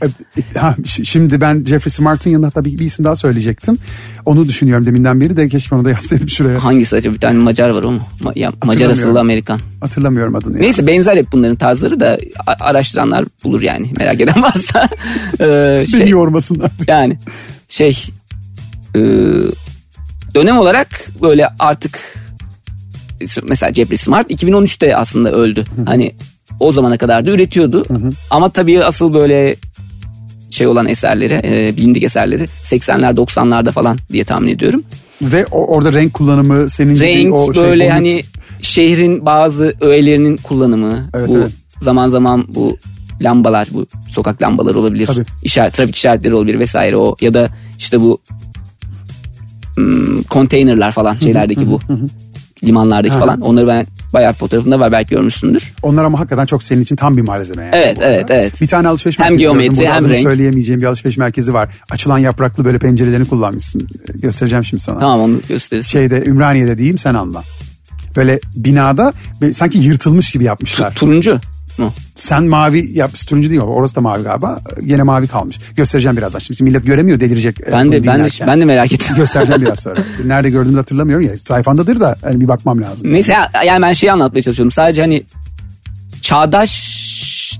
Ha, 0.60 0.76
ş- 0.86 1.04
şimdi 1.06 1.42
ben 1.42 1.64
Jeffrey 1.66 1.92
Smart'ın 1.92 2.30
yanında 2.30 2.48
hatta 2.48 2.66
bir, 2.66 2.80
isim 2.80 3.06
daha 3.06 3.16
söyleyecektim. 3.16 3.78
Onu 4.26 4.48
düşünüyorum 4.48 4.86
deminden 4.86 5.22
beri 5.22 5.38
de 5.38 5.50
keşke 5.50 5.76
onu 5.76 5.86
da 5.86 5.90
yazsaydım 5.90 6.30
şuraya. 6.30 6.64
hangisi 6.64 6.96
acaba? 6.96 7.14
Bir 7.16 7.20
tane 7.20 7.40
Macar 7.40 7.70
var 7.70 7.84
o 7.84 7.92
mu? 7.92 8.00
Ma- 8.22 8.40
ya, 8.40 8.52
Macar 8.64 8.90
asıllı 8.90 9.20
Amerikan. 9.20 9.60
Hatırlamıyorum 9.82 10.36
adını. 10.36 10.54
ya. 10.54 10.60
Neyse 10.60 10.88
benzer 10.88 11.18
hep 11.18 11.32
bunların 11.32 11.56
tarzları 11.56 12.00
da 12.00 12.18
araştıranlar 12.60 13.26
bulur 13.44 13.62
yani 13.62 13.92
merak 13.98 14.22
eden 14.22 14.42
varsa. 14.42 14.90
Ee, 15.40 15.46
Beni 15.78 15.88
şey, 15.88 16.10
yormasınlar. 16.10 16.72
yani 16.88 17.18
şey 17.70 18.04
e, 18.96 19.00
dönem 20.36 20.58
olarak 20.58 20.88
böyle 21.22 21.48
artık 21.60 22.00
mesela 23.44 23.74
Jeffrey 23.74 23.98
Smart 23.98 24.32
2013'te 24.32 24.96
aslında 24.96 25.32
öldü. 25.32 25.64
Hani 25.86 26.12
o 26.60 26.72
zamana 26.72 26.98
kadar 26.98 27.26
da 27.26 27.32
üretiyordu. 27.32 27.86
Ama 28.30 28.50
tabii 28.50 28.84
asıl 28.84 29.14
böyle 29.14 29.56
şey 30.50 30.68
olan 30.68 30.88
eserleri, 30.88 31.42
e, 31.44 31.78
bilindik 31.78 32.04
eserleri 32.04 32.44
80'ler 32.44 33.16
90'larda 33.16 33.72
falan 33.72 33.98
diye 34.12 34.24
tahmin 34.24 34.48
ediyorum. 34.48 34.84
Ve 35.22 35.46
o, 35.46 35.66
orada 35.66 35.94
renk 35.94 36.14
kullanımı 36.14 36.70
senin 36.70 36.96
gibi 36.96 37.06
Renk 37.06 37.34
o 37.34 37.54
şey, 37.54 37.64
böyle 37.64 37.84
bonnet- 37.84 37.92
hani 37.92 38.24
şehrin 38.62 39.26
bazı 39.26 39.74
öğelerinin 39.82 40.38
kullanımı. 40.38 41.10
Evet, 41.14 41.30
bu 41.30 41.38
evet. 41.38 41.52
zaman 41.82 42.08
zaman 42.08 42.46
bu 42.48 42.78
lambalar, 43.22 43.68
bu 43.72 43.86
sokak 44.10 44.42
lambaları 44.42 44.80
olabilir. 44.80 45.08
Tabii. 45.08 45.26
İşaret, 45.44 45.74
trafik 45.74 45.96
işaretleri 45.96 46.36
olabilir 46.36 46.60
vesaire 46.60 46.98
o 46.98 47.16
ya 47.22 47.34
da 47.34 47.50
işte 47.78 48.02
bu 48.02 48.20
hmm, 49.76 50.24
konteynerler 50.24 50.92
falan 50.92 51.18
şeylerdeki 51.18 51.72
bu 51.72 51.80
limanlardaki 52.66 53.14
falan. 53.20 53.42
Onları 53.42 53.68
ben 53.68 53.86
bayağı 54.14 54.34
fotoğrafında 54.34 54.80
var 54.80 54.92
belki 54.92 55.10
görmüşsündür. 55.10 55.74
Onlar 55.82 56.04
ama 56.04 56.20
hakikaten 56.20 56.46
çok 56.46 56.64
senin 56.64 56.82
için 56.82 56.96
tam 56.96 57.18
bir 57.18 57.22
malzeme 57.22 57.64
yani. 57.64 57.76
Evet, 57.76 57.98
evet, 58.02 58.26
evet. 58.30 58.62
Bir 58.62 58.68
tane 58.68 58.88
alışveriş 58.88 59.20
Hem 59.20 59.24
merkezi 59.26 59.44
gördüm. 59.44 59.60
geometri, 59.60 59.82
Burada 59.84 59.96
hem 59.96 60.10
renk. 60.10 60.22
söyleyemeyeceğim 60.24 60.82
bir 60.82 60.86
alışveriş 60.86 61.18
merkezi 61.18 61.54
var. 61.54 61.70
Açılan 61.92 62.18
yapraklı 62.18 62.66
böyle 62.66 62.80
pencerelerini 62.80 63.26
kullanmışsın. 63.28 63.88
Göstereceğim 64.16 64.66
şimdi 64.66 64.84
sana. 64.84 65.00
Tamam 65.00 65.20
onu 65.20 65.38
gösteririz. 65.50 65.88
Şeyde 65.88 66.24
Ümraniye'de 66.26 66.78
diyeyim 66.78 66.98
sen 66.98 67.14
anla. 67.14 67.44
Böyle 68.16 68.40
binada 68.56 69.14
böyle 69.42 69.54
sanki 69.54 69.78
yırtılmış 69.78 70.32
gibi 70.32 70.44
yapmışlar. 70.44 70.94
Turuncu 70.96 71.40
Sen 72.16 72.44
mavi 72.44 72.92
yapmış 72.98 73.26
turuncu 73.26 73.50
değil 73.50 73.62
mi? 73.62 73.68
Orası 73.68 73.96
da 73.96 74.02
mavi 74.02 74.24
galiba. 74.24 74.60
Gene 74.86 75.04
mavi 75.04 75.28
kalmış. 75.28 75.60
Göstereceğim 75.76 76.18
birazdan. 76.18 76.40
Şimdi 76.40 76.64
millet 76.64 76.86
göremiyor 76.88 77.20
delirecek. 77.20 77.60
e, 77.68 77.72
Ben 77.72 77.92
de 77.92 78.08
ben 78.08 78.24
de 78.24 78.28
ben 78.48 78.62
de 78.62 78.66
merak 78.66 78.94
ettim. 78.94 79.16
Göstereceğim 79.16 79.62
biraz 79.62 79.80
sonra. 79.84 80.04
Nerede 80.26 80.50
gördüğümü 80.50 80.78
hatırlamıyorum 80.78 81.26
ya. 81.28 81.38
Sayfandadır 81.38 82.00
da 82.00 82.16
hani 82.22 82.40
bir 82.40 82.48
bakmam 82.48 82.82
lazım. 82.82 83.14
Neyse 83.14 83.34
ya- 83.34 83.52
yani 83.66 83.82
ben 83.82 83.94
şeyi 83.94 84.12
anlatmaya 84.12 84.42
çalışıyorum. 84.42 84.72
Sadece 84.72 85.02
hani 85.02 85.24
çağdaş 86.22 86.96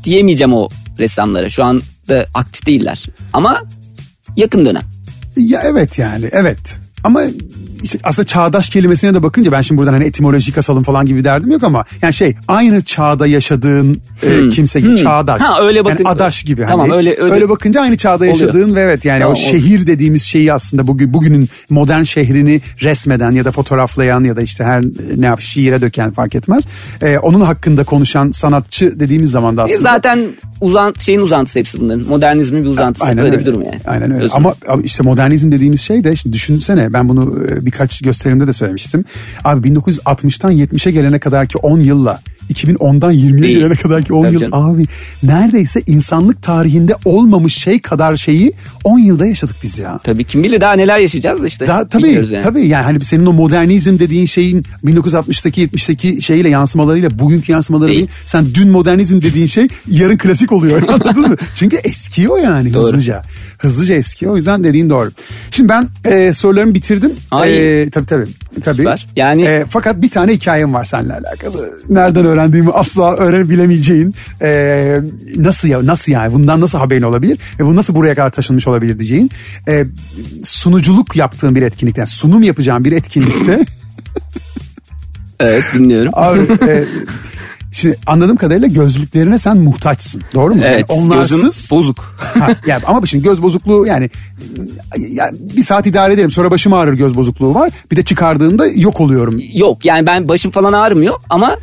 diyemeyeceğim 0.04 0.54
o 0.54 0.70
ressamlara. 1.00 1.50
Şu 1.50 1.64
anda 1.64 2.26
aktif 2.34 2.66
değiller. 2.66 3.06
Ama 3.34 3.64
yakın 4.38 4.66
dönem. 4.66 4.84
Ya 5.38 5.62
evet 5.66 6.00
yani 6.00 6.30
evet. 6.32 6.78
Ama 7.04 7.22
işte 7.84 8.00
aslında 8.04 8.26
çağdaş 8.28 8.70
kelimesine 8.70 9.14
de 9.14 9.24
bakınca 9.24 9.52
ben 9.52 9.62
şimdi 9.62 9.80
buradan 9.80 9.94
hani 9.94 10.04
etimoloji 10.04 10.52
kasalım 10.52 10.84
falan 10.84 11.06
gibi 11.06 11.24
derdim 11.24 11.52
yok 11.52 11.64
ama 11.64 11.86
yani 12.02 12.14
şey 12.14 12.36
aynı 12.48 12.84
çağda 12.84 13.28
yaşadığın 13.28 14.02
e, 14.24 14.50
kimse 14.50 14.80
gibi 14.80 14.98
çağdaş. 14.98 15.40
Hmm. 15.42 15.48
Ha, 15.48 15.62
öyle 15.62 15.86
bakın- 15.86 16.04
Yani 16.04 16.10
adaş 16.16 16.44
gibi. 16.44 16.66
Tamam, 16.68 16.90
hani. 16.90 16.98
öyle- 16.98 17.16
öyle- 17.20 17.50
bakınca 17.50 17.82
aynı 17.82 17.98
çağda 17.98 18.16
Oluyor. 18.16 18.32
yaşadığın 18.40 18.76
ve 18.76 18.82
evet 18.82 19.06
yani 19.06 19.20
Tamam, 19.22 19.34
o 19.34 19.36
şehir 19.36 19.88
dediğimiz 19.88 20.24
şeyi 20.24 20.54
aslında 20.54 20.88
bugün 20.88 21.14
bugünün 21.14 21.50
modern 21.70 22.04
şehrini 22.04 22.62
resmeden 22.82 23.32
ya 23.32 23.46
da 23.46 23.52
fotoğraflayan 23.52 24.24
ya 24.24 24.36
da 24.38 24.42
işte 24.42 24.64
her 24.64 24.84
ne 25.18 25.26
yap 25.26 25.40
şiire 25.42 25.82
döken 25.82 26.12
fark 26.12 26.36
etmez. 26.36 26.68
E, 27.02 27.18
onun 27.18 27.42
hakkında 27.42 27.84
konuşan 27.84 28.32
sanatçı 28.32 29.00
dediğimiz 29.00 29.32
zaman 29.32 29.58
da 29.58 29.62
E 29.62 29.64
aslında. 29.64 29.82
zaten 29.82 30.20
uzan, 30.62 30.94
şeyin 31.00 31.20
uzantısı 31.20 31.60
hepsi 31.60 31.80
bunların. 31.80 32.08
Modernizmin 32.08 32.64
bir 32.64 32.70
uzantısı. 32.70 33.06
Aynen 33.06 33.18
Böyle 33.24 33.36
öyle. 33.36 33.40
bir 33.40 33.46
durum 33.52 33.62
yani. 33.62 33.80
Aynen 33.86 34.12
öyle. 34.12 34.28
Ama, 34.34 34.54
ama 34.68 34.82
işte 34.84 35.04
modernizm 35.04 35.52
dediğimiz 35.52 35.82
şey 35.82 36.04
de 36.04 36.16
şimdi 36.16 36.36
düşünsene 36.36 36.94
ben 36.94 37.10
bunu 37.10 37.36
e, 37.48 37.65
birkaç 37.66 38.02
gösterimde 38.02 38.48
de 38.48 38.54
söylemiştim. 38.54 39.06
Abi 39.44 39.68
1960'tan 39.70 40.54
70'e 40.54 40.92
gelene 40.92 41.20
kadar 41.20 41.48
ki 41.48 41.58
10 41.58 41.80
yılla 41.80 42.22
2010'dan 42.54 43.14
20'ye 43.14 43.42
Değil. 43.44 43.58
gelene 43.58 43.76
kadar 43.76 44.04
ki 44.04 44.14
10 44.14 44.24
Tabii 44.24 44.34
yıl 44.34 44.40
canım. 44.42 44.54
abi 44.54 44.86
neredeyse 45.24 45.82
insanlık 45.88 46.44
tarihinde 46.44 46.96
olmamış 47.06 47.54
şey 47.56 47.82
kadar 47.82 48.18
şeyi 48.18 48.54
10 48.84 49.00
yılda 49.00 49.26
yaşadık 49.26 49.56
biz 49.64 49.80
ya. 49.80 50.00
Tabii 50.04 50.24
kim 50.24 50.44
bilir 50.44 50.62
daha 50.62 50.74
neler 50.74 50.98
yaşayacağız 51.00 51.46
işte. 51.46 51.68
Daha, 51.68 51.88
tabii 51.88 52.10
yani. 52.12 52.44
tabii 52.44 52.68
yani 52.68 52.84
hani 52.84 53.04
senin 53.04 53.26
o 53.26 53.34
modernizm 53.34 54.00
dediğin 54.00 54.26
şeyin 54.26 54.64
1960'taki 54.86 55.68
70'teki 55.68 56.22
şeyiyle 56.22 56.50
yansımalarıyla 56.50 57.20
bugünkü 57.20 57.52
yansımaları 57.52 57.88
Değil. 57.88 58.00
değil. 58.00 58.10
Sen 58.26 58.46
dün 58.54 58.70
modernizm 58.70 59.22
dediğin 59.22 59.48
şey 59.48 59.68
yarın 59.92 60.18
klasik 60.18 60.52
oluyor 60.52 60.82
anladın 60.88 61.22
mı? 61.30 61.36
Çünkü 61.56 61.76
eskiyor 61.76 62.38
yani 62.40 62.74
Doğru. 62.74 62.88
hızlıca. 62.88 63.24
Hızlıca 63.66 63.96
eskiyor 63.96 64.32
o 64.34 64.36
yüzden 64.36 64.64
dediğin 64.64 64.90
doğru. 64.90 65.12
Şimdi 65.52 65.70
ben 65.70 65.88
e, 66.06 66.34
sorularımı 66.34 66.74
bitirdim. 66.74 67.12
Ay. 67.32 67.82
E, 67.82 67.90
tabii 67.90 68.06
tabii. 68.06 68.26
tabii. 68.64 68.78
Süper. 68.78 69.08
Yani- 69.16 69.44
E, 69.46 69.66
fakat 69.70 70.02
bir 70.02 70.10
tane 70.10 70.34
hikayem 70.34 70.74
var 70.74 70.84
seninle 70.84 71.14
alakalı. 71.14 71.72
Nereden 71.90 72.26
öğrendiğimi 72.26 72.72
asla 72.72 73.16
öğrenebilemeyeceğin. 73.16 74.16
E, 74.42 75.00
nasıl 75.36 75.68
ya 75.68 75.86
nasıl 75.86 76.12
yani 76.12 76.34
bundan 76.34 76.62
nasıl 76.62 76.78
haberin 76.78 77.02
olabilir 77.02 77.40
ve 77.60 77.66
bu 77.66 77.76
nasıl 77.76 77.96
buraya 77.96 78.16
kadar 78.16 78.30
taşınmış 78.30 78.68
olabilir 78.68 79.00
diyeceğin. 79.00 79.32
E, 79.68 79.86
sunuculuk 80.44 81.16
yaptığın 81.16 81.56
bir 81.56 81.62
etkinlikte 81.62 82.02
yani 82.02 82.08
sunum 82.10 82.44
yapacağın 82.44 82.84
bir 82.86 82.92
etkinlikte 82.92 83.66
Evet 85.40 85.64
dinliyorum. 85.74 86.12
abi 86.16 86.40
e, 86.70 86.84
şimdi 87.76 87.98
anladığım 88.08 88.38
kadarıyla 88.38 88.68
gözlüklerine 88.68 89.38
sen 89.38 89.58
muhtaçsın. 89.58 90.22
Doğru 90.34 90.56
mu? 90.56 90.62
evet 90.66 90.86
Yani 90.90 91.00
gözüm 91.00 91.12
onlarsız 91.12 91.72
bozuk. 91.72 92.16
Ha, 92.18 92.48
yani 92.66 92.84
ama 92.86 93.06
şimdi 93.06 93.24
göz 93.24 93.42
bozukluğu 93.42 93.88
yani, 93.88 94.10
yani 94.98 95.38
bir 95.40 95.64
saat 95.64 95.88
idare 95.88 96.14
ederim 96.14 96.32
sonra 96.32 96.52
başım 96.52 96.74
ağrır 96.74 96.94
göz 96.94 97.16
bozukluğu 97.16 97.56
var. 97.56 97.72
Bir 97.92 97.96
de 97.96 98.04
çıkardığında 98.04 98.68
yok 98.68 99.02
oluyorum. 99.02 99.42
Yok 99.54 99.86
yani 99.86 100.06
ben 100.06 100.28
başım 100.28 100.52
falan 100.52 100.74
ağrımıyor 100.74 101.16
ama 101.30 101.58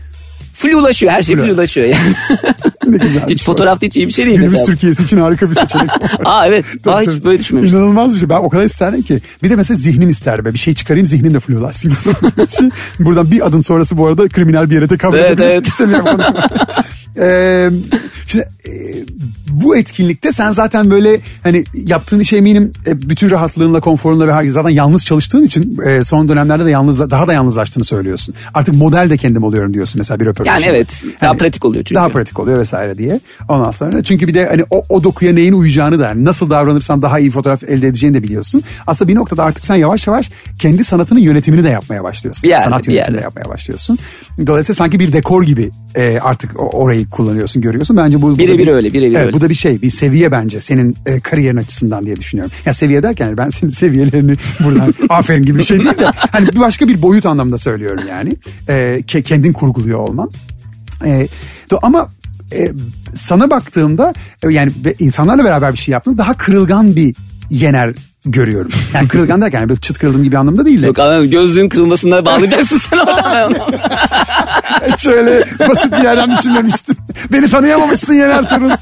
flulaşıyor 0.55 1.13
her 1.13 1.23
şey 1.23 1.37
Flu. 1.37 1.45
flulaşıyor 1.45 1.87
yani. 1.87 2.15
Ne 2.87 2.97
güzel. 2.97 3.29
hiç 3.29 3.45
fotoğrafta 3.45 3.87
hiç 3.87 3.97
iyi 3.97 4.07
bir 4.07 4.13
şey 4.13 4.25
değil 4.25 4.37
Günümüz 4.37 4.53
mesela. 4.53 4.67
Türkiye'si 4.67 5.03
için 5.03 5.17
harika 5.21 5.51
bir 5.51 5.55
seçenek. 5.55 5.91
Aa 6.25 6.47
evet. 6.47 6.65
Tabii, 6.85 6.95
Aa 6.95 7.01
hiç 7.01 7.25
böyle 7.25 7.39
düşünmemiştim. 7.39 7.79
İnanılmaz 7.79 8.15
bir 8.15 8.19
şey. 8.19 8.29
Ben 8.29 8.37
o 8.37 8.49
kadar 8.49 8.65
isterdim 8.65 9.03
ki. 9.03 9.21
Bir 9.43 9.51
de 9.51 9.57
mesela 9.57 9.79
zihnim 9.79 10.09
ister 10.09 10.45
be. 10.45 10.53
Bir 10.53 10.59
şey 10.59 10.75
çıkarayım 10.75 11.07
zihnim 11.07 11.35
de 11.35 11.41
flulaşsın. 11.41 11.91
gitsin. 11.91 12.17
Şey, 12.59 12.69
Buradan 12.99 13.31
bir 13.31 13.47
adım 13.47 13.63
sonrası 13.63 13.99
bu 13.99 14.07
arada 14.07 14.29
kriminal 14.29 14.71
bir 14.71 14.75
yere 14.75 14.89
tekabül 14.89 15.19
Evet, 15.19 15.41
evet. 15.41 15.67
İstemiyorum. 15.67 16.21
Ee, 17.21 17.71
şimdi 18.27 18.45
e, 18.67 18.71
bu 19.51 19.77
etkinlikte 19.77 20.33
sen 20.33 20.51
zaten 20.51 20.91
böyle 20.91 21.21
hani 21.43 21.65
yaptığın 21.75 22.21
işe 22.21 22.37
eminim 22.37 22.73
e, 22.87 23.03
bütün 23.03 23.31
rahatlığınla, 23.31 23.81
konforunla 23.81 24.43
ve 24.45 24.51
zaten 24.51 24.69
yalnız 24.71 25.05
çalıştığın 25.05 25.43
için 25.43 25.79
e, 25.87 26.05
son 26.05 26.29
dönemlerde 26.29 26.65
de 26.65 26.71
yalnız 26.71 27.11
daha 27.11 27.27
da 27.27 27.33
yalnızlaştığını 27.33 27.85
söylüyorsun. 27.85 28.35
Artık 28.55 28.75
model 28.75 29.11
de 29.11 29.17
kendim 29.17 29.43
oluyorum 29.43 29.75
diyorsun 29.75 29.99
mesela 29.99 30.21
bir 30.21 30.27
röportajda. 30.27 30.67
Yani 30.67 30.77
evet 30.77 31.03
daha 31.21 31.33
pratik 31.35 31.65
oluyor 31.65 31.85
çünkü. 31.85 31.95
Daha 31.95 32.09
pratik 32.09 32.39
oluyor 32.39 32.59
vesaire 32.59 32.99
diye. 32.99 33.21
Ondan 33.49 33.71
sonra 33.71 34.03
çünkü 34.03 34.27
bir 34.29 34.35
de 34.35 34.47
hani 34.47 34.65
o, 34.71 34.85
o 34.89 35.05
dokuya 35.05 35.33
neyin 35.33 35.53
uyacağını 35.53 35.99
da 35.99 36.09
yani 36.09 36.25
nasıl 36.25 36.51
davranırsan 36.51 37.03
daha 37.03 37.19
iyi 37.19 37.31
fotoğraf 37.31 37.63
elde 37.63 37.87
edeceğini 37.89 38.17
de 38.17 38.23
biliyorsun. 38.23 38.63
Aslında 38.87 39.09
bir 39.09 39.15
noktada 39.15 39.45
artık 39.45 39.65
sen 39.65 39.75
yavaş 39.75 40.07
yavaş 40.07 40.31
kendi 40.59 40.85
sanatının 40.85 41.21
yönetimini 41.21 41.65
de 41.65 41.69
yapmaya 41.69 42.05
başlıyorsun. 42.05 42.43
Bir 42.43 42.49
yerde, 42.49 42.65
Sanat 42.65 42.89
yönetimini 42.89 43.19
de 43.19 43.23
yapmaya 43.23 43.49
başlıyorsun. 43.49 43.99
Dolayısıyla 44.47 44.75
sanki 44.77 45.01
bir 45.01 45.13
dekor 45.13 45.43
gibi 45.43 45.71
e, 45.97 46.19
artık 46.23 46.61
o- 46.61 46.79
orayı 47.03 47.11
kullanıyorsun, 47.11 47.63
görüyorsun. 47.63 47.97
Bence 47.97 48.23
bu 48.23 48.39
Birebir 48.39 48.59
bir- 48.59 48.69
öyle, 48.73 48.93
birebir 48.93 49.17
evet, 49.17 49.27
öyle. 49.27 49.33
Bu 49.33 49.41
da 49.41 49.49
bir 49.49 49.55
şey, 49.55 49.83
bir 49.83 49.91
seviye 49.91 50.33
bence 50.33 50.61
senin 50.61 50.97
e, 51.07 51.21
kariyerin 51.21 51.57
açısından 51.57 52.05
diye 52.07 52.17
düşünüyorum. 52.17 52.53
Ya 52.67 52.75
seviye 52.75 53.03
derken 53.03 53.37
ben 53.37 53.51
senin 53.51 53.71
seviyelerini 53.83 54.37
buradan 54.65 54.95
aferin 55.09 55.43
gibi 55.45 55.59
bir 55.59 55.65
şey 55.65 55.79
değil 55.79 55.99
de 55.99 56.07
hani 56.33 56.49
bir 56.49 56.61
başka 56.61 56.89
bir 56.89 57.03
boyut 57.03 57.27
anlamda 57.27 57.59
söylüyorum 57.59 58.05
yani. 58.09 58.37
E, 58.69 58.73
ke- 59.07 59.23
kendin 59.23 59.53
kurguluyor 59.53 59.99
olman. 59.99 60.31
E, 61.05 61.29
do- 61.71 61.79
ama 61.83 62.09
e, 62.53 62.73
sana 63.15 63.51
baktığımda 63.51 64.13
e, 64.43 64.49
yani 64.53 64.73
insanlarla 64.99 65.45
beraber 65.45 65.73
bir 65.73 65.79
şey 65.79 65.93
yaptın 65.93 66.19
daha 66.19 66.35
kırılgan 66.35 66.97
bir 66.97 67.15
yener 67.51 67.95
görüyorum. 68.27 68.71
Yani 68.95 69.09
kırılgan 69.09 69.41
derken 69.41 69.61
yani 69.61 69.69
böyle 69.69 69.81
çıt 69.81 69.99
kırıldım 69.99 70.23
gibi 70.25 70.39
anlamda 70.39 70.67
değil 70.67 70.83
de. 70.83 70.87
Yok 70.87 70.99
anladım 70.99 71.31
gözlüğün 71.31 71.69
kırılmasına 71.69 72.25
bağlayacaksın 72.25 72.79
sen 72.79 72.97
oradan. 72.99 73.55
Şöyle 74.99 75.45
basit 75.69 75.93
bir 75.93 76.03
yerden 76.03 76.37
düşünmemiştim. 76.39 76.97
Beni 77.33 77.49
tanıyamamışsın 77.49 78.15
Yener 78.15 78.49
Turun. 78.49 78.73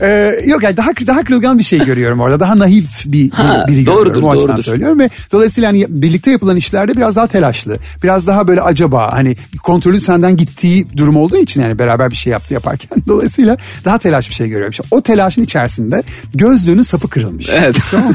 Ee, 0.00 0.40
yok 0.46 0.62
yani 0.62 0.76
daha 0.76 0.88
daha 1.06 1.24
kırılgan 1.24 1.58
bir 1.58 1.64
şey 1.64 1.84
görüyorum 1.84 2.20
orada. 2.20 2.40
Daha 2.40 2.58
naif 2.58 2.86
bir 3.06 3.30
Ha, 3.30 3.64
biri 3.68 3.86
doğrudur, 3.86 4.04
görüyorum. 4.06 4.24
O 4.24 4.30
açıdan 4.30 4.48
doğrudur. 4.48 4.62
söylüyorum 4.62 4.98
ve 4.98 5.10
dolayısıyla 5.32 5.68
hani 5.68 5.86
birlikte 5.88 6.30
yapılan 6.30 6.56
işlerde 6.56 6.96
biraz 6.96 7.16
daha 7.16 7.26
telaşlı. 7.26 7.76
Biraz 8.02 8.26
daha 8.26 8.48
böyle 8.48 8.60
acaba 8.60 9.12
hani 9.12 9.36
kontrolün 9.62 9.98
senden 9.98 10.36
gittiği 10.36 10.86
durum 10.96 11.16
olduğu 11.16 11.36
için 11.36 11.62
yani 11.62 11.78
beraber 11.78 12.10
bir 12.10 12.16
şey 12.16 12.30
yaptı 12.30 12.54
yaparken 12.54 13.02
dolayısıyla 13.08 13.56
daha 13.84 13.98
telaş 13.98 14.28
bir 14.28 14.34
şey 14.34 14.48
görüyorum. 14.48 14.70
İşte 14.70 14.84
o 14.90 15.00
telaşın 15.00 15.42
içerisinde 15.42 16.02
gözlüğünün 16.34 16.82
sapı 16.82 17.08
kırılmış. 17.08 17.48
Evet. 17.52 17.76
Tamam? 17.90 18.12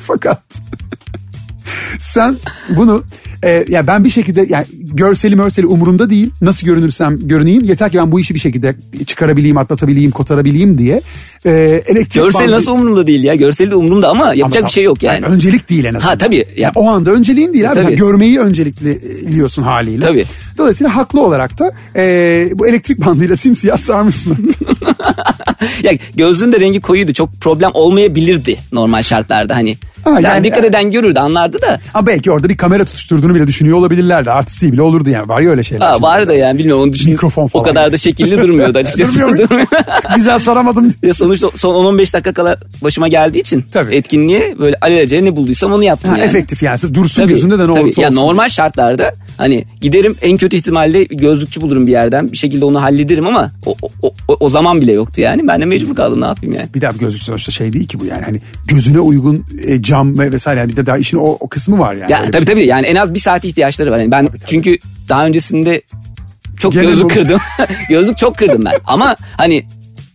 Fakat 0.06 0.42
sen 1.98 2.36
bunu 2.68 3.04
e, 3.42 3.64
ya 3.68 3.86
ben 3.86 4.04
bir 4.04 4.10
şekilde 4.10 4.46
yani 4.48 4.66
görseli 4.92 5.36
mörseli 5.36 5.66
umurumda 5.66 6.10
değil. 6.10 6.30
Nasıl 6.42 6.66
görünürsem 6.66 7.18
görüneyim. 7.28 7.64
Yeter 7.64 7.90
ki 7.90 7.98
ben 7.98 8.12
bu 8.12 8.20
işi 8.20 8.34
bir 8.34 8.38
şekilde 8.40 8.74
çıkarabileyim, 9.06 9.58
atlatabileyim, 9.58 10.10
kotarabileyim 10.10 10.78
diye. 10.78 11.00
E, 11.46 11.50
elektrik 11.86 12.22
Görsel 12.22 12.40
bandı- 12.40 12.52
nasıl 12.52 12.72
umurumda 12.72 13.06
değil 13.06 13.22
ya. 13.24 13.34
Görseli 13.34 13.70
de 13.70 13.74
umurumda 13.74 14.08
ama 14.08 14.34
yapacak 14.34 14.62
Ama 14.62 14.68
bir 14.68 14.72
şey 14.72 14.84
yok 14.84 15.02
yani. 15.02 15.26
öncelik 15.26 15.70
değil 15.70 15.84
en 15.84 15.94
azından. 15.94 16.10
Ha, 16.12 16.18
tabii. 16.18 16.36
Ya, 16.36 16.44
Ya- 16.56 16.72
o 16.74 16.88
anda 16.88 17.10
önceliğin 17.10 17.52
değil 17.54 17.68
abi. 17.70 17.74
Tabii. 17.74 17.84
Ha, 17.84 17.90
görmeyi 17.90 18.40
öncelikliyorsun 18.40 19.62
haliyle. 19.62 20.06
Tabii. 20.06 20.26
Dolayısıyla 20.58 20.96
haklı 20.96 21.20
olarak 21.20 21.58
da 21.58 21.72
e, 21.96 22.48
bu 22.54 22.68
elektrik 22.68 23.04
bandıyla 23.06 23.36
simsiyah 23.36 23.76
sarmışsın. 23.76 24.36
ya 25.82 25.92
gözlüğün 26.16 26.52
de 26.52 26.60
rengi 26.60 26.80
koyuydu. 26.80 27.12
Çok 27.12 27.40
problem 27.40 27.70
olmayabilirdi 27.74 28.56
normal 28.72 29.02
şartlarda 29.02 29.56
hani. 29.56 29.76
Ha, 30.14 30.20
yani, 30.20 30.34
yani- 30.34 30.44
dikkat 30.44 30.64
eden 30.64 30.90
görürdü 30.90 31.18
anlardı 31.18 31.62
da. 31.62 31.80
Ama 31.94 32.06
belki 32.06 32.30
orada 32.30 32.48
bir 32.48 32.56
kamera 32.56 32.84
tutuşturduğunu 32.84 33.34
bile 33.34 33.46
düşünüyor 33.46 33.78
olabilirlerdi. 33.78 34.30
Artistliği 34.30 34.72
bile 34.72 34.82
olurdu 34.82 35.10
yani. 35.10 35.28
Var 35.28 35.40
ya 35.40 35.50
öyle 35.50 35.62
şeyler. 35.62 35.86
Ha, 35.86 36.02
var 36.02 36.28
da 36.28 36.34
yani 36.34 36.58
bilmiyorum 36.58 36.82
onu 36.82 36.92
düşün. 36.92 37.12
Mikrofon 37.12 37.46
falan. 37.46 37.64
O 37.64 37.68
kadar 37.68 37.92
da 37.92 37.98
şekilli 37.98 38.42
durmuyordu 38.42 38.78
açıkçası. 38.78 39.12
Durmuyor 39.12 39.28
mu? 39.30 39.38
Durmuyor. 39.38 39.66
Güzel 40.16 40.38
saramadım. 40.38 40.92
ya 41.02 41.14
sonuçta 41.14 41.50
son 41.56 41.74
10-15 41.98 42.12
dakika 42.12 42.32
kala 42.32 42.56
başıma 42.82 43.08
geldiği 43.08 43.38
için 43.40 43.64
Tabii. 43.72 43.94
etkinliğe 43.94 44.54
böyle 44.58 44.76
alelacele 44.82 45.24
ne 45.24 45.36
bulduysam 45.36 45.72
onu 45.72 45.84
yaptım 45.84 46.10
Ha, 46.10 46.18
yani. 46.18 46.26
Efektif 46.26 46.62
yani. 46.62 46.78
Sırf 46.78 46.94
Dursun 46.94 47.22
Tabii, 47.22 47.32
gözünde 47.32 47.58
de 47.58 47.62
ne 47.62 47.66
tabii. 47.66 47.80
olursa 47.80 48.02
ya 48.02 48.08
olsun. 48.08 48.18
normal 48.20 48.48
şartlarda 48.48 49.12
hani 49.36 49.64
giderim 49.80 50.16
en 50.22 50.36
kötü 50.36 50.56
ihtimalle 50.56 51.04
gözlükçü 51.04 51.60
bulurum 51.60 51.86
bir 51.86 51.92
yerden 51.92 52.32
bir 52.32 52.36
şekilde 52.36 52.64
onu 52.64 52.82
hallederim 52.82 53.26
ama 53.26 53.50
o, 53.66 53.74
o, 54.02 54.12
o, 54.28 54.36
o 54.40 54.50
zaman 54.50 54.80
bile 54.80 54.92
yoktu 54.92 55.20
yani 55.20 55.46
ben 55.46 55.60
de 55.60 55.64
mecbur 55.64 55.94
kaldım 55.94 56.20
ne 56.20 56.24
yapayım 56.26 56.54
yani. 56.54 56.68
Bir 56.74 56.80
daha 56.80 56.92
gözlük 56.92 57.22
sonuçta 57.22 57.52
şey 57.52 57.72
değil 57.72 57.88
ki 57.88 58.00
bu 58.00 58.04
yani. 58.04 58.22
Hani 58.24 58.40
gözüne 58.66 59.00
uygun 59.00 59.44
e, 59.66 59.82
cam 59.82 59.99
ve 60.04 60.32
vesaire. 60.32 60.60
Yani 60.60 60.72
bir 60.72 60.76
de 60.76 60.86
daha 60.86 60.98
işin 60.98 61.16
o, 61.16 61.22
o 61.40 61.48
kısmı 61.48 61.78
var 61.78 61.94
yani. 61.94 62.12
Ya 62.12 62.18
tabii 62.30 62.40
bir- 62.42 62.46
tabii 62.46 62.64
yani 62.66 62.86
en 62.86 62.96
az 62.96 63.14
bir 63.14 63.20
saat 63.20 63.44
ihtiyaçları 63.44 63.90
var. 63.90 63.98
Yani 63.98 64.10
ben 64.10 64.28
çünkü 64.46 64.76
daha 65.08 65.26
öncesinde 65.26 65.82
çok 66.58 66.72
Gene 66.72 66.84
gözlük 66.84 67.02
dolu. 67.04 67.08
kırdım. 67.14 67.40
gözlük 67.88 68.18
çok 68.18 68.36
kırdım 68.38 68.64
ben. 68.64 68.72
Ama 68.86 69.16
hani 69.36 69.66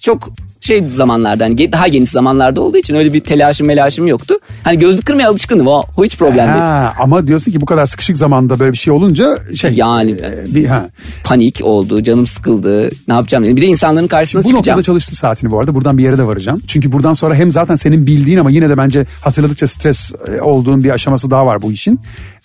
çok 0.02 0.30
şey 0.66 0.84
zamanlarda 0.90 1.44
hani 1.44 1.72
daha 1.72 1.88
geniş 1.88 2.10
zamanlarda 2.10 2.62
olduğu 2.62 2.78
için 2.78 2.96
öyle 2.96 3.14
bir 3.14 3.22
telaşım 3.22 3.68
melaşım 3.68 4.08
yoktu. 4.08 4.36
Hani 4.64 4.80
gözlük 4.80 5.06
kırmaya 5.06 5.30
alışkındım 5.30 5.68
o, 5.68 5.84
o 5.98 6.06
hiç 6.06 6.18
problem 6.18 6.48
değil. 6.48 6.60
Ha, 6.60 6.94
ama 7.00 7.28
diyorsun 7.28 7.52
ki 7.52 7.62
bu 7.62 7.66
kadar 7.66 7.86
sıkışık 7.86 8.18
zamanda 8.18 8.60
böyle 8.60 8.72
bir 8.72 8.78
şey 8.78 8.94
olunca 8.94 9.38
şey. 9.56 9.74
Yani 9.74 10.12
e, 10.12 10.56
bir 10.56 10.66
ha. 10.66 10.90
panik 11.24 11.60
oldu, 11.64 12.04
canım 12.04 12.28
sıkıldı. 12.28 12.90
Ne 13.08 13.14
yapacağım 13.14 13.44
dedim. 13.44 13.56
Bir 13.58 13.62
de 13.62 13.66
insanların 13.66 14.08
karşısına 14.08 14.40
Bu 14.44 14.48
çıkacağım. 14.48 14.78
noktada 14.78 14.84
çalıştı 14.84 15.16
saatini 15.16 15.52
bu 15.52 15.60
arada. 15.60 15.76
Buradan 15.76 15.98
bir 15.98 16.04
yere 16.04 16.18
de 16.18 16.28
varacağım. 16.28 16.62
Çünkü 16.68 16.92
buradan 16.92 17.14
sonra 17.14 17.36
hem 17.36 17.52
zaten 17.52 17.76
senin 17.76 18.08
bildiğin 18.08 18.38
ama 18.38 18.52
yine 18.52 18.70
de 18.70 18.78
bence 18.78 19.06
hatırladıkça 19.22 19.68
stres 19.68 20.14
e, 20.28 20.42
olduğun 20.42 20.84
bir 20.84 20.90
aşaması 20.90 21.32
daha 21.32 21.46
var 21.46 21.62
bu 21.62 21.72
işin. 21.72 22.00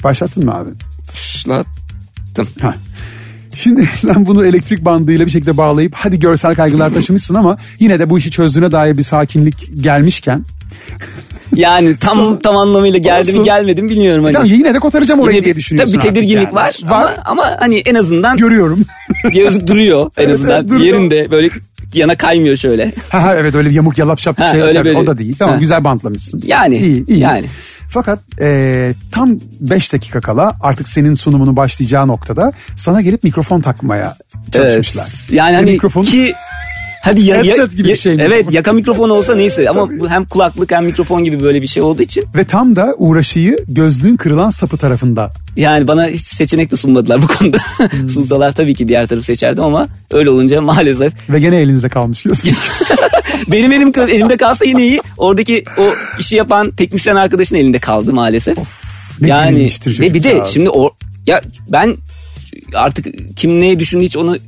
Başlattın 0.04 0.44
mı 0.44 0.54
abi? 0.54 0.70
Başlattım. 1.12 2.46
Ha. 2.60 2.74
Şimdi 3.54 3.86
sen 3.94 4.26
bunu 4.26 4.46
elektrik 4.46 4.84
bandıyla 4.84 5.26
bir 5.26 5.30
şekilde 5.30 5.56
bağlayıp 5.56 5.92
hadi 5.94 6.18
görsel 6.18 6.54
kaygılar 6.54 6.94
taşımışsın 6.94 7.34
ama 7.34 7.56
yine 7.78 7.98
de 7.98 8.10
bu 8.10 8.18
işi 8.18 8.30
çözdüğüne 8.30 8.72
dair 8.72 8.98
bir 8.98 9.02
sakinlik 9.02 9.82
gelmişken 9.82 10.44
Yani 11.56 11.96
tam 11.96 12.38
tam 12.38 12.56
anlamıyla 12.56 12.98
geldi 12.98 13.32
mi 13.32 13.44
gelmedi 13.44 13.82
mi 13.82 13.88
bilmiyorum. 13.88 14.24
Hani. 14.24 14.32
Tamam 14.32 14.48
yine 14.48 14.74
de 14.74 14.78
kotaracağım 14.78 15.20
orayı 15.20 15.36
Yine 15.36 15.44
diye 15.44 15.56
düşünüyorsun. 15.56 15.98
Tabii 15.98 16.08
bir 16.08 16.14
tedirginlik 16.14 16.44
yani. 16.44 16.54
var, 16.54 16.78
Var. 16.84 17.02
Ama, 17.02 17.14
ama 17.24 17.56
hani 17.60 17.78
en 17.78 17.94
azından 17.94 18.36
Görüyorum. 18.36 18.80
gözlük 19.32 19.66
duruyor 19.66 20.10
en 20.16 20.24
Evet, 20.24 20.34
azından. 20.34 20.60
evet, 20.60 20.70
duruyor. 20.70 20.84
Yerinde 20.94 21.30
böyle 21.30 21.50
yana 21.94 22.16
kaymıyor 22.16 22.56
şöyle. 22.56 22.92
Ha, 23.08 23.22
ha, 23.22 23.34
evet 23.34 23.54
öyle 23.54 23.68
bir 23.70 23.74
yamuk 23.74 23.98
yalap 23.98 24.18
şap 24.18 24.44
şey 24.50 24.62
öyle 24.62 24.78
tabii, 24.78 24.96
o 24.96 25.06
da 25.06 25.18
değil. 25.18 25.36
Tamam 25.38 25.54
Ha. 25.54 25.60
güzel 25.60 25.84
bantlamışsın. 25.84 26.42
Yani, 26.46 26.76
İyi, 26.76 27.06
iyi. 27.06 27.18
yani. 27.18 27.46
Fakat 27.88 28.18
e, 28.40 28.92
tam 29.12 29.38
5 29.60 29.92
dakika 29.92 30.20
kala 30.20 30.56
artık 30.60 30.88
senin 30.88 31.14
sunumunu 31.14 31.56
başlayacağı 31.56 32.08
noktada 32.08 32.52
sana 32.76 33.00
gelip 33.00 33.24
mikrofon 33.24 33.60
takmaya 33.60 34.16
çalışmışlar. 34.52 35.02
Evet. 35.08 35.30
Yani 35.32 35.56
hani 35.56 35.70
mikrofon 35.70 36.04
ki 36.04 36.32
hadi 37.02 37.20
ya, 37.20 37.36
ya- 37.36 37.44
Headset 37.44 37.76
gibi 37.76 37.88
bir 37.88 37.96
şey 37.96 38.16
mi? 38.16 38.22
Evet 38.26 38.52
yaka 38.52 38.72
mikrofon 38.72 39.10
olsa 39.10 39.34
neyse 39.34 39.70
ama 39.70 39.88
bu 40.00 40.08
hem 40.08 40.24
kulaklık 40.24 40.72
hem 40.72 40.84
mikrofon 40.84 41.24
gibi 41.24 41.42
böyle 41.42 41.62
bir 41.62 41.66
şey 41.66 41.82
olduğu 41.82 42.02
için 42.02 42.24
ve 42.36 42.44
tam 42.44 42.76
da 42.76 42.94
uğraşıyı 42.98 43.58
gözlüğün 43.68 44.16
kırılan 44.16 44.50
sapı 44.50 44.76
tarafında. 44.76 45.30
yani 45.56 45.88
bana 45.88 46.06
hiç 46.06 46.20
seçenek 46.20 46.70
de 46.72 46.76
sunmadılar 46.76 47.22
bu 47.22 47.26
konuda. 47.26 47.58
Hmm. 47.58 48.08
Sunsalar 48.10 48.52
tabii 48.54 48.74
ki 48.74 48.88
diğer 48.88 49.06
tarafı 49.06 49.26
seçerdim 49.26 49.64
ama 49.64 49.88
öyle 50.10 50.30
olunca 50.30 50.60
maalesef 50.60 51.12
Ve 51.30 51.40
gene 51.40 51.56
elinizde 51.56 51.88
kalmış 51.88 52.22
gözlük. 52.22 52.54
benim 53.52 53.72
elim 53.72 53.92
elimde 54.08 54.36
kalsa 54.36 54.64
yine 54.64 54.86
iyi. 54.86 55.00
Oradaki 55.16 55.64
o 55.78 55.82
işi 56.18 56.36
yapan 56.36 56.70
teknisyen 56.70 57.16
arkadaşın 57.16 57.56
elinde 57.56 57.78
kaldı 57.78 58.12
maalesef. 58.12 58.58
ne 59.20 59.28
yani 59.28 59.70
ve 59.86 60.14
bir 60.14 60.22
de 60.22 60.42
şimdi 60.52 60.70
o 60.70 60.90
ya 61.26 61.40
ben 61.68 61.96
artık 62.74 63.06
kim 63.36 63.60
neyi 63.60 63.80
düşündü 63.80 64.04
hiç 64.04 64.16
onu 64.16 64.38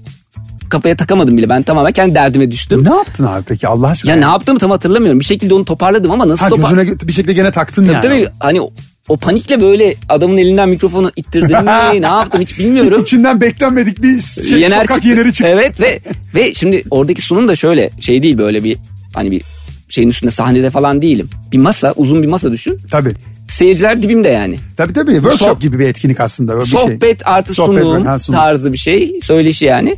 kafaya 0.73 0.97
takamadım 0.97 1.37
bile. 1.37 1.49
Ben 1.49 1.62
tamamen 1.62 1.93
kendi 1.93 2.14
derdime 2.14 2.51
düştüm. 2.51 2.85
ne 2.85 2.95
yaptın 2.95 3.25
abi 3.25 3.43
peki 3.47 3.68
Allah 3.68 3.87
aşkına? 3.89 4.12
Ya 4.12 4.18
ne 4.18 4.25
yaptığımı 4.25 4.59
tam 4.59 4.70
hatırlamıyorum. 4.70 5.20
Bir 5.20 5.25
şekilde 5.25 5.55
onu 5.55 5.64
toparladım 5.64 6.11
ama 6.11 6.29
nasıl 6.29 6.43
Ha, 6.45 6.49
topar... 6.49 6.70
gözüne 6.70 6.99
bir 7.09 7.12
şekilde 7.12 7.33
gene 7.33 7.51
taktın 7.51 7.85
Tabii 7.85 7.95
yani. 7.95 8.03
tabii 8.03 8.29
hani 8.41 8.61
o, 9.09 9.16
panikle 9.16 9.61
böyle 9.61 9.95
adamın 10.09 10.37
elinden 10.37 10.68
mikrofonu 10.68 11.12
ittirdim 11.16 11.64
mi 11.64 11.70
ne 12.03 12.07
yaptım 12.07 12.41
hiç 12.41 12.59
bilmiyorum. 12.59 13.03
İçinden 13.03 13.41
beklenmedik 13.41 14.03
bir 14.03 14.20
şey, 14.20 14.61
Yener 14.61 14.77
sokak 14.77 14.95
çıktı. 14.95 15.09
yeneri 15.09 15.33
çıktı. 15.33 15.53
Evet 15.53 15.81
ve 15.81 16.01
ve 16.35 16.55
şimdi 16.55 16.83
oradaki 16.91 17.23
sunum 17.23 17.49
da 17.49 17.57
şöyle 17.57 17.91
şey 18.01 18.23
değil 18.23 18.39
böyle 18.39 18.64
bir 18.64 18.77
hani 19.14 19.31
bir 19.31 19.43
şeyin 19.89 20.09
üstünde 20.09 20.31
sahnede 20.31 20.70
falan 20.70 21.03
değilim. 21.03 21.29
Bir 21.53 21.59
masa 21.59 21.93
uzun 21.97 22.23
bir 22.23 22.29
masa 22.29 22.53
düşün. 22.53 22.79
Tabii. 22.91 23.12
Seyirciler 23.49 24.03
dibimde 24.03 24.29
yani. 24.29 24.57
Tabii 24.77 24.93
tabii. 24.93 25.12
Workshop 25.14 25.49
Soh- 25.49 25.61
gibi 25.61 25.79
bir 25.79 25.87
etkinlik 25.89 26.20
aslında. 26.20 26.53
Böyle 26.53 26.64
bir 26.64 26.70
şey. 26.70 26.81
Sohbet 26.81 27.27
artı 27.29 27.55
Sohbet 27.55 27.83
sunum 27.83 28.07
ha, 28.07 28.18
sunum. 28.18 28.39
tarzı 28.39 28.73
bir 28.73 28.79
şey. 28.79 29.18
Söyleşi 29.23 29.64
yani. 29.64 29.97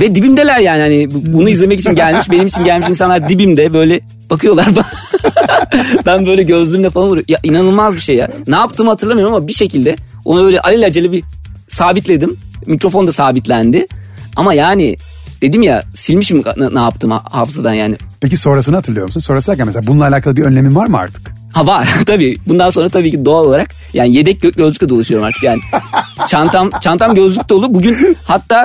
Ve 0.00 0.14
dibimdeler 0.14 0.58
yani 0.60 0.80
hani 0.82 1.14
bu- 1.14 1.32
bunu 1.38 1.48
izlemek 1.48 1.80
için 1.80 1.94
gelmiş 1.94 2.30
benim 2.30 2.46
için 2.46 2.64
gelmiş 2.64 2.88
insanlar 2.88 3.28
dibimde 3.28 3.72
böyle 3.72 4.00
bakıyorlar 4.30 4.66
bana. 4.76 4.86
ben 6.06 6.26
böyle 6.26 6.42
gözlüğümle 6.42 6.90
falan 6.90 7.08
vuruyorum. 7.08 7.32
Ya 7.32 7.38
inanılmaz 7.42 7.94
bir 7.94 8.00
şey 8.00 8.16
ya. 8.16 8.28
Ne 8.46 8.56
yaptığımı 8.56 8.90
hatırlamıyorum 8.90 9.34
ama 9.34 9.48
bir 9.48 9.52
şekilde 9.52 9.96
onu 10.24 10.46
öyle 10.46 10.60
alelacele 10.60 11.12
bir 11.12 11.22
sabitledim. 11.68 12.36
Mikrofon 12.66 13.06
da 13.06 13.12
sabitlendi. 13.12 13.86
Ama 14.36 14.54
yani 14.54 14.96
dedim 15.42 15.62
ya 15.62 15.82
silmişim 15.94 16.42
ne, 16.56 16.74
ne 16.74 16.78
yaptım 16.80 17.10
hafızadan 17.10 17.74
yani. 17.74 17.96
Peki 18.20 18.36
sonrasını 18.36 18.76
hatırlıyor 18.76 19.06
musun? 19.06 19.20
Sonrası 19.20 19.50
derken 19.50 19.66
mesela 19.66 19.86
bununla 19.86 20.04
alakalı 20.04 20.36
bir 20.36 20.42
önlemin 20.42 20.74
var 20.76 20.86
mı 20.86 20.98
artık? 20.98 21.32
Ha 21.52 21.66
var 21.66 21.88
tabii. 22.06 22.36
Bundan 22.46 22.70
sonra 22.70 22.88
tabii 22.88 23.10
ki 23.10 23.24
doğal 23.24 23.44
olarak 23.44 23.70
yani 23.94 24.14
yedek 24.16 24.42
gö- 24.44 24.56
gözlükle 24.56 24.88
dolaşıyorum 24.88 25.26
artık 25.26 25.42
yani. 25.42 25.60
Çantam 26.28 26.70
çantam 26.80 27.14
gözlük 27.14 27.48
dolu. 27.48 27.74
Bugün 27.74 28.16
hatta 28.24 28.64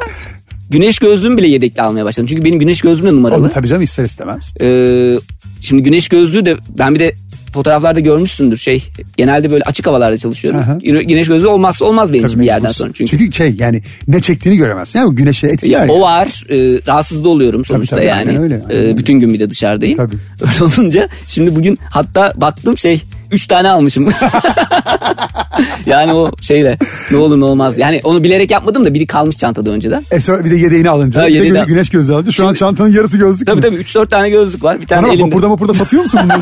güneş 0.72 1.00
gözlüğümü 1.00 1.38
bile 1.38 1.48
yedekle 1.48 1.82
almaya 1.82 2.06
başladım. 2.06 2.28
Çünkü 2.28 2.46
benim 2.46 2.60
güneş 2.60 2.82
gözlüğüm 2.82 3.08
de 3.08 3.16
numaralı. 3.16 3.42
Onu 3.42 3.52
tabii 3.54 3.68
canım 3.68 3.82
ister 3.82 4.04
istemez. 4.04 4.54
Ee, 4.62 5.16
şimdi 5.62 5.84
güneş 5.84 6.10
gözlüğü 6.10 6.46
de 6.46 6.56
ben 6.78 6.96
bir 6.96 7.00
de 7.00 7.16
fotoğraflarda 7.54 8.00
görmüşsündür 8.00 8.58
şey. 8.58 8.84
Genelde 9.18 9.52
böyle 9.52 9.64
açık 9.64 9.88
havalarda 9.88 10.18
çalışıyorum. 10.18 10.60
Aha. 10.60 10.78
Güne- 10.84 11.04
Güneş 11.04 11.28
gözlüğü 11.28 11.48
olmazsa 11.48 11.86
olmaz 11.86 12.14
benim 12.14 12.26
için 12.26 12.34
Tabii 12.36 12.42
bir 12.42 12.48
yerden 12.48 12.72
sonra. 12.72 12.92
Çünkü, 12.94 13.18
Çünkü 13.18 13.32
şey 13.32 13.56
yani 13.60 13.82
ne 14.08 14.22
çektiğini 14.22 14.58
göremezsin. 14.58 15.00
Yani 15.00 15.16
güneşe 15.16 15.48
etkiler. 15.48 15.80
ya, 15.80 15.86
ya. 15.86 15.92
o 15.92 16.02
var. 16.02 16.44
E, 16.50 16.80
rahatsız 16.88 17.24
da 17.24 17.30
oluyorum 17.30 17.66
sonuçta 17.66 17.96
tabii, 17.96 18.06
yani. 18.06 18.20
aynen 18.20 18.42
öyle, 18.42 18.62
aynen 18.70 18.84
öyle. 18.84 18.98
bütün 18.98 19.20
gün 19.20 19.34
bir 19.34 19.40
de 19.40 19.50
dışarıdayım. 19.50 19.98
Tabii. 19.98 20.16
Öyle 20.42 20.64
olunca 20.64 21.10
şimdi 21.28 21.56
bugün 21.56 21.80
hatta 21.90 22.34
baktım 22.36 22.78
şey 22.78 23.02
3 23.32 23.48
tane 23.48 23.70
almışım. 23.70 24.10
yani 25.86 26.14
o 26.14 26.32
şeyle 26.42 26.78
ne 27.12 27.18
olur 27.18 27.40
ne 27.40 27.46
olmaz. 27.46 27.78
Yani 27.78 28.02
onu 28.04 28.24
bilerek 28.24 28.52
yapmadım 28.52 28.86
da 28.86 28.94
biri 28.94 29.08
kalmış 29.08 29.38
çantada 29.38 29.70
önceden. 29.72 30.04
E 30.12 30.20
sonra 30.20 30.46
bir 30.46 30.52
de 30.52 30.56
yedeğini 30.56 30.90
alınca. 30.90 31.22
Ha, 31.22 31.28
bir 31.28 31.34
de 31.34 31.38
yedeğini 31.38 31.66
güneş 31.68 31.90
gözlüğü 31.90 32.14
alınca. 32.14 32.32
Şu 32.32 32.48
an 32.48 32.54
çantanın 32.54 32.94
yarısı 32.94 33.18
gözlük 33.18 33.48
Tabii 33.48 33.56
mü? 33.56 33.62
tabii 33.62 33.76
3-4 33.76 34.10
tane 34.10 34.30
gözlük 34.30 34.64
var. 34.64 34.82
Bir 34.82 34.88
tane 34.88 35.02
Bana 35.02 35.08
bak 35.08 35.16
elimde. 35.16 35.32
vapurda 35.36 35.50
vapurda 35.50 35.74
satıyor 35.74 36.04
musun 36.04 36.22
bunları? 36.24 36.42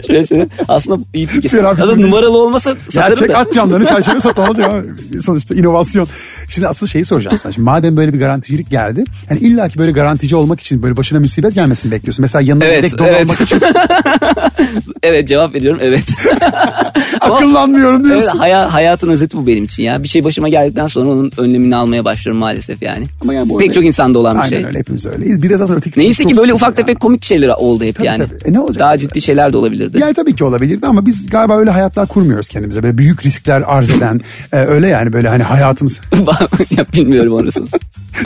Şöyle 0.06 0.24
söyleyeyim. 0.26 0.50
Aslında 0.68 1.04
iyi 1.14 1.26
fikir. 1.26 1.48
Fena 1.48 1.70
fikir 1.70 1.82
Aslında 1.82 2.00
numaralı 2.06 2.38
olmasa 2.38 2.70
ya 2.70 2.76
satarım 2.90 3.14
çek 3.16 3.28
da. 3.28 3.38
at 3.38 3.52
camlarını 3.52 3.86
çerçeve 3.86 4.20
sat 4.20 4.38
olacak 4.38 4.70
ama 4.70 4.82
sonuçta 5.20 5.54
inovasyon. 5.54 6.06
Şimdi 6.48 6.68
asıl 6.68 6.86
şeyi 6.86 7.04
soracağım 7.04 7.38
sana. 7.38 7.52
Şimdi 7.52 7.64
madem 7.64 7.96
böyle 7.96 8.12
bir 8.12 8.18
garanticilik 8.18 8.70
geldi. 8.70 9.04
Yani 9.30 9.40
illa 9.40 9.68
ki 9.68 9.78
böyle 9.78 9.92
garantici 9.92 10.36
olmak 10.36 10.60
için 10.60 10.82
böyle 10.82 10.96
başına 10.96 11.20
musibet 11.20 11.54
gelmesini 11.54 11.92
bekliyorsun. 11.92 12.22
Mesela 12.22 12.42
yanına 12.42 12.64
Evet, 12.64 12.76
yedek 12.84 12.98
don 12.98 13.04
evet. 13.04 13.20
almak 13.22 13.40
için 13.40 13.60
Evet 15.02 15.28
cevap 15.28 15.54
veriyorum 15.54 15.80
evet. 15.82 15.99
Ama- 17.20 17.34
akıllanmıyorum 17.36 17.96
Evet, 17.96 18.04
diyorsun. 18.04 18.38
haya- 18.38 18.72
hayatın 18.74 19.08
özeti 19.08 19.36
bu 19.36 19.46
benim 19.46 19.64
için 19.64 19.82
ya. 19.82 20.02
Bir 20.02 20.08
şey 20.08 20.24
başıma 20.24 20.48
geldikten 20.48 20.86
sonra 20.86 21.10
onun 21.10 21.30
önlemini 21.36 21.76
almaya 21.76 22.04
başlıyorum 22.04 22.40
maalesef 22.40 22.82
yani. 22.82 23.04
Ama 23.22 23.34
yani 23.34 23.48
bu 23.50 23.58
Pek 23.58 23.64
öyle- 23.68 23.74
çok 23.74 23.84
insanda 23.84 24.18
olan 24.18 24.36
bir 24.36 24.42
Aynen 24.42 24.56
şey. 24.56 24.64
öyle 24.64 24.78
hepimiz 24.78 25.06
öyleyiz. 25.06 25.42
Bir 25.42 25.50
de 25.50 25.56
zaten 25.56 25.76
öteki 25.76 26.00
Neyse 26.00 26.24
ki 26.24 26.36
böyle 26.36 26.54
ufak 26.54 26.76
tefek 26.76 27.00
komik 27.00 27.24
şeyler 27.24 27.48
oldu 27.48 27.84
hep 27.84 27.96
Tabii, 27.96 28.06
yani. 28.06 28.24
tabii. 28.28 28.50
E 28.50 28.52
ne 28.52 28.60
olacak? 28.60 28.80
Daha 28.80 28.98
ciddi 28.98 29.20
şeyler 29.20 29.52
de 29.52 29.56
olabilirdi. 29.56 29.98
Yani 30.00 30.14
tabii 30.14 30.34
ki 30.36 30.44
olabilirdi 30.44 30.86
ama 30.86 31.06
biz 31.06 31.30
galiba 31.30 31.56
öyle 31.58 31.70
hayatlar 31.70 32.06
kurmuyoruz 32.08 32.48
kendimize. 32.48 32.82
Böyle 32.82 32.98
büyük 32.98 33.26
riskler 33.26 33.62
arz 33.66 33.90
eden 33.90 34.20
e, 34.52 34.56
öyle 34.56 34.88
yani 34.88 35.12
böyle 35.12 35.28
hani 35.28 35.42
hayatımız 35.42 36.00
ya 36.76 36.84
bilmiyorum 36.94 37.32
orasını. 37.32 37.66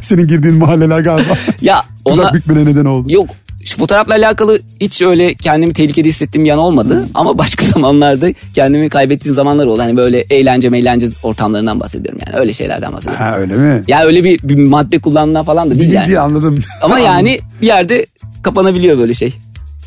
senin 0.03 0.27
girdiğin 0.29 0.57
mahalleler 0.57 1.01
galiba 1.01 1.33
Ya 1.61 1.83
ona 2.05 2.35
bükmene 2.35 2.65
neden 2.65 2.85
oldu. 2.85 3.13
yok 3.13 3.29
şu 3.65 3.77
fotoğrafla 3.77 4.15
alakalı 4.15 4.61
hiç 4.81 5.03
öyle 5.03 5.35
kendimi 5.35 5.73
tehlikede 5.73 6.09
hissettiğim 6.09 6.45
yan 6.45 6.59
olmadı. 6.59 7.05
Ama 7.15 7.39
başka 7.39 7.65
zamanlarda 7.75 8.29
kendimi 8.55 8.89
kaybettiğim 8.89 9.35
zamanlar 9.35 9.67
oldu. 9.67 9.83
Hani 9.83 9.97
böyle 9.97 10.21
eğlence 10.31 10.69
meğlence 10.69 11.07
ortamlarından 11.23 11.81
bahsediyorum 11.81 12.21
yani. 12.27 12.41
Öyle 12.41 12.53
şeylerden 12.53 12.93
bahsediyorum. 12.93 13.25
Ha 13.25 13.39
öyle 13.39 13.55
mi? 13.55 13.85
Ya 13.89 14.05
öyle 14.05 14.25
bir, 14.25 14.41
bir 14.43 14.57
madde 14.57 14.99
kullanımından 14.99 15.45
falan 15.45 15.67
da 15.67 15.71
değil, 15.71 15.81
Değil 15.81 15.93
yani. 15.93 16.07
değil 16.07 16.23
anladım. 16.23 16.59
Ama 16.83 16.99
yani 16.99 17.39
bir 17.63 17.67
yerde 17.67 18.07
kapanabiliyor 18.43 18.99
böyle 18.99 19.15
şey. 19.15 19.35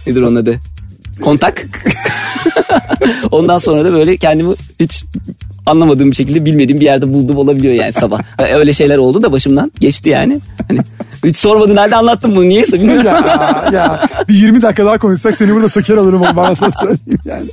Nedir 0.07 0.21
onun 0.21 0.35
adı? 0.35 0.59
Kontak. 1.21 1.65
Ondan 3.31 3.57
sonra 3.57 3.85
da 3.85 3.93
böyle 3.93 4.17
kendimi 4.17 4.55
hiç 4.79 5.03
anlamadığım 5.67 6.11
bir 6.11 6.15
şekilde 6.15 6.45
bilmediğim 6.45 6.79
bir 6.79 6.85
yerde 6.85 7.13
buldum 7.13 7.37
olabiliyor 7.37 7.73
yani 7.73 7.93
sabah. 7.99 8.19
Öyle 8.53 8.73
şeyler 8.73 8.97
oldu 8.97 9.23
da 9.23 9.31
başımdan 9.31 9.71
geçti 9.79 10.09
yani. 10.09 10.39
Hani 10.67 10.79
hiç 11.25 11.37
sormadığın 11.37 11.77
halde 11.77 11.95
anlattım 11.95 12.35
bunu 12.35 12.49
niyeyse 12.49 12.79
bilmiyorum. 12.79 13.05
ya, 13.05 13.69
ya 13.73 14.07
bir 14.29 14.33
20 14.33 14.61
dakika 14.61 14.85
daha 14.85 14.97
konuşsak 14.97 15.37
seni 15.37 15.53
burada 15.55 15.69
söker 15.69 15.97
alırım 15.97 16.21
onu 16.21 16.35
bana 16.35 16.55
söyleyeyim 16.55 16.99
yani. 17.25 17.45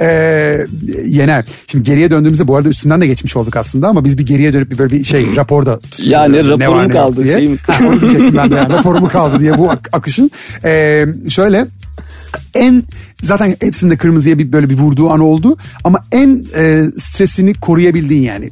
Ee, 0.00 0.66
Yener. 1.06 1.44
Şimdi 1.66 1.84
geriye 1.84 2.10
döndüğümüzde 2.10 2.48
bu 2.48 2.56
arada 2.56 2.68
üstünden 2.68 3.00
de 3.00 3.06
geçmiş 3.06 3.36
olduk 3.36 3.56
aslında 3.56 3.88
ama 3.88 4.04
biz 4.04 4.18
bir 4.18 4.26
geriye 4.26 4.52
dönüp 4.52 4.70
bir 4.70 4.78
böyle 4.78 4.94
bir 4.94 5.04
şey 5.04 5.26
raporda 5.36 5.78
tutuyoruz. 5.80 6.12
Ya 6.12 6.24
ne 6.24 6.38
var, 6.38 6.46
raporu 6.48 6.76
mu 6.76 6.82
yok 6.82 6.92
kaldı, 6.92 7.24
diye. 7.24 7.36
şey 7.36 7.48
mi 7.48 7.56
Ha, 7.66 7.74
onu 7.88 8.00
diyecektim 8.00 8.36
ben 8.36 8.50
de 8.50 8.54
yani 8.54 8.72
raporu 8.72 9.00
mu 9.00 9.08
kaldı 9.08 9.38
diye 9.40 9.58
bu 9.58 9.70
ak- 9.70 9.88
akışın. 9.92 10.30
Ee, 10.64 11.06
şöyle 11.28 11.66
en 12.54 12.84
zaten 13.22 13.56
hepsinde 13.60 13.96
kırmızıya 13.96 14.38
bir 14.38 14.52
böyle 14.52 14.70
bir 14.70 14.78
vurduğu 14.78 15.10
an 15.10 15.20
oldu 15.20 15.56
ama 15.84 16.04
en 16.12 16.44
e, 16.56 16.84
stresini 16.98 17.54
koruyabildiğin 17.54 18.22
yani 18.22 18.50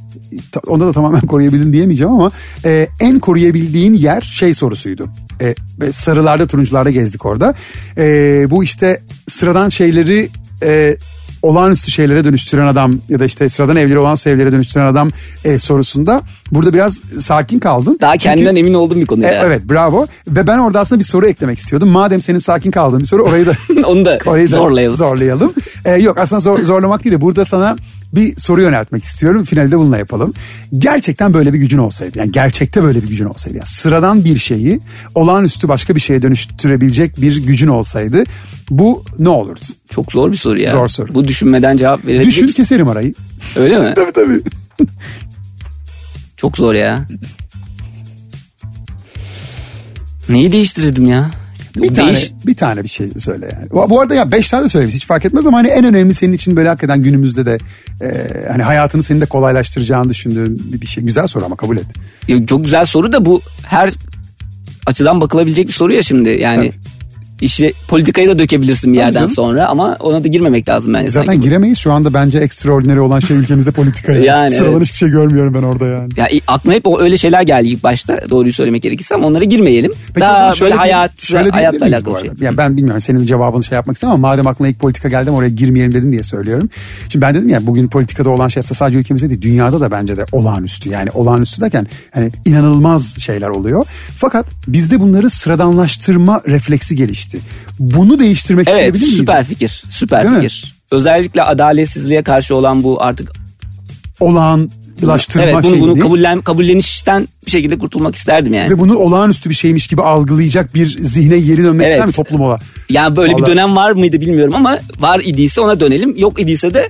onda 0.66 0.86
da 0.86 0.92
tamamen 0.92 1.20
koruyabildin 1.26 1.72
diyemeyeceğim 1.72 2.12
ama 2.12 2.30
e, 2.64 2.88
en 3.00 3.18
koruyabildiğin 3.18 3.94
yer 3.94 4.20
şey 4.20 4.54
sorusuydu. 4.54 5.10
E, 5.40 5.54
sarılarda 5.92 6.46
turuncularda 6.46 6.90
gezdik 6.90 7.26
orada. 7.26 7.54
E, 7.98 8.46
bu 8.50 8.64
işte 8.64 9.00
sıradan 9.26 9.68
şeyleri 9.68 10.28
e, 10.62 10.96
olağanüstü 11.42 11.90
şeylere 11.90 12.24
dönüştüren 12.24 12.66
adam 12.66 12.94
ya 13.08 13.20
da 13.20 13.24
işte 13.24 13.48
sıradan 13.48 13.76
evleri 13.76 13.98
olan 13.98 14.16
evlere 14.26 14.52
dönüştüren 14.52 14.86
adam 14.86 15.10
e, 15.44 15.58
sorusunda 15.58 16.22
burada 16.52 16.72
biraz 16.72 17.02
sakin 17.18 17.58
kaldın. 17.58 17.98
Daha 18.00 18.12
Çünkü- 18.12 18.24
kendinden 18.24 18.56
emin 18.56 18.74
olduğum 18.74 18.96
bir 18.96 19.06
konu 19.06 19.24
e, 19.24 19.26
ya. 19.26 19.42
evet 19.46 19.62
bravo 19.70 20.06
ve 20.28 20.46
ben 20.46 20.58
orada 20.58 20.80
aslında 20.80 20.98
bir 20.98 21.04
soru 21.04 21.26
eklemek 21.26 21.58
istiyordum. 21.58 21.88
Madem 21.88 22.22
senin 22.22 22.38
sakin 22.38 22.70
kaldığın 22.70 23.00
bir 23.00 23.04
soru 23.04 23.22
orayı 23.22 23.46
da 23.46 23.52
Onu 23.86 24.04
da 24.04 24.18
orayı 24.26 24.46
da 24.52 24.56
zorlayalım. 24.56 24.96
zorlayalım. 24.96 25.52
Ee, 25.84 25.90
yok 25.92 26.18
aslında 26.18 26.40
zor- 26.40 26.62
zorlamak 26.62 27.04
değil 27.04 27.14
de 27.16 27.20
burada 27.20 27.44
sana 27.44 27.76
bir 28.14 28.36
soru 28.36 28.60
yöneltmek 28.62 29.04
istiyorum. 29.04 29.44
Finalde 29.44 29.78
bununla 29.78 29.98
yapalım. 29.98 30.34
Gerçekten 30.78 31.34
böyle 31.34 31.52
bir 31.52 31.58
gücün 31.58 31.78
olsaydı 31.78 32.18
yani 32.18 32.32
gerçekte 32.32 32.82
böyle 32.82 33.02
bir 33.02 33.08
gücün 33.08 33.24
olsaydı 33.26 33.56
yani 33.56 33.66
sıradan 33.66 34.24
bir 34.24 34.38
şeyi 34.38 34.80
olağanüstü 35.14 35.68
başka 35.68 35.94
bir 35.94 36.00
şeye 36.00 36.22
dönüştürebilecek 36.22 37.20
bir 37.20 37.42
gücün 37.42 37.68
olsaydı 37.68 38.24
bu 38.70 39.04
ne 39.18 39.28
olurdu? 39.28 39.60
Çok 39.98 40.12
zor 40.12 40.32
bir 40.32 40.36
soru 40.36 40.60
ya. 40.60 40.70
Zor 40.70 40.88
soru. 40.88 41.14
Bu 41.14 41.28
düşünmeden 41.28 41.76
cevap 41.76 42.06
verebilir 42.06 42.26
Düşün 42.26 42.44
misin? 42.44 42.56
keserim 42.56 42.88
arayı. 42.88 43.14
Öyle 43.56 43.78
mi? 43.78 43.92
Tabii 43.96 44.12
tabii. 44.12 44.40
Çok 46.36 46.56
zor 46.56 46.74
ya. 46.74 47.06
Neyi 50.28 50.52
değiştirirdim 50.52 51.08
ya? 51.08 51.30
Bir 51.76 51.94
tane, 51.94 52.18
bir 52.46 52.54
tane 52.54 52.84
bir 52.84 52.88
şey 52.88 53.08
söyle 53.18 53.50
yani. 53.52 53.70
Bu, 53.70 53.90
bu 53.90 54.00
arada 54.00 54.14
ya 54.14 54.32
beş 54.32 54.48
tane 54.48 54.64
de 54.64 54.68
söyle 54.68 54.88
hiç 54.88 55.06
fark 55.06 55.24
etmez 55.24 55.46
ama 55.46 55.58
hani 55.58 55.68
en 55.68 55.84
önemli 55.84 56.14
senin 56.14 56.32
için 56.32 56.56
böyle 56.56 56.68
hakikaten 56.68 57.02
günümüzde 57.02 57.46
de 57.46 57.58
e, 58.02 58.28
hani 58.50 58.62
hayatını 58.62 59.02
senin 59.02 59.20
de 59.20 59.26
kolaylaştıracağını 59.26 60.10
düşündüğün 60.10 60.72
bir, 60.72 60.80
bir 60.80 60.86
şey. 60.86 61.04
Güzel 61.04 61.26
soru 61.26 61.44
ama 61.44 61.56
kabul 61.56 61.76
et. 61.76 61.86
Ya 62.28 62.46
çok 62.46 62.64
güzel 62.64 62.84
soru 62.84 63.12
da 63.12 63.24
bu 63.24 63.40
her 63.66 63.90
açıdan 64.86 65.20
bakılabilecek 65.20 65.68
bir 65.68 65.72
soru 65.72 65.92
ya 65.92 66.02
şimdi. 66.02 66.28
Yani 66.28 66.56
Tabii. 66.56 66.97
İşi 67.40 67.72
politikayı 67.88 68.28
da 68.28 68.38
dökebilirsin 68.38 68.92
bir 68.92 68.98
yerden 68.98 69.12
canım. 69.12 69.28
sonra 69.28 69.66
ama 69.66 69.96
ona 70.00 70.24
da 70.24 70.28
girmemek 70.28 70.68
lazım 70.68 70.94
bence. 70.94 71.08
Zaten 71.08 71.26
sanki. 71.26 71.40
giremeyiz 71.40 71.78
şu 71.78 71.92
anda 71.92 72.14
bence 72.14 72.38
ekstraordinary 72.38 73.00
olan 73.00 73.20
şey 73.20 73.36
ülkemizde 73.36 73.70
politika. 73.70 74.12
Yani, 74.12 74.38
Yani, 74.38 74.50
Sıradan 74.50 74.72
evet. 74.72 74.82
hiçbir 74.82 74.96
şey 74.96 75.08
görmüyorum 75.08 75.54
ben 75.54 75.62
orada 75.62 75.86
yani. 75.86 76.08
Ya 76.16 76.28
aklıma 76.46 76.74
hep 76.74 76.86
öyle 77.00 77.16
şeyler 77.16 77.42
geldi 77.42 77.68
ilk 77.68 77.82
başta 77.82 78.20
doğruyu 78.30 78.52
söylemek 78.52 78.82
gerekirse 78.82 79.14
ama 79.14 79.26
onlara 79.26 79.44
girmeyelim. 79.44 79.92
Peki 80.06 80.20
Daha 80.20 80.52
şöyle 80.52 80.70
böyle 80.70 80.80
hayat, 80.80 81.20
şöyle 81.20 81.50
hayatla 81.50 81.86
alakalı 81.86 82.20
şey. 82.20 82.30
Yani 82.40 82.56
ben 82.56 82.76
bilmiyorum 82.76 83.00
senin 83.00 83.26
cevabını 83.26 83.64
şey 83.64 83.76
yapmak 83.76 83.96
istemem 83.96 84.14
ama 84.14 84.28
madem 84.28 84.46
aklına 84.46 84.68
ilk 84.68 84.78
politika 84.78 85.08
geldi 85.08 85.30
ama 85.30 85.38
oraya 85.38 85.48
girmeyelim 85.48 85.94
dedin 85.94 86.12
diye 86.12 86.22
söylüyorum. 86.22 86.70
Şimdi 87.08 87.26
ben 87.26 87.34
dedim 87.34 87.48
ya 87.48 87.66
bugün 87.66 87.88
politikada 87.88 88.30
olan 88.30 88.48
şey 88.48 88.62
sadece 88.62 88.98
ülkemizde 88.98 89.30
değil 89.30 89.42
dünyada 89.42 89.80
da 89.80 89.90
bence 89.90 90.16
de 90.16 90.24
olağanüstü. 90.32 90.88
Yani 90.88 91.10
olağanüstü 91.10 91.60
derken 91.60 91.86
hani 92.10 92.30
inanılmaz 92.44 93.18
şeyler 93.18 93.48
oluyor. 93.48 93.86
Fakat 94.16 94.46
bizde 94.68 95.00
bunları 95.00 95.30
sıradanlaştırma 95.30 96.42
refleksi 96.46 96.96
gelişti. 96.96 97.27
Bunu 97.78 98.18
değiştirmek 98.18 98.68
Evet 98.68 98.76
isteyebilir 98.76 99.02
miydin? 99.06 99.16
süper 99.16 99.44
fikir 99.44 99.82
süper 99.88 100.24
Değil 100.24 100.34
mi? 100.36 100.40
fikir. 100.48 100.74
Özellikle 100.90 101.42
adaletsizliğe 101.42 102.22
karşı 102.22 102.54
olan 102.54 102.82
bu 102.82 103.02
artık 103.02 103.32
Olağanlaştırma 104.20 105.44
evet 105.44 105.54
bunu, 105.54 105.62
şeyini. 105.62 105.80
bunu 105.80 105.98
kabullen, 105.98 106.40
kabullenişten 106.40 107.28
bir 107.46 107.50
şekilde 107.50 107.78
kurtulmak 107.78 108.14
isterdim 108.14 108.52
yani. 108.54 108.70
Ve 108.70 108.78
bunu 108.78 108.96
olağanüstü 108.98 109.50
bir 109.50 109.54
şeymiş 109.54 109.86
gibi 109.86 110.02
algılayacak 110.02 110.74
bir 110.74 110.96
zihne 111.04 111.38
geri 111.40 111.62
dönmek 111.64 111.86
Evet. 111.86 111.94
ister 111.94 112.06
mi 112.06 112.12
toplum 112.12 112.40
ola? 112.40 112.58
Yani 112.90 113.16
böyle 113.16 113.32
Vallahi- 113.32 113.42
bir 113.42 113.46
dönem 113.46 113.76
var 113.76 113.92
mıydı 113.92 114.20
bilmiyorum 114.20 114.54
ama 114.54 114.78
var 115.00 115.20
idiyse 115.24 115.60
ona 115.60 115.80
dönelim. 115.80 116.14
Yok 116.16 116.40
idiyse 116.40 116.74
de 116.74 116.88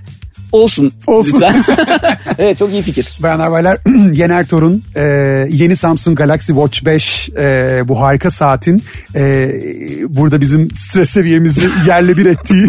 olsun. 0.52 0.92
Olsun. 1.06 1.32
Lütfen. 1.40 1.64
evet 2.38 2.58
çok 2.58 2.72
iyi 2.72 2.82
fikir. 2.82 3.18
Bayanlar 3.20 3.50
baylar 3.52 3.78
Yener 4.12 4.46
Torun 4.46 4.82
e, 4.96 5.02
yeni 5.50 5.76
Samsung 5.76 6.18
Galaxy 6.18 6.52
Watch 6.52 6.84
5 6.84 7.28
e, 7.38 7.80
bu 7.84 8.00
harika 8.00 8.30
saatin 8.30 8.82
e, 9.14 9.50
burada 10.08 10.40
bizim 10.40 10.70
stres 10.70 11.10
seviyemizi 11.10 11.68
yerle 11.86 12.16
bir 12.16 12.26
ettiği 12.26 12.66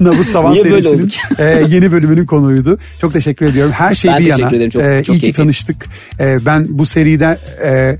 Nabız 0.00 0.32
Tavan 0.32 0.52
Niye 0.52 0.62
serisinin 0.62 1.12
e, 1.38 1.64
yeni 1.68 1.92
bölümünün 1.92 2.26
konuydu. 2.26 2.78
Çok 3.00 3.12
teşekkür 3.12 3.46
ediyorum. 3.46 3.72
Her 3.72 3.94
şey 3.94 4.10
Ben 4.10 4.18
bir 4.18 4.24
teşekkür 4.24 4.42
yana. 4.42 4.56
ederim. 4.56 4.70
Çok- 4.70 4.82
e, 4.82 5.02
çok 5.04 5.16
iyi 5.16 5.20
ki 5.20 5.32
tanıştık. 5.32 5.86
E, 6.20 6.46
ben 6.46 6.66
bu 6.68 6.86
seride 6.86 7.38
e, 7.64 7.96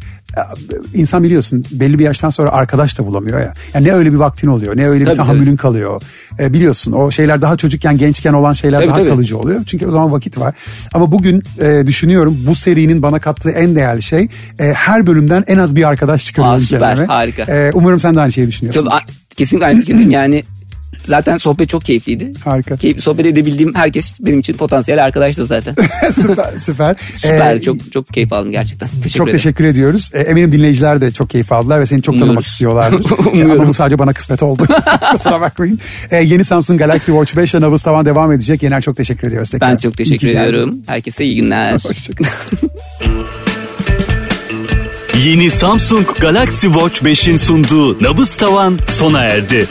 insan 0.95 1.23
biliyorsun 1.23 1.65
belli 1.71 1.99
bir 1.99 2.05
yaştan 2.05 2.31
sonra 2.31 2.51
arkadaş 2.51 2.99
da 2.99 3.07
bulamıyor 3.07 3.41
ya. 3.41 3.53
Yani 3.75 3.87
ne 3.87 3.93
öyle 3.93 4.13
bir 4.13 4.17
vaktin 4.17 4.49
oluyor 4.49 4.77
ne 4.77 4.89
öyle 4.89 5.01
bir 5.01 5.07
Tabii, 5.07 5.17
tahammülün 5.17 5.57
kalıyor. 5.57 6.03
E, 6.39 6.53
biliyorsun 6.53 6.93
o 6.93 7.11
şeyler 7.11 7.43
daha 7.43 7.57
çocukken 7.57 7.99
gençken 7.99 8.33
olan 8.33 8.53
şeyler 8.53 8.79
Tabii, 8.79 8.89
daha 8.89 8.97
tabii. 8.99 9.09
kalıcı 9.09 9.39
oluyor. 9.39 9.61
Çünkü 9.67 9.87
o 9.87 9.91
zaman 9.91 10.13
vakit 10.13 10.39
var. 10.39 10.55
Ama 10.95 11.13
bugün 11.13 11.43
e, 11.61 11.87
düşünüyorum 11.87 12.39
bu 12.47 12.55
serinin 12.55 13.03
bana 13.03 13.19
kattığı 13.21 13.51
en 13.51 13.77
değerli 13.77 14.03
şey 14.03 14.29
e, 14.59 14.65
her 14.73 15.07
bölümden 15.07 15.45
en 15.47 15.59
az 15.59 15.77
bir 15.77 15.89
arkadaş 15.89 16.27
çıkarıyorum 16.27 16.57
Aa, 16.57 16.61
süper, 16.61 16.89
kendime. 16.89 17.07
harika. 17.07 17.43
E, 17.43 17.71
umarım 17.75 17.99
sen 17.99 18.15
de 18.15 18.21
aynı 18.21 18.33
şeyi 18.33 18.49
düşünüyorsun. 18.49 18.87
A- 18.87 19.01
kesinlikle 19.37 19.67
aynı 19.67 19.81
fikirdeyim 19.81 20.11
yani. 20.11 20.45
Zaten 21.05 21.37
sohbet 21.37 21.69
çok 21.69 21.85
keyifliydi. 21.85 22.33
Harika. 22.45 22.77
Keyifli 22.77 23.01
sohbet 23.03 23.27
edebildiğim 23.27 23.75
herkes 23.75 24.17
benim 24.21 24.39
için 24.39 24.55
potansiyel 24.55 25.05
arkadaştır 25.05 25.45
zaten. 25.45 25.75
süper 26.13 26.59
süper. 26.59 26.97
Süper 27.17 27.55
E, 27.57 27.61
çok 27.61 27.93
çok 27.93 28.07
keyif 28.09 28.33
aldım 28.33 28.53
gerçekten. 28.53 28.89
Teşekkür 28.89 29.11
çok 29.19 29.29
ederim. 29.29 29.39
teşekkür 29.39 29.65
ediyoruz. 29.65 30.11
E, 30.15 30.21
eminim 30.21 30.53
dinleyiciler 30.53 31.01
de 31.01 31.11
çok 31.13 31.31
keyif 31.31 31.53
aldılar 31.53 31.81
ve 31.81 31.87
seni 31.87 32.03
çok 32.03 32.19
tanımak 32.19 32.45
istiyorlardır. 32.45 33.11
Umuyorum. 33.33 33.61
Ama 33.61 33.69
bu 33.69 33.75
sadece 33.75 33.99
bana 33.99 34.13
kısmet 34.13 34.43
oldu. 34.43 34.63
Kusura 35.13 35.41
bakmayın. 35.41 35.79
E, 36.11 36.17
yeni 36.17 36.45
Samsung 36.45 36.79
Galaxy 36.79 37.11
Watch 37.11 37.37
5 37.37 37.55
ile 37.55 37.61
Nabız 37.61 37.83
Tavan 37.83 38.07
devam 38.07 38.33
edecek. 38.33 38.63
Yener 38.63 38.81
çok 38.83 38.97
teşekkür 38.97 39.29
ediyoruz 39.29 39.51
tekrar. 39.51 39.71
Ben 39.71 39.77
çok 39.77 39.95
İyi 39.95 39.97
teşekkür 39.97 40.19
ki 40.27 40.33
geldin. 40.33 40.49
ediyorum. 40.51 40.79
Herkese 40.87 41.25
iyi 41.25 41.37
günler. 41.37 41.73
Hoşçakalın. 41.73 42.31
Yeni 45.25 45.51
Samsung 45.51 46.07
Galaxy 46.21 46.67
Watch 46.67 47.03
5'in 47.03 47.37
sunduğu 47.37 48.03
Nabız 48.03 48.37
Tavan 48.37 48.79
sona 48.87 49.21
erdi. 49.25 49.67